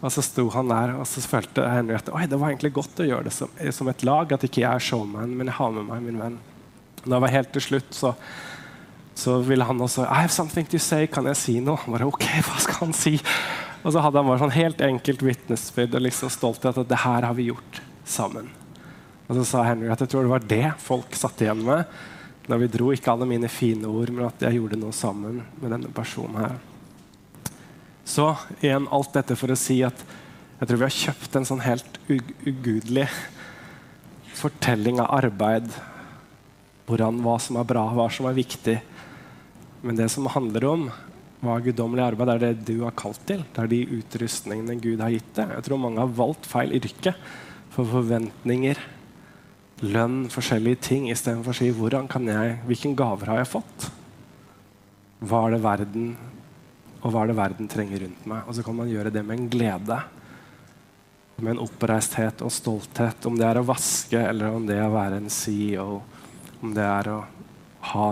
Og 0.03 0.11
så 0.11 0.23
sto 0.23 0.49
han 0.51 0.71
der, 0.71 0.97
og 0.99 1.07
så 1.07 1.23
følte 1.23 1.63
Henry 1.71 1.95
at 1.95 2.11
Oi, 2.11 2.25
det 2.27 2.39
var 2.39 2.51
egentlig 2.51 2.73
godt 2.75 2.99
å 2.99 3.07
gjøre 3.07 3.27
det 3.27 3.35
som, 3.35 3.51
som 3.75 3.91
et 3.91 4.03
lag. 4.03 4.35
At 4.35 4.43
ikke 4.43 4.65
jeg 4.65 4.71
er 4.71 4.83
showman, 4.83 5.35
men 5.35 5.51
jeg 5.51 5.57
har 5.61 5.75
med 5.75 5.87
meg 5.87 6.03
min 6.03 6.19
venn. 6.19 6.41
Da 7.03 7.19
var 7.23 7.31
helt 7.31 7.51
til 7.55 7.63
slutt, 7.63 7.91
så 7.95 8.11
så 9.15 9.37
ville 9.45 9.65
han 9.67 9.81
også 9.81 10.07
I 10.07 10.23
have 10.23 10.33
something 10.33 10.65
to 10.71 10.79
say, 10.81 11.07
kan 11.07 11.27
jeg 11.29 11.37
si 11.39 11.59
noe? 11.61 11.77
Han 11.83 11.93
bare, 11.95 12.09
ok, 12.09 12.25
hva 12.47 12.61
skal 12.63 12.87
han 12.87 12.95
si? 12.97 13.17
Og 13.83 13.93
så 13.93 14.01
hadde 14.01 14.19
han 14.19 14.29
bare 14.29 14.41
sånn 14.41 14.55
helt 14.55 14.81
enkelt 14.85 15.23
vitnesbyrd 15.27 15.97
og 15.99 16.05
liksom 16.05 16.31
stolthet 16.33 16.79
at 16.81 16.89
det 16.89 17.01
her 17.03 17.27
har 17.27 17.37
vi 17.37 17.49
gjort 17.51 17.81
sammen. 18.07 18.49
Og 19.27 19.37
så 19.37 19.45
sa 19.47 19.63
Henry 19.67 19.91
at 19.91 20.01
jeg 20.03 20.11
tror 20.11 20.25
det 20.25 20.33
var 20.33 20.47
det 20.49 20.65
folk 20.83 21.15
satt 21.17 21.43
igjen 21.43 21.63
med 21.65 21.85
da 22.47 22.57
vi 22.59 22.67
dro. 22.71 22.89
Ikke 22.91 23.13
alle 23.13 23.27
mine 23.29 23.51
fine 23.51 23.87
ord, 23.87 24.11
men 24.11 24.27
at 24.27 24.41
jeg 24.43 24.57
gjorde 24.57 24.79
noe 24.79 24.95
sammen 24.95 25.41
med 25.61 25.69
denne 25.71 25.91
personen 25.95 26.41
her. 26.41 26.57
Så 28.03 28.33
igjen 28.59 28.89
alt 28.91 29.13
dette 29.15 29.37
for 29.39 29.53
å 29.53 29.59
si 29.59 29.79
at 29.85 30.01
jeg 30.59 30.69
tror 30.69 30.79
vi 30.79 30.87
har 30.87 30.97
kjøpt 30.97 31.37
en 31.37 31.47
sånn 31.47 31.63
helt 31.63 31.99
ugudelig 32.09 33.07
fortelling 34.37 34.99
av 35.03 35.11
arbeid. 35.21 35.69
Hvordan, 36.87 37.21
hva 37.23 37.37
som 37.39 37.59
er 37.59 37.67
bra, 37.67 37.85
hva 37.95 38.09
som 38.11 38.27
er 38.27 38.35
viktig 38.37 38.77
men 39.83 39.99
det 39.99 40.07
som 40.11 40.29
handler 40.31 40.65
om 40.69 40.87
hva 41.43 41.57
guddommelig 41.59 42.05
arbeid 42.05 42.31
er 42.31 42.41
det 42.41 42.51
du 42.69 42.85
har 42.85 42.95
kalt 42.95 43.19
til. 43.27 43.41
Det 43.51 43.59
er 43.65 43.71
de 43.71 43.81
utrustningene 43.99 44.77
Gud 44.79 45.01
har 45.03 45.11
gitt 45.11 45.33
deg. 45.35 45.51
Jeg 45.57 45.65
tror 45.67 45.81
mange 45.83 45.99
har 45.99 46.13
valgt 46.15 46.47
feil 46.47 46.71
yrke 46.77 47.11
for 47.73 47.89
forventninger, 47.89 48.79
lønn, 49.83 50.21
forskjellige 50.31 50.79
ting, 50.87 51.09
istedenfor 51.11 51.51
å 51.51 51.57
si 51.57 51.67
hvordan 51.75 52.07
kan 52.07 52.29
jeg, 52.31 52.61
hvilken 52.69 52.95
gaver 52.95 53.33
har 53.33 53.41
jeg 53.41 53.51
fått? 53.57 53.89
Hva 55.23 55.47
er 55.47 55.57
det 55.57 55.63
verden 55.65 56.13
og 57.03 57.11
hva 57.11 57.25
er 57.25 57.33
det 57.33 57.39
verden 57.41 57.67
trenger 57.71 58.05
rundt 58.05 58.27
meg? 58.31 58.45
Og 58.47 58.55
så 58.55 58.63
kan 58.63 58.77
man 58.77 58.91
gjøre 58.91 59.11
det 59.11 59.25
med 59.27 59.35
en 59.35 59.49
glede. 59.51 59.97
Med 61.43 61.57
en 61.57 61.63
oppreisthet 61.65 62.43
og 62.45 62.53
stolthet. 62.55 63.25
Om 63.27 63.35
det 63.35 63.49
er 63.49 63.59
å 63.59 63.67
vaske, 63.67 64.21
eller 64.21 64.55
om 64.55 64.67
det 64.69 64.77
er 64.79 64.87
å 64.87 64.95
være 64.95 65.19
en 65.19 65.31
CEO. 65.33 65.97
Om 66.63 66.71
det 66.77 66.85
er 66.87 67.09
å 67.11 67.17
ha 67.91 68.07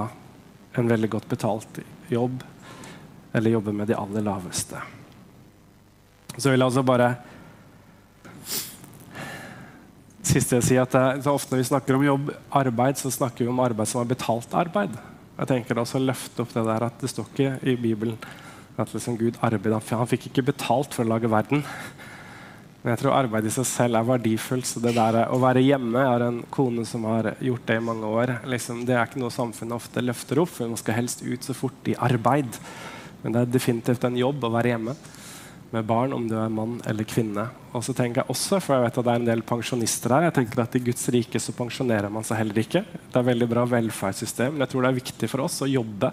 en 0.79 0.87
veldig 0.87 1.09
godt 1.11 1.27
betalt 1.31 1.81
jobb, 2.11 2.43
eller 3.33 3.55
jobbe 3.57 3.73
med 3.75 3.91
de 3.91 3.97
aller 3.97 4.25
laveste. 4.25 4.79
Så 6.37 6.49
vil 6.49 6.59
jeg 6.59 6.67
også 6.67 6.85
bare 6.87 7.11
Siste 10.31 10.59
jeg 10.59 10.63
sier 10.63 10.83
at 10.85 10.93
det, 10.93 11.23
så 11.25 11.33
Ofte 11.35 11.55
når 11.55 11.59
vi 11.59 11.67
snakker 11.67 11.97
om 11.97 12.03
jobb, 12.05 12.29
arbeid, 12.55 12.99
så 13.01 13.09
snakker 13.11 13.43
vi 13.43 13.49
om 13.51 13.59
arbeid 13.59 13.89
som 13.89 14.03
er 14.03 14.11
betalt 14.13 14.53
arbeid. 14.55 14.93
Jeg 15.39 15.49
tenker 15.49 15.81
også 15.81 15.97
å 15.97 16.03
løfte 16.05 16.43
opp 16.43 16.53
Det 16.53 16.63
der 16.67 16.85
at 16.85 17.01
det 17.01 17.09
står 17.09 17.31
ikke 17.31 17.55
i 17.67 17.73
Bibelen 17.75 18.19
at 18.79 18.93
liksom 18.93 19.17
Gud 19.19 19.39
arbeidet. 19.43 19.81
Han 19.97 20.09
fikk 20.09 20.29
ikke 20.29 20.45
betalt 20.53 20.93
for 20.95 21.03
å 21.03 21.11
lage 21.11 21.29
verden. 21.29 21.65
Men 22.81 22.95
jeg 22.95 23.03
tror 23.03 23.13
arbeid 23.13 23.45
i 23.45 23.53
seg 23.53 23.67
selv 23.69 23.99
er 23.99 24.07
verdifullt. 24.07 24.65
Så 24.65 24.81
det 24.81 24.95
der 24.97 25.19
å 25.29 25.39
være 25.41 25.61
hjemme 25.61 26.01
Jeg 26.01 26.09
har 26.09 26.25
en 26.25 26.39
kone 26.53 26.85
som 26.89 27.05
har 27.09 27.33
gjort 27.37 27.67
det 27.69 27.77
i 27.77 27.85
mange 27.85 28.09
år. 28.09 28.35
Liksom, 28.49 28.83
det 28.87 28.97
er 28.97 29.05
ikke 29.05 29.21
noe 29.21 29.33
samfunnet 29.33 29.77
ofte 29.77 30.01
løfter 30.01 30.41
opp, 30.41 30.53
for 30.55 30.71
man 30.71 30.81
skal 30.81 30.97
helst 30.97 31.21
ut 31.21 31.45
så 31.45 31.55
fort 31.57 31.91
i 31.91 31.97
arbeid. 32.09 32.57
Men 33.21 33.35
det 33.35 33.43
er 33.43 33.53
definitivt 33.53 34.07
en 34.07 34.17
jobb 34.17 34.47
å 34.47 34.53
være 34.55 34.73
hjemme 34.73 34.95
med 35.71 35.85
barn, 35.87 36.11
om 36.11 36.25
du 36.27 36.35
er 36.35 36.51
mann 36.51 36.79
eller 36.89 37.07
kvinne. 37.07 37.45
Og 37.71 37.83
så 37.85 37.93
tenker 37.95 38.21
jeg 38.21 38.33
også, 38.33 38.59
for 38.59 38.75
jeg 38.75 38.83
vet 38.83 38.97
at 38.99 39.07
det 39.07 39.13
er 39.13 39.21
en 39.21 39.29
del 39.29 39.43
pensjonister 39.47 40.11
her, 40.11 40.25
jeg 40.27 40.35
tenker 40.41 40.63
at 40.65 40.73
I 40.75 40.81
Guds 40.83 41.05
rike 41.15 41.39
så 41.39 41.55
pensjonerer 41.55 42.11
man 42.11 42.25
seg 42.27 42.41
heller 42.41 42.59
ikke. 42.59 42.81
Det 42.83 43.21
er 43.21 43.29
veldig 43.29 43.47
bra 43.53 43.63
velferdssystem, 43.77 44.51
men 44.51 44.65
jeg 44.65 44.73
tror 44.73 44.83
det 44.83 44.91
er 44.91 44.99
viktig 44.99 45.29
for 45.31 45.45
oss 45.45 45.61
å 45.63 45.69
jobbe 45.71 46.11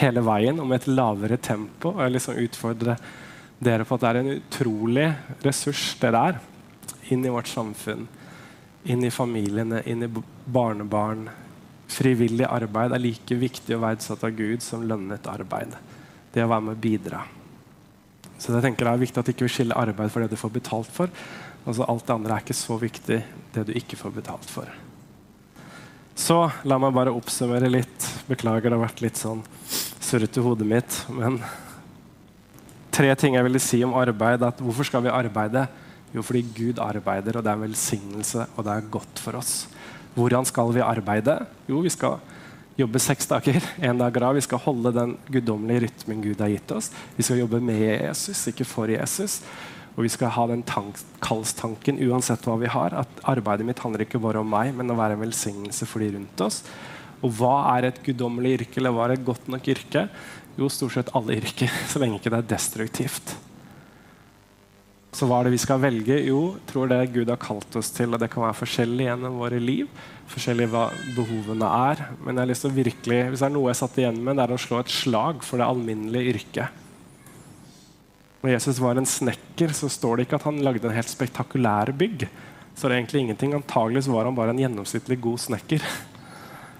hele 0.00 0.24
veien 0.26 0.58
og 0.58 0.66
med 0.66 0.80
et 0.80 0.90
lavere 0.90 1.38
tempo. 1.38 1.94
og 1.94 2.10
liksom 2.10 2.40
utfordre 2.42 2.96
dere 3.62 3.86
på 3.86 3.96
at 3.96 4.02
det 4.02 4.10
er 4.10 4.20
en 4.20 4.34
utrolig 4.34 5.06
ressurs 5.44 5.94
det 6.00 6.10
er 6.14 6.40
inn 7.12 7.24
i 7.24 7.32
vårt 7.32 7.50
samfunn. 7.50 8.06
Inn 8.84 9.04
i 9.04 9.12
familiene, 9.12 9.82
inn 9.88 10.04
i 10.04 10.10
barnebarn. 10.44 11.28
Frivillig 11.88 12.46
arbeid 12.48 12.92
er 12.92 13.02
like 13.02 13.38
viktig 13.38 13.76
og 13.76 13.84
verdsatt 13.84 14.24
av 14.24 14.36
Gud 14.36 14.64
som 14.64 14.84
lønnet 14.88 15.28
arbeid. 15.30 15.76
Det 16.32 16.44
å 16.44 16.50
være 16.50 16.66
med 16.66 16.76
og 16.76 16.82
bidra. 16.82 17.22
Så 18.38 18.52
jeg 18.52 18.64
tenker 18.64 18.84
Det 18.84 18.92
er 18.92 19.04
viktig 19.04 19.20
at 19.20 19.28
vi 19.28 19.34
ikke 19.36 19.48
skiller 19.48 19.78
arbeid 19.78 20.10
for 20.12 20.24
det 20.24 20.32
du 20.32 20.40
får 20.40 20.52
betalt 20.56 20.90
for. 20.92 21.12
Altså 21.64 21.86
Alt 21.88 22.06
det 22.06 22.16
andre 22.16 22.34
er 22.34 22.44
ikke 22.44 22.56
så 22.56 22.76
viktig, 22.80 23.20
det 23.54 23.66
du 23.68 23.72
ikke 23.72 23.96
får 23.96 24.16
betalt 24.18 24.50
for. 24.50 24.68
Så 26.14 26.36
la 26.68 26.78
meg 26.78 26.94
bare 26.94 27.14
oppsummere 27.14 27.70
litt. 27.70 28.08
Beklager, 28.28 28.70
det 28.70 28.76
har 28.76 28.84
vært 28.84 29.02
litt 29.02 29.18
sånn 29.18 29.42
surrete 29.66 30.44
hodet 30.44 30.66
mitt. 30.68 30.98
Men 31.10 31.40
tre 32.94 33.10
ting 33.18 33.34
jeg 33.36 33.46
ville 33.46 33.62
si 33.62 33.82
om 33.86 33.96
arbeid. 33.98 34.44
At 34.46 34.62
hvorfor 34.62 34.86
skal 34.86 35.04
vi 35.04 35.12
arbeide? 35.12 35.66
Jo, 36.14 36.22
fordi 36.22 36.44
Gud 36.54 36.78
arbeider, 36.78 37.38
og 37.38 37.42
det 37.42 37.50
er 37.50 37.58
en 37.58 37.66
velsignelse, 37.66 38.46
og 38.54 38.66
det 38.66 38.76
er 38.76 38.92
godt 38.92 39.22
for 39.22 39.40
oss. 39.40 39.64
Hvordan 40.14 40.46
skal 40.46 40.70
vi 40.76 40.84
arbeide? 40.84 41.40
Jo, 41.66 41.80
vi 41.82 41.90
skal 41.90 42.20
jobbe 42.78 43.02
seks 43.02 43.26
dager, 43.30 43.58
én 43.86 43.98
dag 43.98 44.18
av. 44.22 44.36
Vi 44.38 44.44
skal 44.46 44.62
holde 44.62 44.94
den 44.94 45.16
guddommelige 45.26 45.88
rytmen 45.88 46.22
Gud 46.22 46.42
har 46.42 46.52
gitt 46.54 46.74
oss. 46.74 46.92
Vi 47.16 47.26
skal 47.26 47.42
jobbe 47.42 47.62
med 47.62 47.82
Jesus, 47.82 48.46
ikke 48.50 48.66
for 48.68 48.90
Jesus. 48.90 49.40
Og 49.94 50.06
vi 50.06 50.10
skal 50.10 50.32
ha 50.34 50.46
den 50.50 50.64
kallstanken 51.22 52.00
uansett 52.02 52.46
hva 52.46 52.56
vi 52.62 52.70
har. 52.70 52.94
At 53.04 53.26
arbeidet 53.30 53.66
mitt 53.66 53.82
handler 53.82 54.06
ikke 54.06 54.22
bare 54.22 54.42
om 54.42 54.50
meg, 54.50 54.72
men 54.74 54.90
å 54.90 54.98
være 54.98 55.18
en 55.18 55.22
velsignelse 55.22 55.86
for 55.86 56.02
de 56.02 56.14
rundt 56.14 56.46
oss. 56.46 56.62
Og 57.24 57.30
hva 57.38 57.54
er 57.76 57.88
et 57.88 58.00
guddommelig 58.04 58.58
yrke, 58.58 58.78
eller 58.80 58.94
hva 58.94 59.06
er 59.06 59.16
et 59.16 59.26
godt 59.26 59.46
nok 59.50 59.70
yrke? 59.70 60.08
Jo, 60.58 60.68
stort 60.70 60.94
sett 60.94 61.10
alle 61.16 61.38
yrker, 61.40 61.72
så 61.90 62.02
lenge 62.02 62.20
ikke 62.20 62.32
det 62.34 62.42
er 62.44 62.52
destruktivt. 62.54 63.34
Så 65.14 65.28
hva 65.30 65.38
er 65.38 65.46
det 65.46 65.54
vi 65.54 65.62
skal 65.62 65.78
velge? 65.78 66.16
Jo, 66.26 66.56
tror 66.66 66.88
det 66.90 66.98
Gud 67.14 67.30
har 67.30 67.38
kalt 67.38 67.76
oss 67.78 67.92
til. 67.94 68.10
Og 68.10 68.18
det 68.18 68.26
kan 68.32 68.42
være 68.42 68.58
forskjellig 68.58 69.04
gjennom 69.06 69.36
våre 69.38 69.60
liv. 69.62 69.86
Forskjellig 70.30 70.66
hva 70.72 70.88
behovene 71.14 71.68
er. 71.70 72.02
Men 72.18 72.34
jeg 72.34 72.42
har 72.42 72.50
lyst 72.50 72.66
til 72.66 72.72
å 72.72 72.78
virkelig, 72.80 73.20
hvis 73.30 73.44
det 73.44 73.46
er 73.46 73.54
noe 73.54 73.68
jeg 73.70 73.78
satt 73.78 74.00
igjen 74.02 74.18
med, 74.18 74.34
det 74.34 74.46
er 74.48 74.54
å 74.56 74.58
slå 74.58 74.80
et 74.82 74.90
slag 74.90 75.44
for 75.46 75.62
det 75.62 75.68
alminnelige 75.68 76.34
yrket. 76.34 76.80
Når 78.42 78.56
Jesus 78.56 78.82
var 78.82 78.98
en 78.98 79.08
snekker, 79.08 79.70
så 79.78 79.88
står 79.88 80.18
det 80.18 80.26
ikke 80.26 80.40
at 80.40 80.48
han 80.50 80.58
lagde 80.66 80.90
en 80.90 80.98
helt 80.98 81.08
spektakulær 81.08 81.94
bygg. 81.96 82.26
Så 82.74 82.88
det 82.88 82.96
er 82.96 82.98
egentlig 82.98 83.22
ingenting. 83.22 83.54
Antageligvis 83.54 84.10
var 84.10 84.26
han 84.26 84.34
bare 84.36 84.50
en 84.52 84.64
gjennomsnittlig 84.64 85.20
god 85.22 85.46
snekker. 85.46 85.86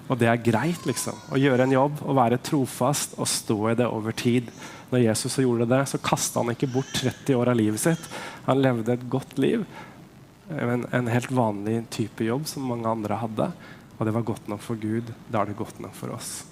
Og 0.05 0.19
det 0.21 0.29
er 0.29 0.43
greit 0.45 0.85
liksom, 0.85 1.17
å 1.33 1.41
gjøre 1.41 1.65
en 1.65 1.73
jobb 1.73 2.03
og 2.05 2.19
være 2.19 2.41
trofast 2.45 3.17
og 3.17 3.29
stå 3.31 3.59
i 3.71 3.77
det 3.79 3.89
over 3.89 4.13
tid. 4.17 4.51
Når 4.91 5.07
Jesus 5.07 5.39
gjorde 5.41 5.69
det, 5.71 5.81
så 5.89 6.01
kasta 6.05 6.43
han 6.43 6.53
ikke 6.53 6.69
bort 6.75 6.93
30 6.99 7.39
år 7.39 7.51
av 7.55 7.57
livet 7.59 7.81
sitt. 7.81 8.09
Han 8.45 8.61
levde 8.61 8.95
et 8.95 9.07
godt 9.11 9.39
liv. 9.41 9.65
En, 10.53 10.85
en 10.85 11.09
helt 11.09 11.33
vanlig 11.33 11.79
type 11.95 12.27
jobb 12.27 12.45
som 12.51 12.69
mange 12.69 12.91
andre 12.91 13.17
hadde. 13.23 13.49
Og 13.97 14.05
det 14.05 14.13
var 14.13 14.27
godt 14.29 14.51
nok 14.53 14.61
for 14.63 14.77
Gud. 14.81 15.09
Da 15.33 15.41
er 15.41 15.51
det 15.51 15.59
godt 15.59 15.81
nok 15.81 15.97
for 15.97 16.13
oss. 16.13 16.43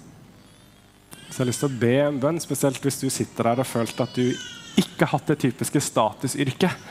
Så 1.29 1.39
jeg 1.39 1.43
har 1.43 1.49
lyst 1.51 1.63
til 1.65 1.71
å 1.71 1.81
be 1.81 1.93
en 2.01 2.19
bønn, 2.21 2.41
spesielt 2.41 2.81
hvis 2.81 2.99
du 3.01 3.07
sitter 3.13 3.51
der 3.51 3.61
og 3.63 3.69
følt 3.69 4.01
at 4.01 4.17
du 4.17 4.33
ikke 4.81 5.05
har 5.05 5.15
hatt 5.15 5.29
det 5.29 5.39
typiske 5.45 5.81
statusyrket. 5.81 6.89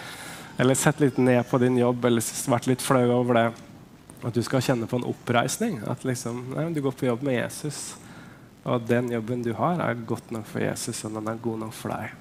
Eller 0.63 0.79
sett 0.79 1.01
litt 1.03 1.19
ned 1.19 1.43
på 1.51 1.59
din 1.63 1.79
jobb 1.81 2.05
eller 2.07 2.25
vært 2.55 2.71
litt 2.71 2.83
flau 2.85 3.05
over 3.19 3.39
det. 3.39 3.47
At 4.23 4.35
du 4.35 4.43
skal 4.47 4.63
kjenne 4.63 4.87
på 4.87 5.01
en 5.01 5.09
oppreisning. 5.11 5.81
At 5.91 6.05
liksom, 6.07 6.45
nei, 6.55 6.69
du 6.75 6.83
går 6.85 6.95
på 6.95 7.09
jobb 7.09 7.25
med 7.27 7.41
Jesus. 7.41 7.97
Og 8.63 8.85
den 8.87 9.11
jobben 9.11 9.43
du 9.43 9.51
har, 9.59 9.81
er 9.83 10.05
godt 10.07 10.31
nok 10.35 10.47
for 10.47 10.63
Jesus, 10.63 11.03
og 11.09 11.17
den 11.17 11.31
er 11.33 11.41
god 11.43 11.65
nok 11.65 11.75
for 11.75 11.95
deg. 11.97 12.19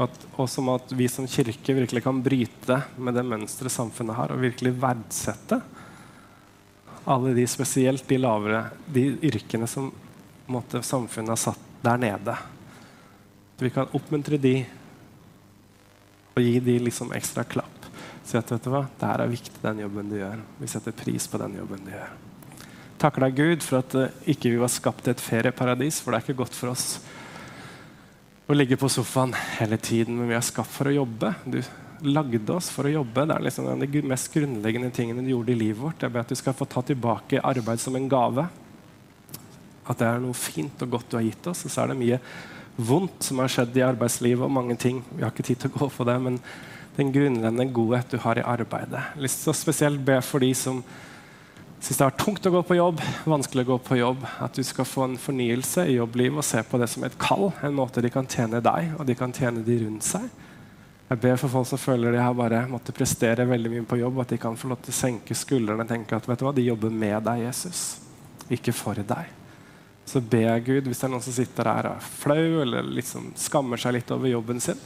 At, 0.00 0.16
og 0.36 0.48
som 0.52 0.68
at 0.72 0.92
vi 0.96 1.08
som 1.08 1.28
kirke 1.28 1.76
virkelig 1.76 2.02
kan 2.04 2.20
bryte 2.24 2.80
med 3.00 3.16
det 3.16 3.24
mønsteret 3.24 3.72
samfunnet 3.72 4.16
har, 4.16 4.32
og 4.32 4.42
virkelig 4.44 4.74
verdsette 4.80 5.60
alle 7.06 7.32
de 7.36 7.44
spesielt 7.48 8.08
de 8.08 8.18
lavere 8.18 8.64
de 8.90 9.06
yrkene 9.28 9.68
som 9.70 9.92
måtte, 10.50 10.82
samfunnet 10.82 11.36
har 11.36 11.38
satt 11.38 11.62
der 11.84 12.00
nede. 12.02 12.34
At 13.54 13.62
vi 13.62 13.70
kan 13.72 13.92
oppmuntre 13.94 14.40
de 14.40 14.56
og 16.36 16.42
gi 16.42 16.58
de 16.60 16.80
liksom 16.82 17.14
ekstra 17.16 17.46
klapp. 17.48 17.75
Si 18.26 18.38
at 18.38 18.48
vet 18.50 18.64
du 18.64 18.72
hva, 18.72 18.84
det 18.98 19.06
her 19.06 19.22
er 19.22 19.30
viktig, 19.30 19.60
den 19.62 19.84
jobben 19.84 20.08
du 20.10 20.16
gjør. 20.18 20.40
Vi 20.58 20.70
setter 20.70 20.94
pris 20.96 21.28
på 21.30 21.38
den 21.38 21.60
jobben 21.60 21.84
du 21.86 21.92
gjør. 21.94 22.14
Takker 22.98 23.26
deg, 23.26 23.36
Gud, 23.38 23.62
for 23.62 23.82
at 23.84 23.94
uh, 23.94 24.22
ikke 24.26 24.50
vi 24.50 24.58
var 24.58 24.72
skapt 24.72 25.04
til 25.04 25.12
et 25.14 25.22
ferieparadis, 25.22 26.00
for 26.02 26.10
det 26.10 26.18
er 26.18 26.26
ikke 26.26 26.40
godt 26.42 26.56
for 26.56 26.72
oss 26.72 26.86
å 28.46 28.54
ligge 28.56 28.78
på 28.78 28.90
sofaen 28.90 29.34
hele 29.58 29.78
tiden, 29.78 30.16
men 30.18 30.30
vi 30.30 30.36
er 30.38 30.46
skapt 30.46 30.72
for 30.72 30.88
å 30.90 30.94
jobbe. 30.94 31.32
Du 31.46 31.60
lagde 32.06 32.52
oss 32.54 32.68
for 32.72 32.86
å 32.86 32.92
jobbe. 32.92 33.24
Det 33.26 33.34
er 33.36 33.46
liksom 33.46 33.66
en 33.66 33.82
av 33.82 33.94
de 33.94 34.02
mest 34.06 34.30
grunnleggende 34.34 34.92
tingene 34.94 35.24
du 35.24 35.32
gjorde 35.32 35.54
i 35.54 35.58
livet 35.58 35.82
vårt. 35.82 36.02
Jeg 36.02 36.14
ber 36.14 36.24
at 36.24 36.32
du 36.32 36.38
skal 36.38 36.56
få 36.56 36.68
ta 36.70 36.82
tilbake 36.86 37.42
arbeid 37.42 37.82
som 37.82 37.96
en 37.98 38.08
gave. 38.10 38.46
At 39.86 39.98
det 40.00 40.08
er 40.08 40.22
noe 40.22 40.36
fint 40.36 40.82
og 40.84 40.94
godt 40.96 41.10
du 41.10 41.18
har 41.18 41.26
gitt 41.26 41.50
oss. 41.50 41.64
Og 41.66 41.72
så 41.72 41.82
er 41.82 41.92
det 41.92 42.00
mye 42.00 42.20
vondt 42.76 43.26
som 43.26 43.40
har 43.40 43.50
skjedd 43.52 43.76
i 43.78 43.84
arbeidslivet, 43.86 44.44
og 44.44 44.52
mange 44.52 44.76
ting. 44.80 45.02
Vi 45.14 45.24
har 45.24 45.32
ikke 45.32 45.46
tid 45.46 45.62
til 45.62 45.72
å 45.72 45.78
gå 45.80 45.90
for 45.92 46.08
det, 46.08 46.16
men 46.22 46.40
den 46.96 47.12
grunnleggende 47.12 47.68
godhet 47.76 48.10
du 48.10 48.18
har 48.22 48.38
i 48.40 48.44
arbeidet. 48.46 48.96
Jeg 48.96 49.12
har 49.14 49.26
lyst 49.26 49.42
til 49.44 49.52
å 49.52 49.56
spesielt 49.56 50.00
be 50.04 50.16
for 50.24 50.44
de 50.44 50.52
som 50.56 50.80
syns 51.76 52.00
det 52.00 52.06
er 52.06 52.16
tungt 52.18 52.46
å 52.48 52.52
gå 52.54 52.62
på 52.66 52.78
jobb, 52.78 53.02
vanskelig 53.28 53.66
å 53.66 53.70
gå 53.74 53.76
på 53.84 53.98
jobb, 54.00 54.24
at 54.42 54.56
du 54.56 54.64
skal 54.64 54.88
få 54.88 55.04
en 55.06 55.18
fornyelse 55.20 55.84
i 55.86 55.98
jobblivet 55.98 56.40
og 56.40 56.46
se 56.46 56.62
på 56.64 56.80
det 56.80 56.88
som 56.90 57.04
et 57.06 57.18
kall, 57.20 57.50
en 57.62 57.76
måte 57.76 58.02
de 58.02 58.10
kan 58.12 58.26
tjene 58.26 58.62
deg 58.64 58.96
og 58.96 59.04
de 59.06 59.16
kan 59.18 59.34
tjene 59.36 59.62
de 59.66 59.78
rundt 59.84 60.06
seg. 60.06 60.26
Jeg 61.06 61.20
ber 61.22 61.36
for 61.38 61.52
folk 61.52 61.68
som 61.70 61.78
føler 61.78 62.16
de 62.16 62.18
har 62.18 62.34
bare 62.34 62.64
måttet 62.66 62.96
prestere 62.96 63.44
veldig 63.46 63.70
mye 63.70 63.86
på 63.86 64.00
jobb, 64.00 64.24
at 64.24 64.32
de 64.34 64.40
kan 64.42 64.56
få 64.58 64.72
lov 64.72 64.80
til 64.82 64.90
å 64.90 64.96
senke 64.96 65.36
skuldrene 65.38 65.84
og 65.84 65.90
tenke 65.90 66.16
at 66.16 66.26
vet 66.26 66.40
du 66.40 66.46
hva, 66.48 66.54
de 66.56 66.64
jobber 66.66 66.90
med 66.90 67.20
deg, 67.28 67.44
Jesus, 67.44 67.82
ikke 68.50 68.74
for 68.74 68.98
deg. 68.98 69.34
Så 70.06 70.22
ber 70.22 70.48
jeg 70.48 70.64
Gud, 70.66 70.88
hvis 70.88 71.02
det 71.02 71.06
er 71.06 71.12
noen 71.12 71.22
som 71.22 71.34
sitter 71.34 71.70
her 71.70 71.90
og 71.90 72.00
er 72.00 72.10
flau 72.22 72.62
eller 72.64 72.90
liksom 72.96 73.30
skammer 73.38 73.78
seg 73.78 73.94
litt 73.98 74.10
over 74.14 74.30
jobben 74.30 74.62
sin, 74.62 74.80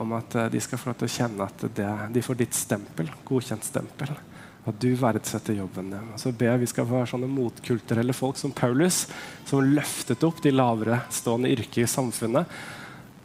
om 0.00 0.12
at 0.16 0.34
eh, 0.38 0.50
de 0.52 0.60
skal 0.62 0.80
få 0.80 0.90
lov 0.90 0.98
til 1.00 1.08
å 1.08 1.14
kjenne 1.16 1.48
at 1.48 1.64
det, 1.76 1.88
de 2.14 2.22
får 2.24 2.38
ditt 2.40 2.56
stempel, 2.56 3.10
godkjent 3.28 3.66
stempel. 3.66 4.14
At 4.62 4.78
du 4.78 4.92
verdsetter 4.94 5.56
jobben 5.58 5.90
din. 5.90 6.10
Så 6.20 6.30
ber 6.30 6.52
jeg 6.52 6.62
vi 6.62 6.70
skal 6.70 6.86
være 6.86 7.10
sånne 7.10 7.30
motkulturelle 7.30 8.14
folk 8.14 8.38
som 8.38 8.54
Paulus, 8.54 9.08
som 9.48 9.64
løftet 9.66 10.22
opp 10.26 10.38
de 10.44 10.54
lavere 10.54 11.00
stående 11.10 11.50
yrker 11.50 11.82
i 11.82 11.90
samfunnet 11.90 12.46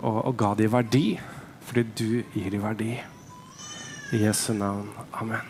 og, 0.01 0.17
og 0.23 0.33
ga 0.39 0.55
de 0.57 0.71
verdi, 0.71 1.05
fordi 1.69 1.83
du 1.97 2.09
gir 2.33 2.49
de 2.53 2.63
verdi. 2.63 2.91
I 4.15 4.23
Jesu 4.23 4.53
navn. 4.57 4.89
Amen. 5.13 5.45